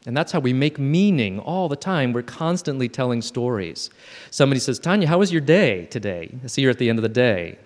And 0.06 0.16
that's 0.16 0.30
how 0.30 0.38
we 0.38 0.52
make 0.52 0.78
meaning 0.78 1.40
all 1.40 1.68
the 1.68 1.74
time. 1.74 2.12
We're 2.12 2.22
constantly 2.22 2.88
telling 2.88 3.22
stories. 3.22 3.90
Somebody 4.30 4.60
says, 4.60 4.78
Tanya, 4.78 5.08
how 5.08 5.18
was 5.18 5.32
your 5.32 5.40
day 5.40 5.86
today? 5.86 6.30
I 6.44 6.46
see 6.46 6.62
you're 6.62 6.70
at 6.70 6.78
the 6.78 6.88
end 6.88 7.00
of 7.00 7.02
the 7.02 7.08
day. 7.08 7.58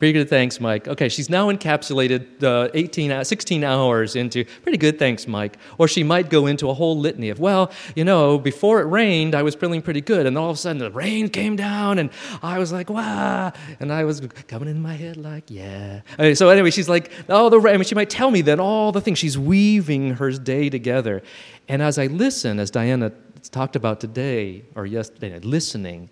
Pretty 0.00 0.14
good, 0.14 0.30
thanks, 0.30 0.62
Mike. 0.62 0.88
Okay, 0.88 1.10
she's 1.10 1.28
now 1.28 1.52
encapsulated 1.52 2.42
uh, 2.42 2.70
18, 2.72 3.12
uh, 3.12 3.22
16 3.22 3.62
hours 3.62 4.16
into 4.16 4.46
pretty 4.62 4.78
good, 4.78 4.98
thanks, 4.98 5.28
Mike. 5.28 5.58
Or 5.76 5.86
she 5.88 6.02
might 6.02 6.30
go 6.30 6.46
into 6.46 6.70
a 6.70 6.74
whole 6.74 6.98
litany 6.98 7.28
of, 7.28 7.38
well, 7.38 7.70
you 7.94 8.02
know, 8.02 8.38
before 8.38 8.80
it 8.80 8.86
rained, 8.86 9.34
I 9.34 9.42
was 9.42 9.54
feeling 9.54 9.82
pretty 9.82 10.00
good. 10.00 10.24
And 10.24 10.38
all 10.38 10.48
of 10.48 10.56
a 10.56 10.58
sudden, 10.58 10.78
the 10.78 10.90
rain 10.90 11.28
came 11.28 11.54
down, 11.54 11.98
and 11.98 12.08
I 12.42 12.58
was 12.58 12.72
like, 12.72 12.88
wow. 12.88 13.52
And 13.78 13.92
I 13.92 14.04
was 14.04 14.22
coming 14.48 14.70
in 14.70 14.80
my 14.80 14.94
head 14.94 15.18
like, 15.18 15.50
yeah. 15.50 16.00
Okay, 16.14 16.34
so 16.34 16.48
anyway, 16.48 16.70
she's 16.70 16.88
like, 16.88 17.12
oh, 17.28 17.50
the 17.50 17.60
rain. 17.60 17.74
I 17.74 17.76
mean, 17.76 17.84
she 17.84 17.94
might 17.94 18.08
tell 18.08 18.30
me 18.30 18.40
then 18.40 18.58
all 18.58 18.92
the 18.92 19.02
things. 19.02 19.18
She's 19.18 19.36
weaving 19.36 20.14
her 20.14 20.30
day 20.32 20.70
together. 20.70 21.20
And 21.68 21.82
as 21.82 21.98
I 21.98 22.06
listen, 22.06 22.58
as 22.58 22.70
Diana 22.70 23.12
talked 23.50 23.76
about 23.76 24.00
today, 24.00 24.64
or 24.74 24.86
yesterday, 24.86 25.38
listening, 25.40 26.08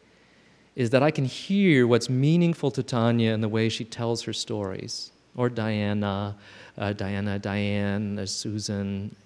is 0.78 0.90
that 0.90 1.02
I 1.02 1.10
can 1.10 1.24
hear 1.24 1.88
what's 1.88 2.08
meaningful 2.08 2.70
to 2.70 2.84
Tanya 2.84 3.32
in 3.32 3.40
the 3.40 3.48
way 3.48 3.68
she 3.68 3.84
tells 3.84 4.22
her 4.22 4.32
stories, 4.32 5.10
or 5.34 5.48
Diana, 5.48 6.36
uh, 6.78 6.92
Diana, 6.92 7.36
Diane, 7.40 8.16
uh, 8.16 8.24
Susan, 8.26 9.16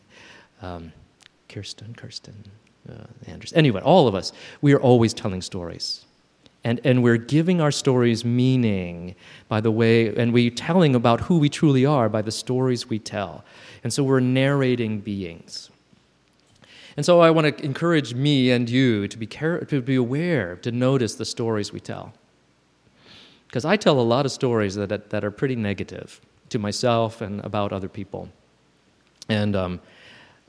um, 0.62 0.92
Kirsten, 1.50 1.94
Kirsten, 1.94 2.34
uh, 2.88 3.04
Andrews. 3.26 3.52
Anyway, 3.52 3.82
all 3.82 4.08
of 4.08 4.14
us, 4.14 4.32
we 4.62 4.72
are 4.72 4.80
always 4.80 5.12
telling 5.12 5.42
stories. 5.42 6.06
And, 6.64 6.80
and 6.84 7.02
we're 7.02 7.18
giving 7.18 7.60
our 7.60 7.72
stories 7.72 8.24
meaning 8.24 9.14
by 9.48 9.60
the 9.60 9.70
way, 9.70 10.14
and 10.16 10.32
we're 10.32 10.50
telling 10.50 10.94
about 10.94 11.20
who 11.20 11.36
we 11.36 11.50
truly 11.50 11.84
are 11.84 12.08
by 12.08 12.22
the 12.22 12.30
stories 12.30 12.88
we 12.88 12.98
tell. 12.98 13.44
And 13.84 13.92
so 13.92 14.02
we're 14.02 14.20
narrating 14.20 15.00
beings. 15.00 15.68
And 16.96 17.06
so 17.06 17.20
I 17.20 17.30
want 17.30 17.56
to 17.56 17.64
encourage 17.64 18.14
me 18.14 18.50
and 18.50 18.68
you 18.68 19.08
to 19.08 19.16
be, 19.16 19.26
care- 19.26 19.60
to 19.60 19.80
be 19.80 19.96
aware, 19.96 20.56
to 20.56 20.70
notice 20.70 21.14
the 21.14 21.24
stories 21.24 21.72
we 21.72 21.80
tell. 21.80 22.12
Because 23.46 23.64
I 23.64 23.76
tell 23.76 24.00
a 24.00 24.02
lot 24.02 24.26
of 24.26 24.32
stories 24.32 24.74
that, 24.74 25.10
that 25.10 25.24
are 25.24 25.30
pretty 25.30 25.56
negative 25.56 26.20
to 26.50 26.58
myself 26.58 27.20
and 27.20 27.40
about 27.44 27.72
other 27.72 27.88
people. 27.88 28.28
And 29.28 29.56
um, 29.56 29.80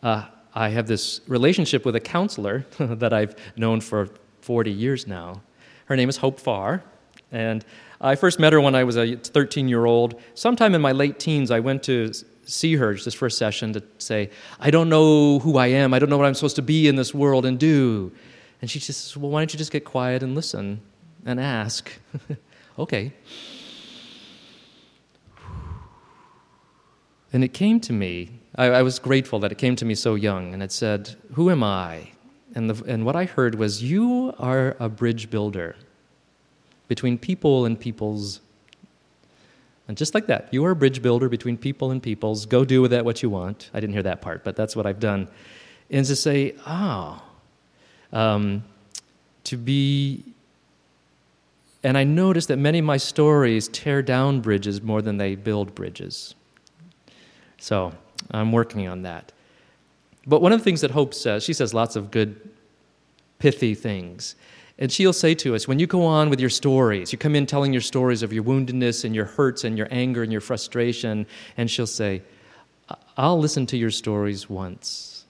uh, 0.02 0.26
I 0.54 0.70
have 0.70 0.88
this 0.88 1.22
relationship 1.28 1.86
with 1.86 1.96
a 1.96 2.00
counselor 2.00 2.66
that 2.78 3.14
I've 3.14 3.36
known 3.58 3.82
for 3.82 4.10
40 4.42 4.72
years 4.72 5.08
now. 5.08 5.42
Her 5.86 5.96
name 5.96 6.10
is 6.10 6.18
Hope 6.18 6.40
Farr. 6.40 6.84
And 7.32 7.66
I 8.00 8.16
first 8.16 8.40
met 8.40 8.54
her 8.54 8.62
when 8.62 8.76
I 8.76 8.84
was 8.84 8.98
a 8.98 9.16
13 9.16 9.68
year 9.68 9.86
old. 9.86 10.22
Sometime 10.36 10.76
in 10.76 10.82
my 10.82 10.92
late 10.92 11.20
teens, 11.20 11.52
I 11.52 11.60
went 11.60 11.84
to 11.84 12.12
see 12.46 12.76
her 12.76 12.94
just 12.94 13.18
for 13.18 13.26
a 13.26 13.32
session 13.32 13.74
to 13.74 13.84
say, 13.98 14.30
I 14.60 14.72
don't 14.72 14.90
know 14.90 15.40
who 15.40 15.58
I 15.58 15.68
am. 15.68 15.94
I 15.94 16.00
don't 16.00 16.10
know 16.10 16.18
what 16.18 16.26
I'm 16.26 16.34
supposed 16.34 16.56
to 16.58 16.62
be 16.62 16.88
in 16.88 16.96
this 16.96 17.14
world 17.14 17.46
and 17.46 17.60
do. 17.60 18.12
And 18.62 18.70
she 18.70 18.80
just 18.80 19.04
says, 19.04 19.18
Well, 19.18 19.32
why 19.32 19.42
don't 19.42 19.54
you 19.54 19.58
just 19.58 19.72
get 19.72 19.86
quiet 19.86 20.24
and 20.24 20.36
listen 20.36 20.82
and 21.26 21.40
ask? 21.40 21.92
okay. 22.80 23.14
And 27.34 27.44
it 27.44 27.54
came 27.54 27.80
to 27.82 27.94
me, 27.94 28.30
I, 28.56 28.66
I, 28.66 28.82
was 28.84 29.00
grateful 29.00 29.40
that 29.40 29.52
it 29.52 29.58
came 29.58 29.76
to 29.78 29.86
me 29.86 29.96
so 29.96 30.14
young, 30.14 30.54
and 30.54 30.62
it 30.62 30.72
said, 30.72 31.16
Who 31.34 31.50
am 31.50 31.64
I? 31.64 32.12
And, 32.54 32.70
the, 32.70 32.84
and 32.86 33.06
what 33.06 33.16
I 33.16 33.26
heard 33.26 33.56
was, 33.56 33.84
You 33.84 34.36
are 34.38 34.78
a 34.80 34.88
bridge 34.88 35.30
builder 35.32 35.76
between 36.88 37.18
people 37.18 37.66
and 37.66 37.80
peoples 37.80 38.40
and 39.88 39.98
just 39.98 40.14
like 40.14 40.28
that, 40.28 40.48
you 40.52 40.64
are 40.66 40.72
a 40.72 40.76
bridge 40.76 41.02
builder 41.02 41.28
between 41.28 41.58
people 41.58 41.92
and 41.92 42.02
peoples. 42.02 42.46
Go 42.46 42.64
do 42.64 42.82
with 42.82 42.92
that 42.92 43.04
what 43.04 43.22
you 43.22 43.30
want. 43.30 43.70
I 43.74 43.80
didn't 43.80 43.94
hear 43.94 44.04
that 44.04 44.22
part, 44.22 44.44
but 44.44 44.56
that's 44.56 44.76
what 44.76 44.86
I've 44.86 45.00
done. 45.00 45.28
And 45.90 46.06
to 46.06 46.16
say, 46.16 46.56
oh, 46.66 47.22
um, 48.14 48.64
to 49.46 49.58
be. 49.58 50.24
And 51.84 51.98
I 51.98 52.06
noticed 52.06 52.48
that 52.48 52.58
many 52.58 52.80
of 52.80 52.86
my 52.86 52.96
stories 52.96 53.68
tear 53.68 54.02
down 54.02 54.40
bridges 54.40 54.82
more 54.82 55.02
than 55.02 55.18
they 55.18 55.36
build 55.36 55.76
bridges. 55.76 56.34
So 57.58 57.94
I'm 58.32 58.54
working 58.54 58.88
on 58.88 59.02
that. 59.02 59.34
But 60.26 60.42
one 60.42 60.54
of 60.54 60.60
the 60.60 60.64
things 60.64 60.80
that 60.82 60.92
Hope 60.92 61.14
says, 61.14 61.44
she 61.44 61.52
says 61.52 61.74
lots 61.74 61.98
of 61.98 62.10
good, 62.10 62.40
pithy 63.40 63.76
things. 63.76 64.36
And 64.84 64.92
she'll 64.92 65.14
say 65.14 65.34
to 65.36 65.56
us, 65.56 65.66
when 65.66 65.80
you 65.80 65.88
go 65.88 66.04
on 66.04 66.30
with 66.30 66.42
your 66.42 66.50
stories, 66.50 67.14
you 67.14 67.18
come 67.18 67.36
in 67.36 67.46
telling 67.46 67.72
your 67.72 67.82
stories 67.82 68.22
of 68.22 68.34
your 68.34 68.44
woundedness 68.44 69.06
and 69.06 69.16
your 69.16 69.24
hurts 69.24 69.64
and 69.64 69.78
your 69.78 69.88
anger 69.92 70.24
and 70.24 70.30
your 70.30 70.42
frustration, 70.42 71.26
and 71.56 71.72
she'll 71.72 71.88
say, 71.88 72.22
I'll 73.16 73.40
listen 73.40 73.66
to 73.68 73.78
your 73.78 73.92
stories 73.92 74.50
once. 74.50 75.24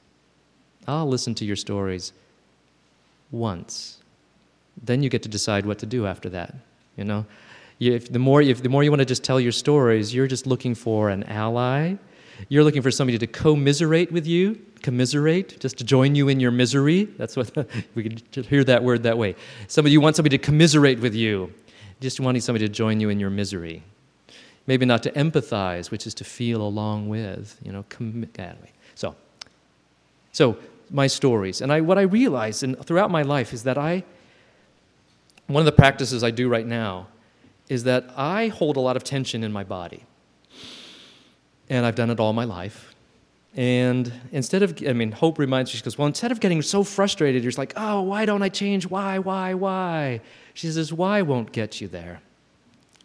I'll 0.87 1.05
listen 1.05 1.35
to 1.35 1.45
your 1.45 1.55
stories 1.55 2.13
once. 3.29 3.99
Then 4.81 5.03
you 5.03 5.09
get 5.11 5.21
to 5.21 5.29
decide 5.29 5.67
what 5.67 5.77
to 5.79 5.85
do 5.85 6.07
after 6.07 6.29
that. 6.29 6.55
You 6.97 7.03
know, 7.03 7.27
if 7.79 8.11
the 8.11 8.17
more 8.17 8.41
if 8.41 8.63
the 8.63 8.69
more 8.69 8.83
you 8.83 8.89
want 8.89 9.01
to 9.01 9.05
just 9.05 9.23
tell 9.23 9.39
your 9.39 9.51
stories, 9.51 10.15
you're 10.15 10.25
just 10.25 10.47
looking 10.47 10.73
for 10.73 11.11
an 11.11 11.25
ally. 11.25 11.97
You're 12.49 12.63
looking 12.63 12.81
for 12.81 12.91
somebody 12.91 13.17
to 13.17 13.27
commiserate 13.27 14.11
with 14.11 14.27
you, 14.27 14.59
commiserate, 14.81 15.59
just 15.59 15.77
to 15.77 15.83
join 15.83 16.15
you 16.15 16.27
in 16.27 16.39
your 16.39 16.51
misery. 16.51 17.05
That's 17.17 17.35
what 17.35 17.55
we 17.95 18.03
can 18.03 18.43
hear 18.43 18.63
that 18.63 18.83
word 18.83 19.03
that 19.03 19.17
way. 19.17 19.35
Somebody 19.67 19.93
you 19.93 20.01
want 20.01 20.15
somebody 20.15 20.37
to 20.37 20.43
commiserate 20.43 20.99
with 20.99 21.15
you, 21.15 21.53
just 22.01 22.19
wanting 22.19 22.41
somebody 22.41 22.67
to 22.67 22.73
join 22.73 22.99
you 22.99 23.09
in 23.09 23.19
your 23.19 23.29
misery. 23.29 23.83
Maybe 24.65 24.85
not 24.85 25.03
to 25.03 25.11
empathize, 25.11 25.91
which 25.91 26.07
is 26.07 26.13
to 26.15 26.23
feel 26.23 26.61
along 26.61 27.09
with. 27.09 27.59
You 27.63 27.71
know, 27.71 27.85
com- 27.89 28.27
anyway. 28.37 28.71
So, 28.95 29.15
so 30.31 30.57
my 30.89 31.07
stories, 31.07 31.61
and 31.61 31.71
I, 31.71 31.81
what 31.81 31.97
I 31.97 32.03
realize 32.03 32.63
and 32.63 32.79
throughout 32.85 33.11
my 33.11 33.23
life 33.23 33.51
is 33.51 33.63
that 33.63 33.77
I, 33.77 34.03
one 35.47 35.61
of 35.61 35.65
the 35.65 35.71
practices 35.71 36.23
I 36.23 36.31
do 36.31 36.47
right 36.47 36.65
now, 36.65 37.07
is 37.67 37.83
that 37.85 38.09
I 38.15 38.47
hold 38.47 38.77
a 38.77 38.79
lot 38.79 38.95
of 38.95 39.03
tension 39.03 39.43
in 39.43 39.51
my 39.51 39.63
body, 39.63 40.03
and 41.69 41.85
I've 41.85 41.95
done 41.95 42.09
it 42.09 42.19
all 42.19 42.33
my 42.33 42.45
life 42.45 42.93
and 43.55 44.11
instead 44.31 44.63
of, 44.63 44.77
I 44.87 44.93
mean, 44.93 45.11
Hope 45.11 45.37
reminds 45.37 45.71
me, 45.71 45.77
she 45.77 45.83
goes, 45.83 45.97
Well, 45.97 46.07
instead 46.07 46.31
of 46.31 46.39
getting 46.39 46.61
so 46.61 46.83
frustrated, 46.83 47.43
you're 47.43 47.51
just 47.51 47.57
like, 47.57 47.73
Oh, 47.75 48.01
why 48.01 48.25
don't 48.25 48.41
I 48.41 48.49
change? 48.49 48.87
Why, 48.87 49.19
why, 49.19 49.53
why? 49.53 50.21
She 50.53 50.71
says, 50.71 50.91
Why 50.91 51.21
won't 51.21 51.51
get 51.51 51.79
you 51.79 51.87
there? 51.87 52.21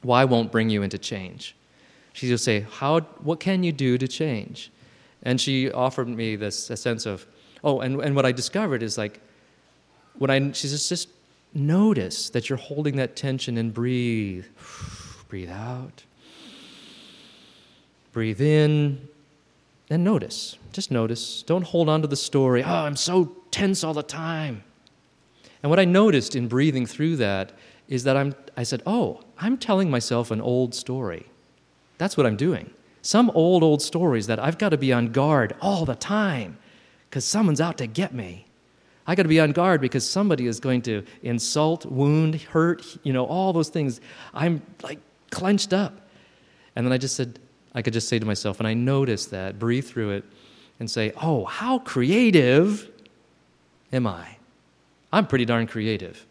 Why 0.02 0.24
won't 0.24 0.50
bring 0.50 0.70
you 0.70 0.82
into 0.82 0.96
change? 0.96 1.54
She 2.14 2.28
just 2.28 2.44
say, 2.44 2.60
How, 2.60 3.00
What 3.00 3.40
can 3.40 3.62
you 3.62 3.72
do 3.72 3.98
to 3.98 4.08
change? 4.08 4.72
And 5.22 5.38
she 5.38 5.70
offered 5.70 6.08
me 6.08 6.36
this 6.36 6.70
a 6.70 6.76
sense 6.76 7.04
of, 7.04 7.26
Oh, 7.62 7.80
and, 7.80 8.00
and 8.00 8.16
what 8.16 8.24
I 8.24 8.32
discovered 8.32 8.82
is 8.82 8.96
like, 8.96 9.20
when 10.16 10.30
I, 10.30 10.52
she 10.52 10.66
says, 10.68 10.88
Just 10.88 11.10
notice 11.52 12.30
that 12.30 12.48
you're 12.48 12.56
holding 12.56 12.96
that 12.96 13.16
tension 13.16 13.58
and 13.58 13.74
breathe. 13.74 14.46
breathe 15.28 15.50
out. 15.50 16.04
Breathe 18.18 18.40
in 18.40 19.08
and 19.90 20.02
notice. 20.02 20.58
Just 20.72 20.90
notice. 20.90 21.44
Don't 21.44 21.62
hold 21.62 21.88
on 21.88 22.02
to 22.02 22.08
the 22.08 22.16
story. 22.16 22.64
Oh, 22.64 22.68
I'm 22.68 22.96
so 22.96 23.36
tense 23.52 23.84
all 23.84 23.94
the 23.94 24.02
time. 24.02 24.64
And 25.62 25.70
what 25.70 25.78
I 25.78 25.84
noticed 25.84 26.34
in 26.34 26.48
breathing 26.48 26.84
through 26.84 27.14
that 27.18 27.52
is 27.86 28.02
that 28.02 28.16
I'm, 28.16 28.34
I 28.56 28.64
said, 28.64 28.82
oh, 28.86 29.20
I'm 29.38 29.56
telling 29.56 29.88
myself 29.88 30.32
an 30.32 30.40
old 30.40 30.74
story. 30.74 31.26
That's 31.98 32.16
what 32.16 32.26
I'm 32.26 32.34
doing. 32.34 32.72
Some 33.02 33.30
old, 33.36 33.62
old 33.62 33.82
stories 33.82 34.26
that 34.26 34.40
I've 34.40 34.58
got 34.58 34.70
to 34.70 34.78
be 34.78 34.92
on 34.92 35.12
guard 35.12 35.54
all 35.60 35.84
the 35.84 35.94
time 35.94 36.58
because 37.08 37.24
someone's 37.24 37.60
out 37.60 37.78
to 37.78 37.86
get 37.86 38.12
me. 38.12 38.46
I 39.06 39.14
got 39.14 39.22
to 39.22 39.28
be 39.28 39.38
on 39.38 39.52
guard 39.52 39.80
because 39.80 40.04
somebody 40.04 40.48
is 40.48 40.58
going 40.58 40.82
to 40.82 41.04
insult, 41.22 41.86
wound, 41.86 42.34
hurt, 42.34 42.84
you 43.04 43.12
know, 43.12 43.26
all 43.26 43.52
those 43.52 43.68
things. 43.68 44.00
I'm 44.34 44.60
like 44.82 44.98
clenched 45.30 45.72
up. 45.72 46.08
And 46.74 46.84
then 46.84 46.92
I 46.92 46.98
just 46.98 47.14
said, 47.14 47.38
I 47.78 47.82
could 47.82 47.92
just 47.92 48.08
say 48.08 48.18
to 48.18 48.26
myself, 48.26 48.58
and 48.58 48.66
I 48.66 48.74
noticed 48.74 49.30
that, 49.30 49.60
breathe 49.60 49.86
through 49.86 50.10
it, 50.10 50.24
and 50.80 50.90
say, 50.90 51.12
oh, 51.22 51.44
how 51.44 51.78
creative 51.78 52.90
am 53.92 54.04
I? 54.04 54.36
I'm 55.12 55.28
pretty 55.28 55.44
darn 55.44 55.68
creative. 55.68 56.26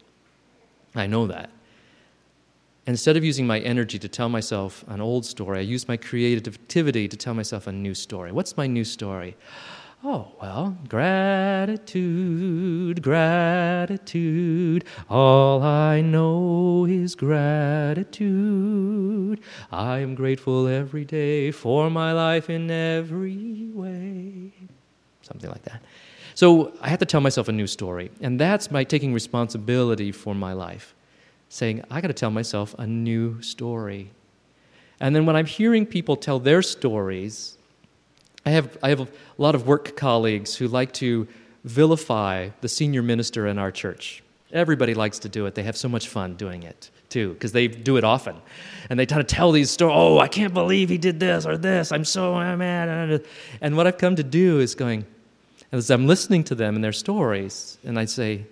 I 0.94 1.06
know 1.06 1.26
that. 1.28 1.48
instead 2.88 3.18
of 3.18 3.24
using 3.24 3.46
my 3.46 3.60
energy 3.60 3.98
to 3.98 4.08
tell 4.08 4.30
myself 4.30 4.82
an 4.88 5.00
old 5.00 5.24
story, 5.24 5.58
I 5.58 5.62
use 5.62 5.86
my 5.86 5.96
creativity 5.96 7.06
to 7.06 7.16
tell 7.16 7.34
myself 7.34 7.66
a 7.66 7.72
new 7.72 7.94
story. 7.94 8.32
What's 8.32 8.56
my 8.56 8.66
new 8.66 8.84
story? 8.84 9.36
Oh, 10.04 10.28
well, 10.40 10.78
gratitude, 10.88 11.82
gratitude. 13.02 14.84
All 15.10 15.60
I 15.60 16.00
know 16.02 16.86
is 16.88 17.16
gratitude. 17.16 18.08
I 19.72 19.98
am 19.98 20.14
grateful 20.14 20.68
every 20.68 21.04
day 21.04 21.50
for 21.50 21.90
my 21.90 22.12
life 22.12 22.48
in 22.48 22.70
every 22.70 23.70
way. 23.74 24.52
Something 25.22 25.50
like 25.50 25.64
that. 25.64 25.82
So 26.36 26.72
I 26.80 26.90
have 26.90 27.00
to 27.00 27.06
tell 27.06 27.20
myself 27.20 27.48
a 27.48 27.52
new 27.52 27.66
story. 27.66 28.12
And 28.20 28.38
that's 28.38 28.70
my 28.70 28.84
taking 28.84 29.12
responsibility 29.12 30.12
for 30.12 30.32
my 30.32 30.52
life, 30.52 30.94
saying, 31.48 31.82
I 31.90 32.00
got 32.00 32.06
to 32.06 32.14
tell 32.14 32.30
myself 32.30 32.72
a 32.78 32.86
new 32.86 33.42
story. 33.42 34.12
And 35.00 35.16
then 35.16 35.26
when 35.26 35.34
I'm 35.34 35.46
hearing 35.46 35.84
people 35.86 36.14
tell 36.14 36.38
their 36.38 36.62
stories, 36.62 37.57
I 38.48 38.52
have, 38.52 38.78
I 38.82 38.88
have 38.88 39.00
a 39.00 39.08
lot 39.36 39.54
of 39.54 39.66
work 39.66 39.94
colleagues 39.94 40.56
who 40.56 40.68
like 40.68 40.92
to 40.94 41.28
vilify 41.64 42.48
the 42.62 42.68
senior 42.68 43.02
minister 43.02 43.46
in 43.46 43.58
our 43.58 43.70
church. 43.70 44.22
Everybody 44.52 44.94
likes 44.94 45.18
to 45.18 45.28
do 45.28 45.44
it. 45.44 45.54
They 45.54 45.64
have 45.64 45.76
so 45.76 45.86
much 45.86 46.08
fun 46.08 46.34
doing 46.36 46.62
it 46.62 46.90
too, 47.10 47.34
because 47.34 47.52
they 47.52 47.68
do 47.68 47.98
it 47.98 48.04
often. 48.04 48.36
And 48.88 48.98
they 48.98 49.04
try 49.04 49.18
to 49.18 49.24
tell 49.24 49.52
these 49.52 49.70
stories. 49.70 49.94
Oh, 49.94 50.18
I 50.18 50.28
can't 50.28 50.54
believe 50.54 50.88
he 50.88 50.96
did 50.96 51.20
this 51.20 51.44
or 51.44 51.58
this. 51.58 51.92
I'm 51.92 52.06
so 52.06 52.36
mad. 52.56 53.22
And 53.60 53.76
what 53.76 53.86
I've 53.86 53.98
come 53.98 54.16
to 54.16 54.24
do 54.24 54.60
is 54.60 54.74
going, 54.74 55.04
as 55.70 55.90
I'm 55.90 56.06
listening 56.06 56.42
to 56.44 56.54
them 56.54 56.74
and 56.74 56.82
their 56.82 56.92
stories, 56.92 57.76
and 57.84 57.98
I 57.98 58.06
say, 58.06 58.46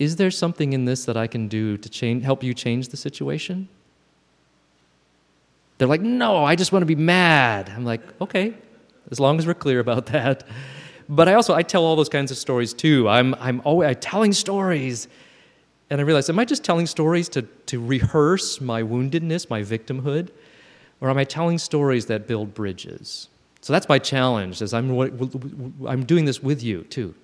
Is 0.00 0.16
there 0.16 0.32
something 0.32 0.72
in 0.72 0.86
this 0.86 1.04
that 1.04 1.16
I 1.16 1.28
can 1.28 1.46
do 1.46 1.76
to 1.76 1.88
change, 1.88 2.24
help 2.24 2.42
you 2.42 2.52
change 2.52 2.88
the 2.88 2.96
situation? 2.96 3.68
They're 5.78 5.86
like, 5.86 6.00
No, 6.00 6.44
I 6.44 6.56
just 6.56 6.72
want 6.72 6.82
to 6.82 6.86
be 6.86 6.96
mad. 6.96 7.72
I'm 7.72 7.84
like, 7.84 8.02
Okay, 8.20 8.54
as 9.10 9.20
long 9.20 9.38
as 9.38 9.46
we're 9.46 9.54
clear 9.54 9.80
about 9.80 10.06
that. 10.16 10.44
But 11.08 11.28
I 11.28 11.34
also 11.34 11.54
I 11.54 11.62
tell 11.62 11.84
all 11.84 11.96
those 11.96 12.08
kinds 12.08 12.30
of 12.30 12.38
stories 12.38 12.72
too. 12.72 13.08
I'm 13.08 13.34
I'm 13.34 13.60
always 13.64 13.88
I'm 13.88 13.94
telling 13.96 14.32
stories. 14.32 15.08
And 15.90 16.00
I 16.00 16.04
realize, 16.04 16.30
am 16.30 16.38
I 16.38 16.46
just 16.46 16.64
telling 16.64 16.86
stories 16.86 17.28
to, 17.28 17.42
to 17.42 17.78
rehearse 17.78 18.62
my 18.62 18.82
woundedness, 18.82 19.50
my 19.50 19.60
victimhood? 19.60 20.30
Or 21.02 21.10
am 21.10 21.18
I 21.18 21.24
telling 21.24 21.58
stories 21.58 22.06
that 22.06 22.26
build 22.26 22.54
bridges? 22.54 23.28
So 23.60 23.74
that's 23.74 23.90
my 23.90 23.98
challenge, 23.98 24.62
as 24.62 24.72
I'm, 24.72 24.90
I'm 25.86 26.04
doing 26.06 26.24
this 26.24 26.42
with 26.42 26.62
you 26.62 26.84
too. 26.84 27.14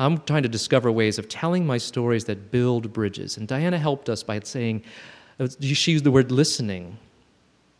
I'm 0.00 0.18
trying 0.22 0.42
to 0.42 0.48
discover 0.48 0.90
ways 0.90 1.16
of 1.16 1.28
telling 1.28 1.64
my 1.64 1.78
stories 1.78 2.24
that 2.24 2.50
build 2.50 2.92
bridges. 2.92 3.36
And 3.36 3.46
Diana 3.46 3.78
helped 3.78 4.08
us 4.08 4.24
by 4.24 4.40
saying, 4.40 4.82
uh, 5.38 5.46
she 5.60 5.92
used 5.92 6.02
the 6.04 6.10
word 6.10 6.32
listening 6.32 6.98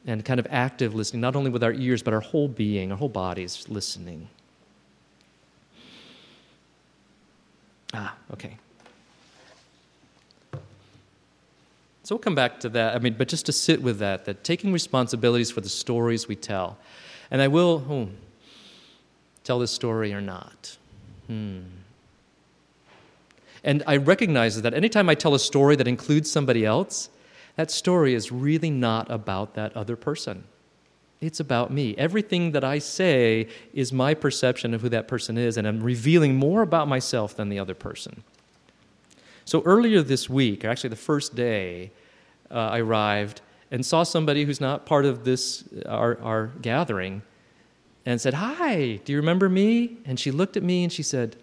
and 0.07 0.25
kind 0.25 0.39
of 0.39 0.47
active 0.51 0.95
listening, 0.95 1.21
not 1.21 1.35
only 1.35 1.51
with 1.51 1.65
our 1.65 1.73
ears, 1.73 2.03
but 2.03 2.15
our 2.15 2.21
whole 2.21 2.49
being, 2.49 2.93
our 2.93 2.99
whole 2.99 3.09
bodies 3.09 3.69
listening. 3.69 4.29
Ah, 7.93 8.15
okay. 8.33 8.57
So 12.05 12.15
we'll 12.15 12.21
come 12.21 12.37
back 12.37 12.61
to 12.61 12.69
that. 12.69 12.95
I 12.95 13.01
mean, 13.01 13.17
but 13.19 13.27
just 13.27 13.47
to 13.47 13.53
sit 13.53 13.83
with 13.83 13.99
that, 13.99 14.27
that 14.27 14.45
taking 14.45 14.73
responsibilities 14.73 15.51
for 15.51 15.61
the 15.61 15.69
stories 15.69 16.29
we 16.29 16.37
tell. 16.37 16.79
And 17.33 17.43
I 17.43 17.49
will 17.49 17.85
oh, 17.91 18.09
tell 19.43 19.59
this 19.59 19.73
story 19.73 20.15
or 20.15 20.21
not. 20.21 20.77
Hmm. 21.27 21.63
And 23.65 23.83
I 23.89 23.97
recognize 23.97 24.63
that 24.63 24.73
anytime 24.73 25.09
I 25.09 25.17
tell 25.17 25.35
a 25.35 25.41
story 25.41 25.75
that 25.75 25.89
includes 25.89 26.31
somebody 26.31 26.65
else, 26.65 27.09
that 27.57 27.71
story 27.71 28.15
is 28.15 28.31
really 28.31 28.71
not 28.71 29.11
about 29.11 29.55
that 29.55 29.77
other 29.77 29.97
person. 29.97 30.45
It's 31.21 31.41
about 31.41 31.73
me. 31.73 31.95
Everything 31.97 32.53
that 32.53 32.63
I 32.63 32.79
say 32.79 33.49
is 33.73 33.93
my 33.93 34.13
perception 34.15 34.75
of 34.75 34.83
who 34.83 34.91
that 34.91 35.09
person 35.09 35.39
is, 35.39 35.57
and 35.57 35.67
I'm 35.67 35.83
revealing 35.83 36.37
more 36.37 36.63
about 36.63 36.89
myself 36.89 37.35
than 37.35 37.49
the 37.49 37.59
other 37.59 37.75
person. 37.75 38.23
So 39.47 39.63
earlier 39.65 40.03
this 40.03 40.29
week, 40.29 40.65
actually 40.65 40.91
the 40.91 40.97
first 40.97 41.35
day, 41.35 41.93
uh, 42.51 42.55
I 42.55 42.81
arrived 42.81 43.41
and 43.71 43.85
saw 43.85 44.03
somebody 44.03 44.45
who's 44.45 44.61
not 44.61 44.87
part 44.87 45.05
of 45.05 45.25
this, 45.25 45.65
our, 45.87 46.21
our 46.21 46.47
gathering, 46.61 47.23
and 48.05 48.21
said, 48.21 48.35
Hi, 48.35 49.01
do 49.05 49.13
you 49.13 49.19
remember 49.19 49.49
me? 49.49 49.97
And 50.05 50.21
she 50.21 50.31
looked 50.31 50.57
at 50.57 50.63
me 50.63 50.85
and 50.85 50.93
she 50.93 51.03
said, 51.03 51.37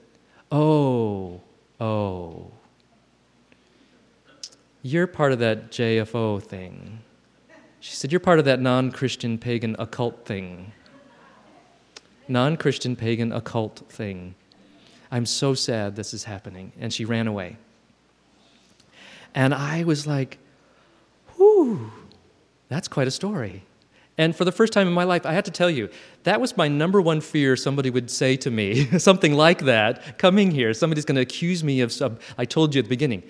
Oh, 0.52 1.42
oh, 1.80 2.52
you're 4.84 5.08
part 5.08 5.32
of 5.32 5.40
that 5.40 5.72
JFO 5.72 6.42
thing. 6.44 7.00
She 7.80 7.96
said, 7.96 8.12
You're 8.12 8.20
part 8.20 8.38
of 8.38 8.46
that 8.46 8.62
non 8.62 8.92
Christian 8.92 9.40
pagan 9.40 9.76
occult 9.80 10.26
thing. 10.26 10.72
Non 12.28 12.56
Christian 12.56 12.96
pagan 12.96 13.32
occult 13.32 13.84
thing. 13.90 14.36
I'm 15.12 15.26
so 15.26 15.56
sad 15.56 15.96
this 15.96 16.14
is 16.14 16.26
happening. 16.26 16.72
And 16.80 16.94
she 16.94 17.06
ran 17.06 17.28
away. 17.28 17.58
And 19.34 19.56
I 19.56 19.84
was 19.84 20.06
like, 20.06 20.38
Whew 21.36 21.92
that's 22.74 22.88
quite 22.88 23.08
a 23.08 23.12
story. 23.12 23.64
And 24.18 24.36
for 24.36 24.46
the 24.46 24.52
first 24.52 24.74
time 24.74 24.88
in 24.88 24.94
my 24.94 25.04
life, 25.04 25.26
I 25.26 25.34
had 25.34 25.46
to 25.46 25.52
tell 25.52 25.70
you, 25.70 25.90
that 26.24 26.42
was 26.42 26.58
my 26.58 26.68
number 26.68 27.02
one 27.02 27.22
fear 27.22 27.56
somebody 27.56 27.90
would 27.90 28.10
say 28.10 28.36
to 28.38 28.52
me, 28.52 28.86
something 29.00 29.34
like 29.34 29.62
that, 29.62 30.18
coming 30.18 30.52
here. 30.52 30.74
Somebody's 30.74 31.06
going 31.06 31.16
to 31.16 31.22
accuse 31.22 31.64
me 31.64 31.82
of 31.82 31.92
some, 31.92 32.18
I 32.38 32.46
told 32.46 32.74
you 32.74 32.80
at 32.80 32.86
the 32.86 32.90
beginning, 32.90 33.24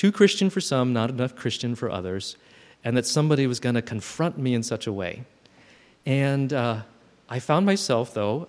too 0.00 0.10
Christian 0.10 0.48
for 0.48 0.62
some, 0.62 0.94
not 0.94 1.10
enough 1.10 1.36
Christian 1.36 1.74
for 1.74 1.90
others, 1.90 2.38
and 2.84 2.96
that 2.96 3.04
somebody 3.04 3.46
was 3.46 3.60
going 3.60 3.74
to 3.74 3.82
confront 3.82 4.38
me 4.38 4.54
in 4.54 4.62
such 4.62 4.86
a 4.86 4.92
way. 4.94 5.24
And 6.06 6.54
uh, 6.54 6.80
I 7.28 7.38
found 7.38 7.66
myself, 7.66 8.14
though, 8.14 8.48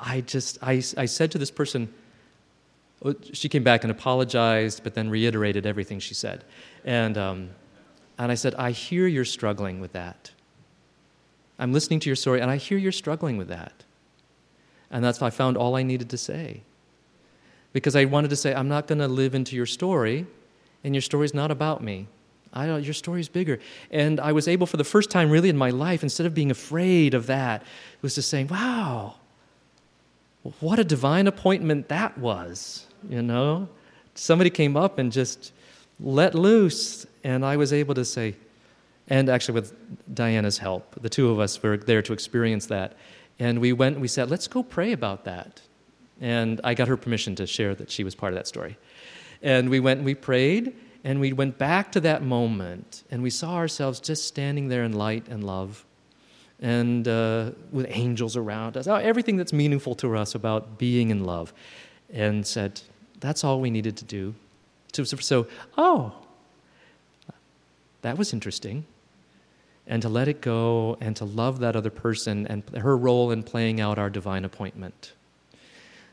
I 0.00 0.20
just, 0.20 0.58
I, 0.62 0.74
I 0.96 1.06
said 1.06 1.32
to 1.32 1.38
this 1.38 1.50
person, 1.50 1.92
oh, 3.04 3.16
she 3.32 3.48
came 3.48 3.64
back 3.64 3.82
and 3.82 3.90
apologized, 3.90 4.84
but 4.84 4.94
then 4.94 5.10
reiterated 5.10 5.66
everything 5.66 5.98
she 5.98 6.14
said. 6.14 6.44
And, 6.84 7.18
um, 7.18 7.50
and 8.16 8.30
I 8.30 8.36
said, 8.36 8.54
I 8.54 8.70
hear 8.70 9.08
you're 9.08 9.24
struggling 9.24 9.80
with 9.80 9.90
that. 9.94 10.30
I'm 11.58 11.72
listening 11.72 11.98
to 11.98 12.08
your 12.08 12.14
story, 12.14 12.40
and 12.40 12.48
I 12.48 12.56
hear 12.56 12.78
you're 12.78 12.92
struggling 12.92 13.36
with 13.36 13.48
that. 13.48 13.82
And 14.92 15.04
that's 15.04 15.20
I 15.20 15.30
found 15.30 15.56
all 15.56 15.74
I 15.74 15.82
needed 15.82 16.08
to 16.10 16.16
say. 16.16 16.62
Because 17.72 17.96
I 17.96 18.04
wanted 18.04 18.30
to 18.30 18.36
say, 18.36 18.54
I'm 18.54 18.68
not 18.68 18.86
going 18.86 19.00
to 19.00 19.08
live 19.08 19.34
into 19.34 19.56
your 19.56 19.66
story, 19.66 20.24
and 20.84 20.94
your 20.94 21.02
story's 21.02 21.34
not 21.34 21.50
about 21.50 21.82
me. 21.82 22.08
I, 22.52 22.76
your 22.78 22.94
story's 22.94 23.28
bigger. 23.28 23.58
And 23.90 24.20
I 24.20 24.32
was 24.32 24.46
able, 24.46 24.66
for 24.66 24.76
the 24.76 24.84
first 24.84 25.10
time 25.10 25.30
really 25.30 25.48
in 25.48 25.56
my 25.56 25.70
life, 25.70 26.02
instead 26.02 26.26
of 26.26 26.34
being 26.34 26.50
afraid 26.50 27.14
of 27.14 27.26
that, 27.26 27.62
was 28.02 28.14
just 28.14 28.28
saying, 28.28 28.48
wow, 28.48 29.14
what 30.60 30.78
a 30.78 30.84
divine 30.84 31.26
appointment 31.26 31.88
that 31.88 32.18
was, 32.18 32.86
you 33.08 33.22
know? 33.22 33.68
Somebody 34.14 34.50
came 34.50 34.76
up 34.76 34.98
and 34.98 35.10
just 35.10 35.52
let 35.98 36.34
loose 36.34 37.06
and 37.24 37.44
I 37.44 37.56
was 37.56 37.72
able 37.72 37.94
to 37.94 38.04
say, 38.04 38.34
and 39.08 39.28
actually 39.28 39.54
with 39.54 40.14
Diana's 40.14 40.58
help, 40.58 40.94
the 41.00 41.08
two 41.08 41.30
of 41.30 41.38
us 41.38 41.62
were 41.62 41.76
there 41.76 42.02
to 42.02 42.12
experience 42.12 42.66
that. 42.66 42.96
And 43.38 43.60
we 43.60 43.72
went 43.72 43.94
and 43.94 44.02
we 44.02 44.08
said, 44.08 44.30
let's 44.30 44.48
go 44.48 44.62
pray 44.62 44.92
about 44.92 45.24
that. 45.24 45.62
And 46.20 46.60
I 46.62 46.74
got 46.74 46.88
her 46.88 46.96
permission 46.96 47.34
to 47.36 47.46
share 47.46 47.74
that 47.74 47.90
she 47.90 48.04
was 48.04 48.14
part 48.14 48.32
of 48.32 48.36
that 48.36 48.46
story. 48.46 48.76
And 49.42 49.68
we 49.68 49.80
went 49.80 49.98
and 49.98 50.06
we 50.06 50.14
prayed, 50.14 50.74
and 51.04 51.20
we 51.20 51.32
went 51.32 51.58
back 51.58 51.90
to 51.92 52.00
that 52.00 52.22
moment, 52.22 53.02
and 53.10 53.22
we 53.22 53.30
saw 53.30 53.54
ourselves 53.54 53.98
just 54.00 54.24
standing 54.24 54.68
there 54.68 54.84
in 54.84 54.92
light 54.92 55.26
and 55.28 55.42
love, 55.44 55.84
and 56.60 57.08
uh, 57.08 57.50
with 57.72 57.86
angels 57.88 58.36
around 58.36 58.76
us, 58.76 58.86
everything 58.86 59.36
that's 59.36 59.52
meaningful 59.52 59.96
to 59.96 60.16
us 60.16 60.34
about 60.34 60.78
being 60.78 61.10
in 61.10 61.24
love, 61.24 61.52
and 62.12 62.46
said, 62.46 62.80
that's 63.18 63.42
all 63.44 63.60
we 63.60 63.70
needed 63.70 63.96
to 63.96 64.04
do. 64.04 64.34
So 64.92 65.46
oh, 65.78 66.12
that 68.02 68.18
was 68.18 68.32
interesting. 68.32 68.84
And 69.86 70.02
to 70.02 70.08
let 70.08 70.28
it 70.28 70.40
go 70.40 70.96
and 71.00 71.16
to 71.16 71.24
love 71.24 71.58
that 71.60 71.74
other 71.74 71.90
person 71.90 72.46
and 72.46 72.62
her 72.76 72.96
role 72.96 73.30
in 73.30 73.42
playing 73.42 73.80
out 73.80 73.98
our 73.98 74.10
divine 74.10 74.44
appointment. 74.44 75.12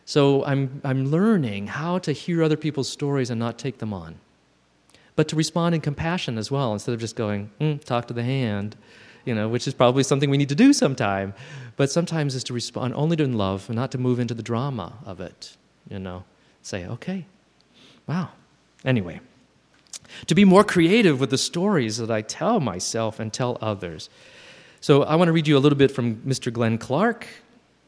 So 0.09 0.43
I'm, 0.43 0.81
I'm 0.83 1.11
learning 1.11 1.67
how 1.67 1.99
to 1.99 2.11
hear 2.13 2.41
other 2.41 2.57
people's 2.57 2.89
stories 2.89 3.29
and 3.29 3.37
not 3.39 3.59
take 3.59 3.77
them 3.77 3.93
on, 3.93 4.15
but 5.15 5.27
to 5.27 5.35
respond 5.35 5.75
in 5.75 5.81
compassion 5.81 6.39
as 6.39 6.49
well, 6.49 6.73
instead 6.73 6.95
of 6.95 6.99
just 6.99 7.15
going, 7.15 7.51
mm, 7.61 7.83
talk 7.83 8.07
to 8.07 8.15
the 8.15 8.23
hand, 8.23 8.75
you 9.23 9.35
know, 9.35 9.47
which 9.47 9.67
is 9.67 9.75
probably 9.75 10.01
something 10.01 10.31
we 10.31 10.37
need 10.37 10.49
to 10.49 10.55
do 10.55 10.73
sometime. 10.73 11.35
But 11.75 11.91
sometimes 11.91 12.33
is 12.33 12.43
to 12.45 12.53
respond 12.53 12.95
only 12.95 13.17
to 13.17 13.23
in 13.23 13.33
love 13.33 13.69
and 13.69 13.75
not 13.75 13.91
to 13.91 13.99
move 13.99 14.19
into 14.19 14.33
the 14.33 14.41
drama 14.41 14.93
of 15.05 15.21
it. 15.21 15.55
you 15.87 15.99
know, 15.99 16.23
say, 16.63 16.87
okay, 16.87 17.27
wow. 18.07 18.29
Anyway, 18.83 19.19
to 20.25 20.33
be 20.33 20.43
more 20.43 20.63
creative 20.63 21.19
with 21.19 21.29
the 21.29 21.37
stories 21.37 21.97
that 21.97 22.09
I 22.09 22.23
tell 22.23 22.59
myself 22.59 23.19
and 23.19 23.31
tell 23.31 23.59
others. 23.61 24.09
So 24.81 25.03
I 25.03 25.13
want 25.17 25.27
to 25.27 25.33
read 25.33 25.47
you 25.47 25.55
a 25.55 25.59
little 25.59 25.77
bit 25.77 25.91
from 25.91 26.15
Mr. 26.23 26.51
Glenn 26.51 26.79
Clark 26.79 27.27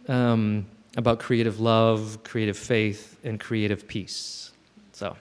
um, 0.08 0.68
about 0.98 1.20
creative 1.20 1.60
love, 1.60 2.20
creative 2.24 2.58
faith, 2.58 3.18
and 3.24 3.40
creative 3.40 3.88
peace. 3.88 4.52
So, 4.92 5.16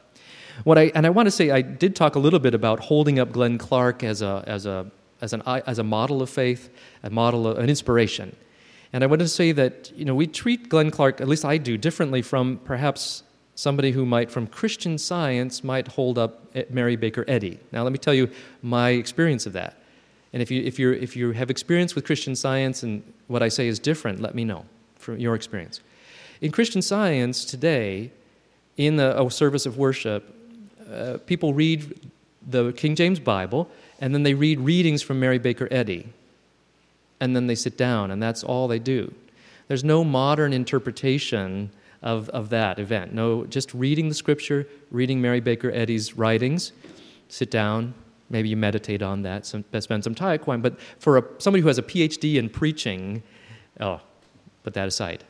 what 0.64 0.78
I 0.78 0.92
and 0.94 1.06
I 1.06 1.10
want 1.10 1.26
to 1.26 1.30
say 1.30 1.50
I 1.50 1.62
did 1.62 1.94
talk 1.94 2.16
a 2.16 2.18
little 2.18 2.38
bit 2.38 2.54
about 2.54 2.80
holding 2.80 3.18
up 3.18 3.32
Glenn 3.32 3.58
Clark 3.58 4.02
as 4.02 4.22
a 4.22 4.44
as 4.46 4.66
a 4.66 4.90
as 5.20 5.32
an 5.32 5.42
as 5.46 5.78
a 5.78 5.84
model 5.84 6.22
of 6.22 6.30
faith, 6.30 6.70
a 7.02 7.10
model 7.10 7.46
of 7.46 7.58
an 7.58 7.68
inspiration. 7.68 8.34
And 8.92 9.04
I 9.04 9.06
want 9.06 9.20
to 9.20 9.28
say 9.28 9.52
that 9.52 9.92
you 9.94 10.04
know 10.04 10.14
we 10.14 10.26
treat 10.26 10.68
Glenn 10.68 10.90
Clark, 10.90 11.20
at 11.20 11.28
least 11.28 11.44
I 11.44 11.56
do, 11.56 11.78
differently 11.78 12.22
from 12.22 12.58
perhaps 12.64 13.22
somebody 13.54 13.92
who 13.92 14.06
might, 14.06 14.30
from 14.30 14.46
Christian 14.46 14.96
Science, 14.96 15.62
might 15.62 15.86
hold 15.86 16.18
up 16.18 16.46
eh, 16.54 16.64
Mary 16.70 16.96
Baker 16.96 17.24
Eddy. 17.28 17.60
Now, 17.72 17.82
let 17.82 17.92
me 17.92 17.98
tell 17.98 18.14
you 18.14 18.30
my 18.62 18.90
experience 18.90 19.44
of 19.44 19.52
that. 19.52 19.76
And 20.32 20.40
if 20.40 20.50
you, 20.50 20.62
if, 20.62 20.78
you 20.78 20.92
if 20.92 21.14
you 21.14 21.32
have 21.32 21.50
experience 21.50 21.94
with 21.94 22.06
Christian 22.06 22.34
Science 22.34 22.82
and 22.82 23.02
what 23.26 23.42
I 23.42 23.48
say 23.48 23.68
is 23.68 23.78
different, 23.78 24.20
let 24.20 24.34
me 24.34 24.44
know 24.44 24.64
from 25.00 25.18
your 25.18 25.34
experience. 25.34 25.80
In 26.40 26.52
Christian 26.52 26.82
Science 26.82 27.44
today, 27.44 28.12
in 28.76 28.96
the, 28.96 29.20
a 29.20 29.30
service 29.30 29.66
of 29.66 29.76
worship, 29.76 30.34
uh, 30.90 31.18
people 31.26 31.52
read 31.54 32.10
the 32.46 32.72
King 32.72 32.94
James 32.94 33.20
Bible 33.20 33.70
and 34.00 34.14
then 34.14 34.22
they 34.22 34.34
read 34.34 34.58
readings 34.60 35.02
from 35.02 35.20
Mary 35.20 35.38
Baker 35.38 35.68
Eddy. 35.70 36.08
And 37.20 37.36
then 37.36 37.46
they 37.46 37.54
sit 37.54 37.76
down, 37.76 38.10
and 38.10 38.22
that's 38.22 38.42
all 38.42 38.66
they 38.66 38.78
do. 38.78 39.12
There's 39.68 39.84
no 39.84 40.02
modern 40.02 40.54
interpretation 40.54 41.70
of, 42.02 42.30
of 42.30 42.48
that 42.48 42.78
event. 42.78 43.12
No, 43.12 43.44
just 43.44 43.74
reading 43.74 44.08
the 44.08 44.14
scripture, 44.14 44.66
reading 44.90 45.20
Mary 45.20 45.40
Baker 45.40 45.70
Eddy's 45.70 46.16
writings, 46.16 46.72
sit 47.28 47.50
down, 47.50 47.92
maybe 48.30 48.48
you 48.48 48.56
meditate 48.56 49.02
on 49.02 49.20
that, 49.22 49.44
some, 49.44 49.64
spend 49.80 50.02
some 50.02 50.14
time. 50.14 50.62
But 50.62 50.80
for 50.98 51.18
a, 51.18 51.24
somebody 51.38 51.60
who 51.60 51.68
has 51.68 51.76
a 51.76 51.82
PhD 51.82 52.36
in 52.36 52.48
preaching, 52.48 53.22
oh, 53.80 54.00
put 54.62 54.74
that 54.74 54.88
aside. 54.88 55.24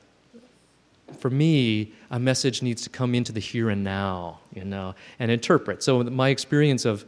For 1.19 1.31
me, 1.31 1.93
a 2.11 2.19
message 2.19 2.63
needs 2.63 2.83
to 2.83 2.91
come 2.91 3.15
into 3.15 3.33
the 3.33 3.41
here 3.41 3.69
and 3.71 3.83
now, 3.83 4.41
you 4.55 4.65
know, 4.65 4.95
and 5.19 5.31
interpret. 5.31 5.83
So 5.83 6.03
my 6.05 6.29
experience 6.29 6.85
of 6.85 7.05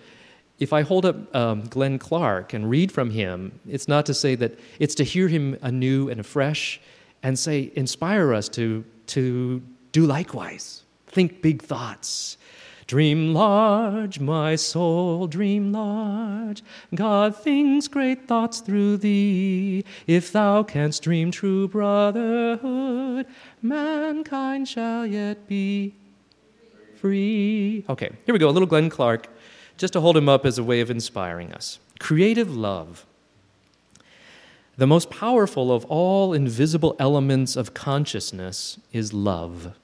if 0.58 0.72
I 0.72 0.82
hold 0.82 1.06
up 1.06 1.34
um, 1.34 1.62
Glenn 1.62 1.98
Clark 1.98 2.52
and 2.52 2.68
read 2.68 2.92
from 2.92 3.10
him, 3.10 3.58
it's 3.68 3.88
not 3.88 4.06
to 4.06 4.14
say 4.14 4.34
that 4.36 4.58
it's 4.78 4.94
to 4.96 5.04
hear 5.04 5.28
him 5.28 5.56
anew 5.62 6.08
and 6.08 6.20
afresh 6.20 6.80
and 7.22 7.38
say, 7.38 7.72
inspire 7.74 8.32
us 8.32 8.48
to 8.50 8.84
to 9.08 9.62
do 9.92 10.06
likewise. 10.06 10.82
Think 11.06 11.42
big 11.42 11.62
thoughts. 11.62 12.38
Dream 12.92 13.32
large, 13.32 14.20
my 14.20 14.54
soul, 14.54 15.26
dream 15.26 15.72
large. 15.72 16.62
God 16.94 17.34
thinks 17.34 17.88
great 17.88 18.28
thoughts 18.28 18.60
through 18.60 18.98
thee. 18.98 19.82
If 20.06 20.30
thou 20.30 20.62
canst 20.62 21.02
dream 21.02 21.30
true 21.30 21.68
brotherhood, 21.68 23.24
mankind 23.62 24.68
shall 24.68 25.06
yet 25.06 25.48
be 25.48 25.94
free. 26.96 27.86
Okay, 27.88 28.10
here 28.26 28.34
we 28.34 28.38
go. 28.38 28.50
A 28.50 28.52
little 28.52 28.68
Glenn 28.68 28.90
Clark, 28.90 29.26
just 29.78 29.94
to 29.94 30.02
hold 30.02 30.14
him 30.14 30.28
up 30.28 30.44
as 30.44 30.58
a 30.58 30.62
way 30.62 30.82
of 30.82 30.90
inspiring 30.90 31.50
us. 31.50 31.78
Creative 31.98 32.54
love. 32.54 33.06
The 34.76 34.86
most 34.86 35.08
powerful 35.08 35.72
of 35.72 35.86
all 35.86 36.34
invisible 36.34 36.94
elements 36.98 37.56
of 37.56 37.72
consciousness 37.72 38.78
is 38.92 39.14
love. 39.14 39.78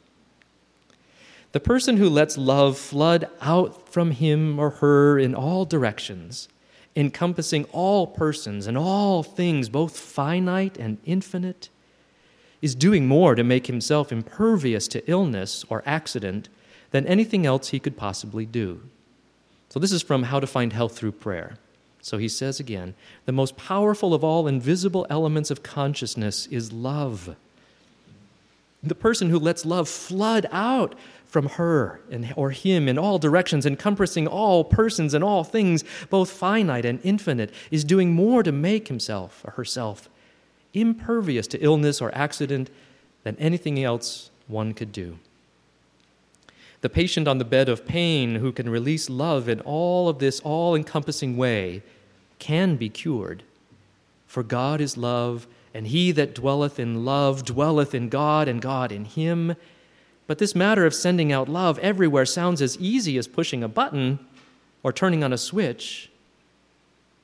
The 1.58 1.64
person 1.64 1.96
who 1.96 2.08
lets 2.08 2.38
love 2.38 2.78
flood 2.78 3.28
out 3.40 3.88
from 3.88 4.12
him 4.12 4.60
or 4.60 4.70
her 4.78 5.18
in 5.18 5.34
all 5.34 5.64
directions, 5.64 6.48
encompassing 6.94 7.64
all 7.72 8.06
persons 8.06 8.68
and 8.68 8.78
all 8.78 9.24
things, 9.24 9.68
both 9.68 9.98
finite 9.98 10.78
and 10.78 10.98
infinite, 11.04 11.68
is 12.62 12.76
doing 12.76 13.08
more 13.08 13.34
to 13.34 13.42
make 13.42 13.66
himself 13.66 14.12
impervious 14.12 14.86
to 14.86 15.10
illness 15.10 15.64
or 15.68 15.82
accident 15.84 16.48
than 16.92 17.04
anything 17.08 17.44
else 17.44 17.70
he 17.70 17.80
could 17.80 17.96
possibly 17.96 18.46
do. 18.46 18.82
So, 19.68 19.80
this 19.80 19.90
is 19.90 20.00
from 20.00 20.22
How 20.22 20.38
to 20.38 20.46
Find 20.46 20.72
Health 20.72 20.96
Through 20.96 21.10
Prayer. 21.10 21.56
So 22.00 22.18
he 22.18 22.28
says 22.28 22.60
again 22.60 22.94
the 23.26 23.32
most 23.32 23.56
powerful 23.56 24.14
of 24.14 24.22
all 24.22 24.46
invisible 24.46 25.08
elements 25.10 25.50
of 25.50 25.64
consciousness 25.64 26.46
is 26.46 26.72
love. 26.72 27.34
The 28.80 28.94
person 28.94 29.30
who 29.30 29.40
lets 29.40 29.66
love 29.66 29.88
flood 29.88 30.46
out 30.52 30.94
from 31.28 31.46
her 31.50 32.00
and, 32.10 32.32
or 32.36 32.50
him 32.50 32.88
in 32.88 32.98
all 32.98 33.18
directions, 33.18 33.66
encompassing 33.66 34.26
all 34.26 34.64
persons 34.64 35.14
and 35.14 35.22
all 35.22 35.44
things, 35.44 35.84
both 36.10 36.30
finite 36.30 36.84
and 36.84 36.98
infinite, 37.04 37.52
is 37.70 37.84
doing 37.84 38.12
more 38.12 38.42
to 38.42 38.50
make 38.50 38.88
himself 38.88 39.44
or 39.44 39.52
herself 39.52 40.08
impervious 40.74 41.46
to 41.48 41.58
illness 41.58 42.00
or 42.00 42.14
accident 42.14 42.70
than 43.24 43.36
anything 43.36 43.82
else 43.82 44.30
one 44.46 44.72
could 44.72 44.92
do. 44.92 45.18
The 46.80 46.88
patient 46.88 47.26
on 47.26 47.38
the 47.38 47.44
bed 47.44 47.68
of 47.68 47.86
pain 47.86 48.36
who 48.36 48.52
can 48.52 48.70
release 48.70 49.10
love 49.10 49.48
in 49.48 49.60
all 49.60 50.08
of 50.08 50.18
this 50.18 50.40
all 50.40 50.74
encompassing 50.74 51.36
way 51.36 51.82
can 52.38 52.76
be 52.76 52.88
cured. 52.88 53.42
For 54.26 54.42
God 54.42 54.80
is 54.80 54.96
love, 54.96 55.46
and 55.74 55.88
he 55.88 56.12
that 56.12 56.34
dwelleth 56.34 56.78
in 56.78 57.04
love 57.04 57.44
dwelleth 57.44 57.94
in 57.94 58.08
God, 58.08 58.46
and 58.46 58.62
God 58.62 58.92
in 58.92 59.04
him. 59.06 59.56
But 60.28 60.38
this 60.38 60.54
matter 60.54 60.84
of 60.84 60.94
sending 60.94 61.32
out 61.32 61.48
love 61.48 61.78
everywhere 61.80 62.26
sounds 62.26 62.62
as 62.62 62.78
easy 62.78 63.16
as 63.16 63.26
pushing 63.26 63.64
a 63.64 63.68
button 63.68 64.20
or 64.82 64.92
turning 64.92 65.24
on 65.24 65.32
a 65.32 65.38
switch, 65.38 66.10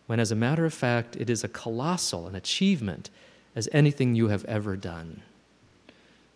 when 0.07 0.19
as 0.19 0.33
a 0.33 0.35
matter 0.35 0.65
of 0.65 0.75
fact, 0.75 1.15
it 1.15 1.31
is 1.31 1.45
a 1.45 1.49
colossal 1.49 2.27
an 2.27 2.35
achievement 2.35 3.11
as 3.55 3.69
anything 3.73 4.15
you 4.15 4.29
have 4.29 4.45
ever 4.47 4.75
done. 4.75 5.21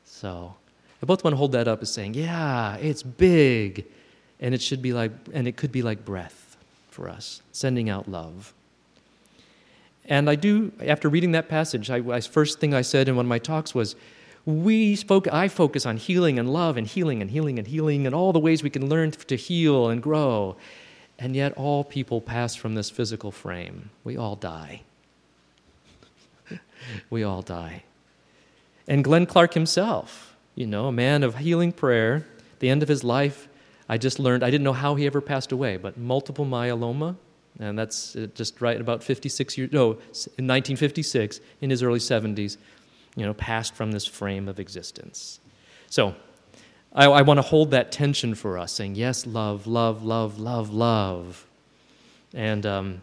So, 0.05 0.55
I 1.03 1.07
both 1.07 1.25
want 1.25 1.33
to 1.33 1.39
hold 1.39 1.53
that 1.53 1.69
up 1.69 1.81
as 1.81 1.91
saying, 1.91 2.15
yeah, 2.15 2.77
it's 2.77 3.03
big, 3.03 3.87
and 4.39 4.55
it 4.55 4.61
should 4.61 4.83
be 4.83 4.93
like, 4.93 5.13
and 5.33 5.49
it 5.49 5.57
could 5.57 5.73
be 5.73 5.83
like 5.83 6.05
breath 6.05 6.57
for 6.91 7.09
us, 7.09 7.41
sending 7.51 7.89
out 7.89 8.09
love. 8.09 8.53
And 10.05 10.29
I 10.29 10.35
do, 10.35 10.73
after 10.85 11.09
reading 11.09 11.33
that 11.33 11.49
passage, 11.49 11.91
I, 11.91 11.97
I, 11.97 12.21
first 12.21 12.61
thing 12.61 12.75
I 12.75 12.83
said 12.83 13.09
in 13.09 13.17
one 13.17 13.25
of 13.27 13.29
my 13.29 13.39
talks 13.39 13.75
was, 13.75 13.97
we 14.49 14.97
spoke, 14.97 15.29
I 15.31 15.49
focus 15.49 15.85
on 15.85 15.99
healing 15.99 16.39
and 16.39 16.51
love 16.51 16.79
and 16.79 16.87
healing 16.87 17.21
and 17.21 17.31
healing 17.31 17.59
and 17.59 17.69
healing 17.69 18.07
and 18.07 18.15
all 18.15 18.33
the 18.33 18.39
ways 18.39 18.63
we 18.63 18.71
can 18.71 18.89
learn 18.89 19.11
to 19.11 19.37
heal 19.37 19.91
and 19.91 20.03
grow. 20.03 20.57
And 21.19 21.37
yet, 21.37 21.53
all 21.53 21.85
people 21.85 22.23
pass 22.23 22.55
from 22.55 22.75
this 22.75 22.89
physical 22.89 23.31
frame. 23.31 23.91
We 24.05 24.17
all 24.17 24.37
die. 24.37 24.85
we 27.11 27.23
all 27.23 27.43
die. 27.43 27.83
And 28.87 29.05
Glenn 29.05 29.27
Clark 29.27 29.53
himself, 29.53 30.35
you 30.55 30.67
know, 30.67 30.87
a 30.87 30.93
man 30.93 31.23
of 31.23 31.37
healing 31.37 31.71
prayer. 31.71 32.27
The 32.61 32.71
end 32.71 32.83
of 32.83 32.89
his 32.89 33.05
life, 33.05 33.49
I 33.87 33.99
just 33.99 34.19
learned, 34.19 34.43
I 34.43 34.51
didn't 34.51 34.65
know 34.65 34.73
how 34.73 34.95
he 34.95 35.05
ever 35.05 35.21
passed 35.21 35.53
away, 35.53 35.77
but 35.77 35.99
multiple 35.99 36.47
myeloma, 36.47 37.17
and 37.59 37.79
that's 37.79 38.17
uh, 38.17 38.29
just 38.35 38.63
right 38.63 38.81
about 38.81 39.03
56 39.03 39.59
years, 39.59 39.73
no, 39.73 39.91
in 40.39 40.47
1956, 40.47 41.41
in 41.61 41.69
his 41.69 41.83
early 41.83 41.99
70s, 41.99 42.57
you 43.19 43.27
know, 43.27 43.35
passed 43.35 43.75
from 43.75 43.93
this 43.93 44.07
frame 44.07 44.49
of 44.49 44.61
existence. 44.61 45.41
So, 45.91 46.15
I, 46.93 47.07
I 47.07 47.23
want 47.23 47.39
to 47.39 47.43
hold 47.43 47.71
that 47.73 47.93
tension 47.93 48.35
for 48.35 48.59
us, 48.59 48.73
saying, 48.73 48.95
yes, 48.95 49.27
love, 49.27 49.67
love, 49.67 50.05
love, 50.05 50.39
love, 50.39 50.71
love. 50.71 51.47
And, 52.33 52.65
um, 52.65 53.03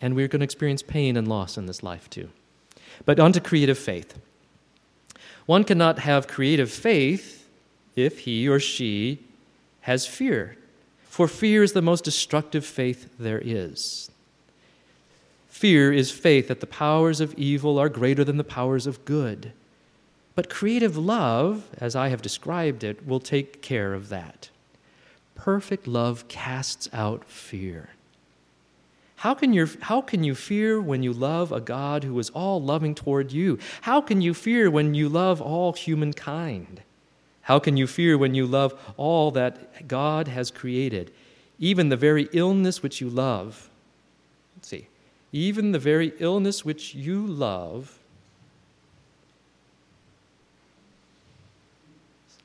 and 0.00 0.14
we're 0.14 0.28
going 0.28 0.40
to 0.40 0.44
experience 0.44 0.82
pain 0.82 1.16
and 1.16 1.28
loss 1.28 1.58
in 1.58 1.66
this 1.66 1.82
life 1.82 2.08
too. 2.08 2.30
But 3.04 3.20
on 3.20 3.32
to 3.32 3.40
creative 3.40 3.78
faith. 3.78 4.18
One 5.46 5.64
cannot 5.64 6.00
have 6.00 6.26
creative 6.26 6.70
faith 6.70 7.48
if 7.94 8.20
he 8.20 8.48
or 8.48 8.60
she 8.60 9.24
has 9.82 10.06
fear, 10.06 10.56
for 11.04 11.28
fear 11.28 11.62
is 11.62 11.72
the 11.72 11.82
most 11.82 12.04
destructive 12.04 12.66
faith 12.66 13.08
there 13.18 13.40
is. 13.42 14.10
Fear 15.56 15.90
is 15.94 16.10
faith 16.10 16.48
that 16.48 16.60
the 16.60 16.66
powers 16.66 17.18
of 17.18 17.32
evil 17.32 17.78
are 17.78 17.88
greater 17.88 18.22
than 18.22 18.36
the 18.36 18.44
powers 18.44 18.86
of 18.86 19.02
good. 19.06 19.52
But 20.34 20.50
creative 20.50 20.98
love, 20.98 21.64
as 21.78 21.96
I 21.96 22.08
have 22.08 22.20
described 22.20 22.84
it, 22.84 23.06
will 23.06 23.20
take 23.20 23.62
care 23.62 23.94
of 23.94 24.10
that. 24.10 24.50
Perfect 25.34 25.86
love 25.86 26.28
casts 26.28 26.90
out 26.92 27.24
fear. 27.24 27.88
How 29.16 29.32
can, 29.32 29.54
you, 29.54 29.66
how 29.80 30.02
can 30.02 30.24
you 30.24 30.34
fear 30.34 30.78
when 30.78 31.02
you 31.02 31.14
love 31.14 31.52
a 31.52 31.60
God 31.62 32.04
who 32.04 32.18
is 32.18 32.28
all 32.28 32.60
loving 32.60 32.94
toward 32.94 33.32
you? 33.32 33.58
How 33.80 34.02
can 34.02 34.20
you 34.20 34.34
fear 34.34 34.70
when 34.70 34.94
you 34.94 35.08
love 35.08 35.40
all 35.40 35.72
humankind? 35.72 36.82
How 37.40 37.58
can 37.60 37.78
you 37.78 37.86
fear 37.86 38.18
when 38.18 38.34
you 38.34 38.44
love 38.44 38.78
all 38.98 39.30
that 39.30 39.88
God 39.88 40.28
has 40.28 40.50
created? 40.50 41.14
Even 41.58 41.88
the 41.88 41.96
very 41.96 42.28
illness 42.34 42.82
which 42.82 43.00
you 43.00 43.08
love. 43.08 43.70
Even 45.36 45.72
the 45.72 45.78
very 45.78 46.14
illness 46.18 46.64
which 46.64 46.94
you 46.94 47.26
love. 47.26 47.98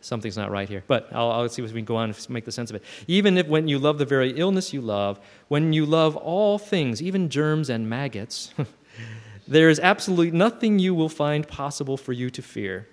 something's 0.01 0.35
not 0.35 0.51
right 0.51 0.67
here. 0.67 0.83
But 0.87 1.07
I'll, 1.13 1.31
I'll 1.31 1.47
see 1.47 1.63
if 1.63 1.71
we 1.71 1.79
can 1.79 1.85
go 1.85 1.95
on 1.95 2.09
and 2.09 2.29
make 2.29 2.43
the 2.43 2.51
sense 2.51 2.69
of 2.69 2.75
it. 2.75 2.83
Even 3.07 3.37
if 3.37 3.47
when 3.47 3.69
you 3.69 3.79
love 3.79 3.97
the 3.97 4.05
very 4.05 4.31
illness 4.31 4.73
you 4.73 4.81
love, 4.81 5.19
when 5.47 5.71
you 5.71 5.85
love 5.85 6.17
all 6.17 6.57
things, 6.57 7.01
even 7.01 7.29
germs 7.29 7.69
and 7.69 7.89
maggots, 7.89 8.53
there 9.47 9.69
is 9.69 9.79
absolutely 9.79 10.31
nothing 10.31 10.79
you 10.79 10.93
will 10.93 11.07
find 11.07 11.47
possible 11.47 11.95
for 11.95 12.11
you 12.11 12.29
to 12.31 12.41
fear. 12.41 12.87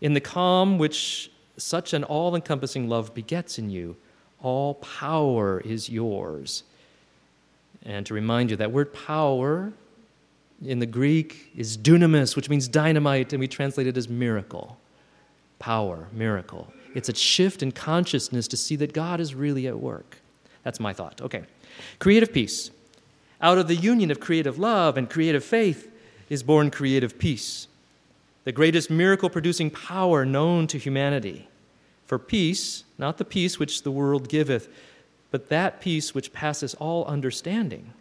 In 0.00 0.14
the 0.14 0.20
calm 0.20 0.78
which 0.78 1.30
such 1.58 1.92
an 1.92 2.04
all 2.04 2.34
encompassing 2.34 2.88
love 2.88 3.12
begets 3.12 3.58
in 3.58 3.68
you, 3.68 3.96
all 4.40 4.74
power 4.74 5.60
is 5.60 5.90
yours. 5.90 6.62
And 7.84 8.06
to 8.06 8.14
remind 8.14 8.50
you, 8.50 8.56
that 8.56 8.72
word 8.72 8.92
power 8.92 9.72
in 10.64 10.78
the 10.78 10.86
Greek 10.86 11.50
is 11.56 11.76
dunamis, 11.76 12.36
which 12.36 12.48
means 12.48 12.68
dynamite, 12.68 13.32
and 13.32 13.40
we 13.40 13.48
translate 13.48 13.86
it 13.86 13.96
as 13.96 14.08
miracle 14.08 14.78
power, 15.62 16.08
miracle. 16.12 16.72
It's 16.92 17.08
a 17.08 17.14
shift 17.14 17.62
in 17.62 17.70
consciousness 17.70 18.48
to 18.48 18.56
see 18.56 18.74
that 18.76 18.92
God 18.92 19.20
is 19.20 19.32
really 19.32 19.68
at 19.68 19.78
work. 19.78 20.18
That's 20.64 20.80
my 20.80 20.92
thought. 20.92 21.20
Okay. 21.20 21.44
Creative 22.00 22.32
peace. 22.32 22.72
Out 23.40 23.58
of 23.58 23.68
the 23.68 23.76
union 23.76 24.10
of 24.10 24.18
creative 24.18 24.58
love 24.58 24.96
and 24.96 25.08
creative 25.08 25.44
faith 25.44 25.88
is 26.28 26.42
born 26.42 26.70
creative 26.72 27.16
peace, 27.16 27.68
the 28.42 28.50
greatest 28.50 28.90
miracle 28.90 29.30
producing 29.30 29.70
power 29.70 30.24
known 30.24 30.66
to 30.66 30.78
humanity. 30.78 31.48
For 32.06 32.18
peace, 32.18 32.82
not 32.98 33.18
the 33.18 33.24
peace 33.24 33.60
which 33.60 33.84
the 33.84 33.90
world 33.92 34.28
giveth, 34.28 34.68
but 35.32 35.48
that 35.48 35.80
peace 35.80 36.14
which 36.14 36.32
passes 36.32 36.74
all 36.74 37.04
understanding, 37.06 37.92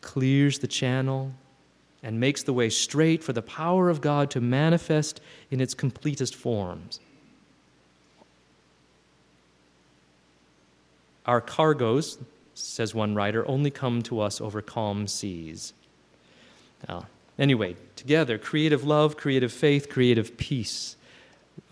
clears 0.00 0.60
the 0.60 0.68
channel 0.68 1.32
and 2.02 2.20
makes 2.20 2.44
the 2.44 2.52
way 2.52 2.70
straight 2.70 3.22
for 3.22 3.32
the 3.32 3.42
power 3.42 3.90
of 3.90 4.00
God 4.00 4.30
to 4.30 4.40
manifest 4.40 5.20
in 5.50 5.60
its 5.60 5.74
completest 5.74 6.36
forms. 6.36 7.00
Our 11.26 11.40
cargoes, 11.40 12.18
says 12.54 12.94
one 12.94 13.16
writer, 13.16 13.46
only 13.48 13.72
come 13.72 14.02
to 14.02 14.20
us 14.20 14.40
over 14.40 14.62
calm 14.62 15.08
seas. 15.08 15.72
Now, 16.88 17.06
anyway, 17.40 17.74
together, 17.96 18.38
creative 18.38 18.84
love, 18.84 19.16
creative 19.16 19.52
faith, 19.52 19.88
creative 19.88 20.36
peace. 20.36 20.94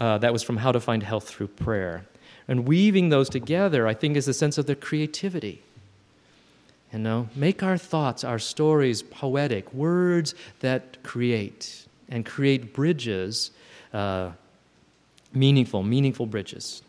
Uh, 0.01 0.19
that 0.19 0.33
was 0.33 0.43
from 0.43 0.57
How 0.57 0.73
to 0.73 0.81
Find 0.81 1.05
Health 1.05 1.29
Through 1.29 1.47
Prayer. 1.49 2.07
And 2.47 2.67
weaving 2.69 3.09
those 3.09 3.29
together, 3.29 3.87
I 3.87 3.95
think, 3.95 4.17
is 4.17 4.29
a 4.29 4.35
sense 4.35 4.59
of 4.59 4.67
the 4.67 4.75
creativity 4.75 5.63
you 6.95 7.01
know, 7.01 7.29
make 7.35 7.65
our 7.65 7.77
thoughts, 7.77 8.23
our 8.23 8.39
stories 8.39 9.03
poetic, 9.03 9.75
words 9.75 10.33
that 10.61 11.03
create 11.03 11.87
and 12.09 12.25
create 12.25 12.73
bridges, 12.73 13.51
uh, 13.93 14.31
meaningful, 15.33 15.83
meaningful 15.83 16.25
bridges. 16.25 16.83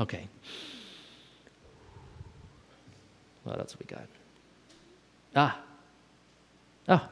Okay. 0.00 0.26
What 3.44 3.60
else 3.60 3.76
we 3.78 3.86
got? 3.86 4.06
Ah. 5.36 5.60
Ah. 6.88 7.08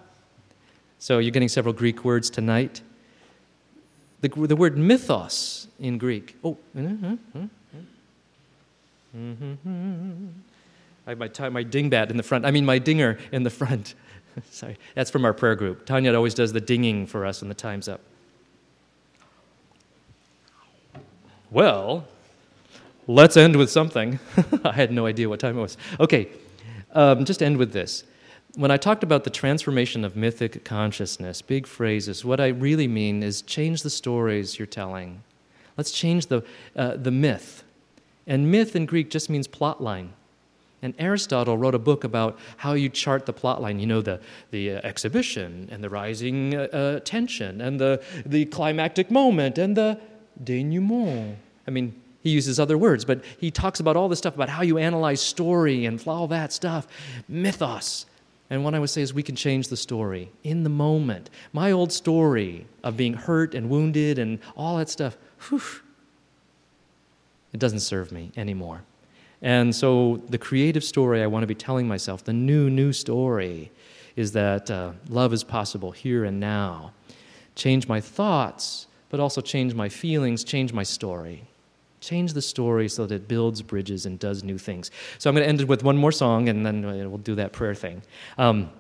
So 0.99 1.19
you're 1.19 1.31
getting 1.31 1.49
several 1.49 1.73
Greek 1.73 2.05
words 2.05 2.29
tonight. 2.29 2.81
The, 4.21 4.29
the 4.29 4.57
word 4.57 4.77
mythos 4.77 5.69
in 5.79 5.99
Greek. 5.99 6.37
Oh. 6.43 6.57
Mm-hmm. 6.77 7.15
Mm-hmm. 9.17 10.27
I 11.07 11.11
have 11.11 11.19
my, 11.19 11.49
my 11.49 11.65
dingbat 11.65 12.11
in 12.11 12.17
the 12.17 12.23
front. 12.23 12.45
I 12.45 12.51
mean, 12.51 12.65
my 12.65 12.79
dinger 12.79 13.19
in 13.33 13.43
the 13.43 13.51
front. 13.51 13.95
Sorry, 14.51 14.77
that's 14.95 15.11
from 15.11 15.25
our 15.25 15.33
prayer 15.33 15.55
group. 15.55 15.87
Tanya 15.87 16.15
always 16.15 16.35
does 16.35 16.53
the 16.53 16.61
dinging 16.61 17.07
for 17.07 17.25
us 17.25 17.41
when 17.41 17.49
the 17.49 17.55
time's 17.55 17.89
up. 17.89 18.01
Well, 21.51 22.07
let's 23.07 23.37
end 23.37 23.57
with 23.57 23.71
something. 23.71 24.19
I 24.65 24.73
had 24.73 24.93
no 24.93 25.07
idea 25.07 25.29
what 25.29 25.41
time 25.41 25.57
it 25.57 25.63
was. 25.63 25.79
Okay, 25.99 26.29
um, 26.93 27.25
just 27.25 27.43
end 27.43 27.57
with 27.57 27.73
this. 27.73 28.05
When 28.59 28.73
I 28.73 28.77
talked 28.77 29.05
about 29.05 29.23
the 29.23 29.31
transformation 29.31 30.05
of 30.05 30.17
mythic 30.17 30.65
consciousness, 30.65 31.43
big 31.43 31.65
phrases, 31.65 32.25
what 32.25 32.41
I 32.41 32.49
really 32.49 32.89
mean 32.89 33.23
is 33.23 33.41
change 33.43 33.85
the 33.85 33.89
stories 33.89 34.59
you're 34.59 34.67
telling. 34.67 35.23
Let's 35.77 35.93
change 35.93 36.27
the, 36.27 36.43
uh, 36.75 36.97
the 36.97 37.13
myth. 37.13 37.63
And 38.27 38.51
myth 38.51 38.75
in 38.75 38.85
Greek 38.85 39.11
just 39.11 39.31
means 39.31 39.47
plot 39.47 39.81
line. 39.81 40.13
And 40.83 40.93
Aristotle 40.99 41.57
wrote 41.57 41.77
a 41.77 41.79
book 41.79 42.03
about 42.03 42.37
how 42.57 42.73
you 42.73 42.89
chart 42.89 43.27
the 43.27 43.33
plot 43.33 43.63
line. 43.63 43.79
You 43.79 43.87
know, 43.87 44.03
the, 44.03 44.21
the 44.51 44.73
uh, 44.73 44.81
exhibition 44.83 45.69
and 45.71 45.81
the 45.81 45.89
rising 45.89 46.57
uh, 46.57 46.63
uh, 46.63 47.01
tension 47.05 47.61
and 47.61 47.79
the, 47.79 48.03
the 48.27 48.45
climactic 48.47 49.09
moment 49.09 49.59
and 49.59 49.77
the 49.77 50.01
denouement. 50.43 51.37
I 51.69 51.71
mean, 51.71 51.95
he 52.25 52.31
uses 52.31 52.59
other 52.59 52.77
words, 52.77 53.05
but 53.05 53.25
he 53.39 53.53
talks 53.53 53.79
about 53.79 53.97
all 53.97 54.09
this 54.09 54.19
stuff 54.19 54.35
about 54.35 54.49
how 54.49 54.63
you 54.63 54.79
analyze 54.79 55.21
story 55.21 55.85
and 55.85 56.03
all 56.09 56.27
that 56.27 56.53
stuff. 56.53 56.89
Mythos. 57.29 58.07
And 58.51 58.65
what 58.65 58.75
I 58.75 58.79
would 58.79 58.91
say 58.91 59.03
is 59.03 59.13
we 59.13 59.23
can 59.23 59.37
change 59.37 59.69
the 59.69 59.77
story 59.77 60.31
in 60.43 60.63
the 60.63 60.71
moment. 60.71 61.29
My 61.53 61.71
old 61.71 61.93
story 61.93 62.67
of 62.83 62.97
being 62.97 63.15
hurt 63.15 63.55
and 63.55 63.69
wounded 63.69 64.19
and 64.19 64.39
all 64.57 64.79
that 64.79 64.89
stuff, 64.89 65.19
whew, 65.49 65.61
it 67.53 67.61
doesn't 67.61 67.81
serve 67.81 68.11
me 68.11 68.33
anymore. 68.37 68.83
And 69.41 69.75
so, 69.75 70.21
the 70.29 70.39
creative 70.39 70.83
story 70.83 71.23
I 71.23 71.27
want 71.27 71.45
to 71.45 71.47
be 71.47 71.55
telling 71.55 71.87
myself, 71.87 72.25
the 72.25 72.33
new, 72.33 72.69
new 72.69 72.93
story, 72.93 73.71
is 74.17 74.33
that 74.33 74.69
uh, 74.69 74.93
love 75.09 75.33
is 75.33 75.45
possible 75.45 75.93
here 75.93 76.25
and 76.25 76.41
now. 76.41 76.93
Change 77.55 77.87
my 77.87 78.01
thoughts, 78.01 78.89
but 79.11 79.21
also 79.21 79.41
change 79.41 79.75
my 79.75 79.89
feelings, 79.89 80.43
change 80.43 80.73
my 80.73 80.83
story. 80.83 81.45
Change 82.01 82.33
the 82.33 82.43
story 82.43 82.89
so 82.89 83.07
that 83.07 83.15
it 83.15 83.29
builds 83.29 83.63
bridges 83.63 84.07
and 84.07 84.19
does 84.19 84.45
new 84.45 84.59
things. 84.59 84.91
So, 85.19 85.29
I'm 85.29 85.35
going 85.35 85.45
to 85.45 85.49
end 85.49 85.61
it 85.61 85.69
with 85.69 85.83
one 85.83 85.97
more 85.97 86.13
song, 86.13 86.49
and 86.49 86.65
then 86.65 86.83
we'll 86.83 87.19
do 87.19 87.35
that 87.37 87.53
prayer 87.53 87.75
thing. 87.75 88.03
Um, 88.37 88.71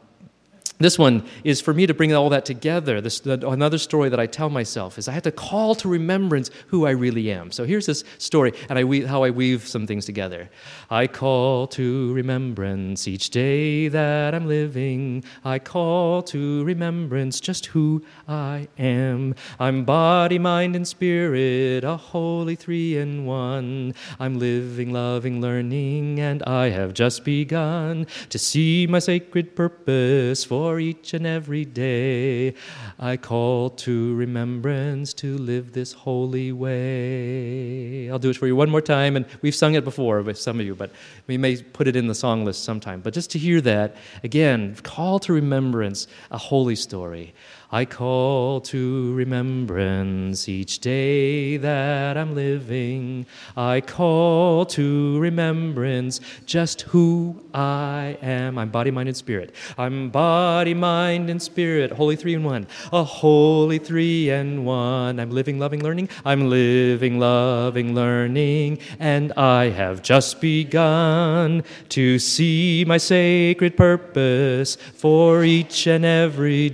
this 0.78 0.98
one 0.98 1.24
is 1.42 1.60
for 1.60 1.74
me 1.74 1.86
to 1.86 1.94
bring 1.94 2.12
all 2.14 2.28
that 2.30 2.44
together. 2.44 3.00
This, 3.00 3.20
another 3.26 3.78
story 3.78 4.08
that 4.08 4.20
I 4.20 4.26
tell 4.26 4.48
myself 4.48 4.96
is 4.96 5.08
I 5.08 5.12
have 5.12 5.24
to 5.24 5.32
call 5.32 5.74
to 5.76 5.88
remembrance 5.88 6.50
who 6.68 6.86
I 6.86 6.90
really 6.90 7.30
am. 7.32 7.50
So 7.50 7.64
here's 7.64 7.86
this 7.86 8.04
story, 8.18 8.52
and 8.68 8.78
I 8.78 8.84
weave, 8.84 9.06
how 9.06 9.24
I 9.24 9.30
weave 9.30 9.66
some 9.66 9.86
things 9.86 10.04
together. 10.04 10.48
I 10.88 11.06
call 11.06 11.66
to 11.68 12.12
remembrance 12.14 13.08
each 13.08 13.30
day 13.30 13.88
that 13.88 14.34
I'm 14.34 14.46
living. 14.46 15.24
I 15.44 15.58
call 15.58 16.22
to 16.24 16.62
remembrance 16.64 17.40
just 17.40 17.66
who 17.66 18.04
I 18.28 18.68
am. 18.78 19.34
I'm 19.58 19.84
body, 19.84 20.38
mind, 20.38 20.76
and 20.76 20.86
spirit, 20.86 21.82
a 21.82 21.96
holy 21.96 22.54
three 22.54 22.96
in 22.98 23.26
one. 23.26 23.94
I'm 24.20 24.38
living, 24.38 24.92
loving, 24.92 25.40
learning, 25.40 26.20
and 26.20 26.42
I 26.44 26.70
have 26.70 26.94
just 26.94 27.24
begun 27.24 28.06
to 28.28 28.38
see 28.38 28.86
my 28.86 29.00
sacred 29.00 29.56
purpose 29.56 30.44
for 30.44 30.67
for 30.68 30.78
each 30.78 31.14
and 31.14 31.26
every 31.26 31.64
day. 31.64 32.52
I 32.98 33.16
call 33.16 33.70
to 33.86 34.14
remembrance 34.14 35.14
to 35.14 35.38
live 35.38 35.72
this 35.72 35.94
holy 35.94 36.52
way. 36.52 38.10
I'll 38.10 38.18
do 38.18 38.28
it 38.28 38.36
for 38.36 38.46
you 38.46 38.54
one 38.54 38.68
more 38.68 38.82
time, 38.82 39.16
and 39.16 39.24
we've 39.40 39.54
sung 39.54 39.76
it 39.76 39.82
before 39.82 40.20
with 40.20 40.38
some 40.38 40.60
of 40.60 40.66
you, 40.66 40.74
but 40.74 40.90
we 41.26 41.38
may 41.38 41.56
put 41.56 41.88
it 41.88 41.96
in 41.96 42.06
the 42.06 42.14
song 42.14 42.44
list 42.44 42.64
sometime. 42.64 43.00
But 43.00 43.14
just 43.14 43.30
to 43.30 43.38
hear 43.38 43.62
that, 43.62 43.96
again, 44.22 44.76
call 44.82 45.18
to 45.20 45.32
remembrance 45.32 46.06
a 46.30 46.36
holy 46.36 46.76
story. 46.76 47.32
I 47.70 47.84
call 47.84 48.62
to 48.62 49.12
remembrance 49.12 50.48
each 50.48 50.78
day 50.78 51.58
that 51.58 52.16
I'm 52.16 52.34
living. 52.34 53.26
I 53.58 53.82
call 53.82 54.64
to 54.66 55.18
remembrance 55.18 56.18
just 56.46 56.82
who 56.82 57.44
I 57.52 58.16
am. 58.22 58.56
I'm 58.56 58.70
body, 58.70 58.90
mind, 58.90 59.10
and 59.10 59.16
spirit. 59.16 59.54
I'm 59.76 60.08
body, 60.08 60.72
mind, 60.72 61.28
and 61.28 61.42
spirit. 61.42 61.92
Holy 61.92 62.16
three 62.16 62.32
in 62.32 62.42
one. 62.42 62.66
A 62.90 63.04
holy 63.04 63.78
three 63.78 64.30
and 64.30 64.64
one. 64.64 65.20
I'm 65.20 65.30
living, 65.30 65.58
loving, 65.58 65.84
learning. 65.84 66.08
I'm 66.24 66.48
living, 66.48 67.18
loving, 67.18 67.94
learning. 67.94 68.78
And 68.98 69.34
I 69.34 69.68
have 69.68 70.00
just 70.00 70.40
begun 70.40 71.64
to 71.90 72.18
see 72.18 72.86
my 72.86 72.96
sacred 72.96 73.76
purpose 73.76 74.76
for 74.76 75.44
each 75.44 75.86
and 75.86 76.06
every 76.06 76.70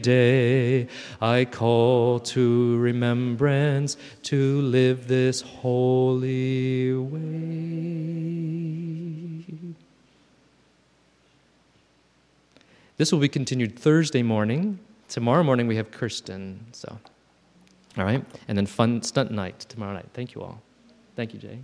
I 1.21 1.45
call 1.45 2.21
to 2.21 2.79
remembrance 2.79 3.97
to 4.25 4.61
live 4.61 5.09
this 5.09 5.41
holy 5.41 6.95
way. 6.95 8.25
This 12.97 13.11
will 13.11 13.19
be 13.19 13.29
continued 13.29 13.77
Thursday 13.79 14.23
morning. 14.23 14.79
Tomorrow 15.09 15.43
morning 15.43 15.67
we 15.67 15.77
have 15.77 15.91
Kirsten. 15.91 16.67
So, 16.73 16.99
all 17.99 18.05
right, 18.05 18.25
and 18.47 18.57
then 18.57 18.67
fun 18.67 19.03
stunt 19.03 19.31
night 19.31 19.61
tomorrow 19.61 19.95
night. 19.95 20.07
Thank 20.15 20.35
you 20.35 20.43
all. 20.43 20.63
Thank 21.17 21.35
you, 21.35 21.41
Jay. 21.41 21.59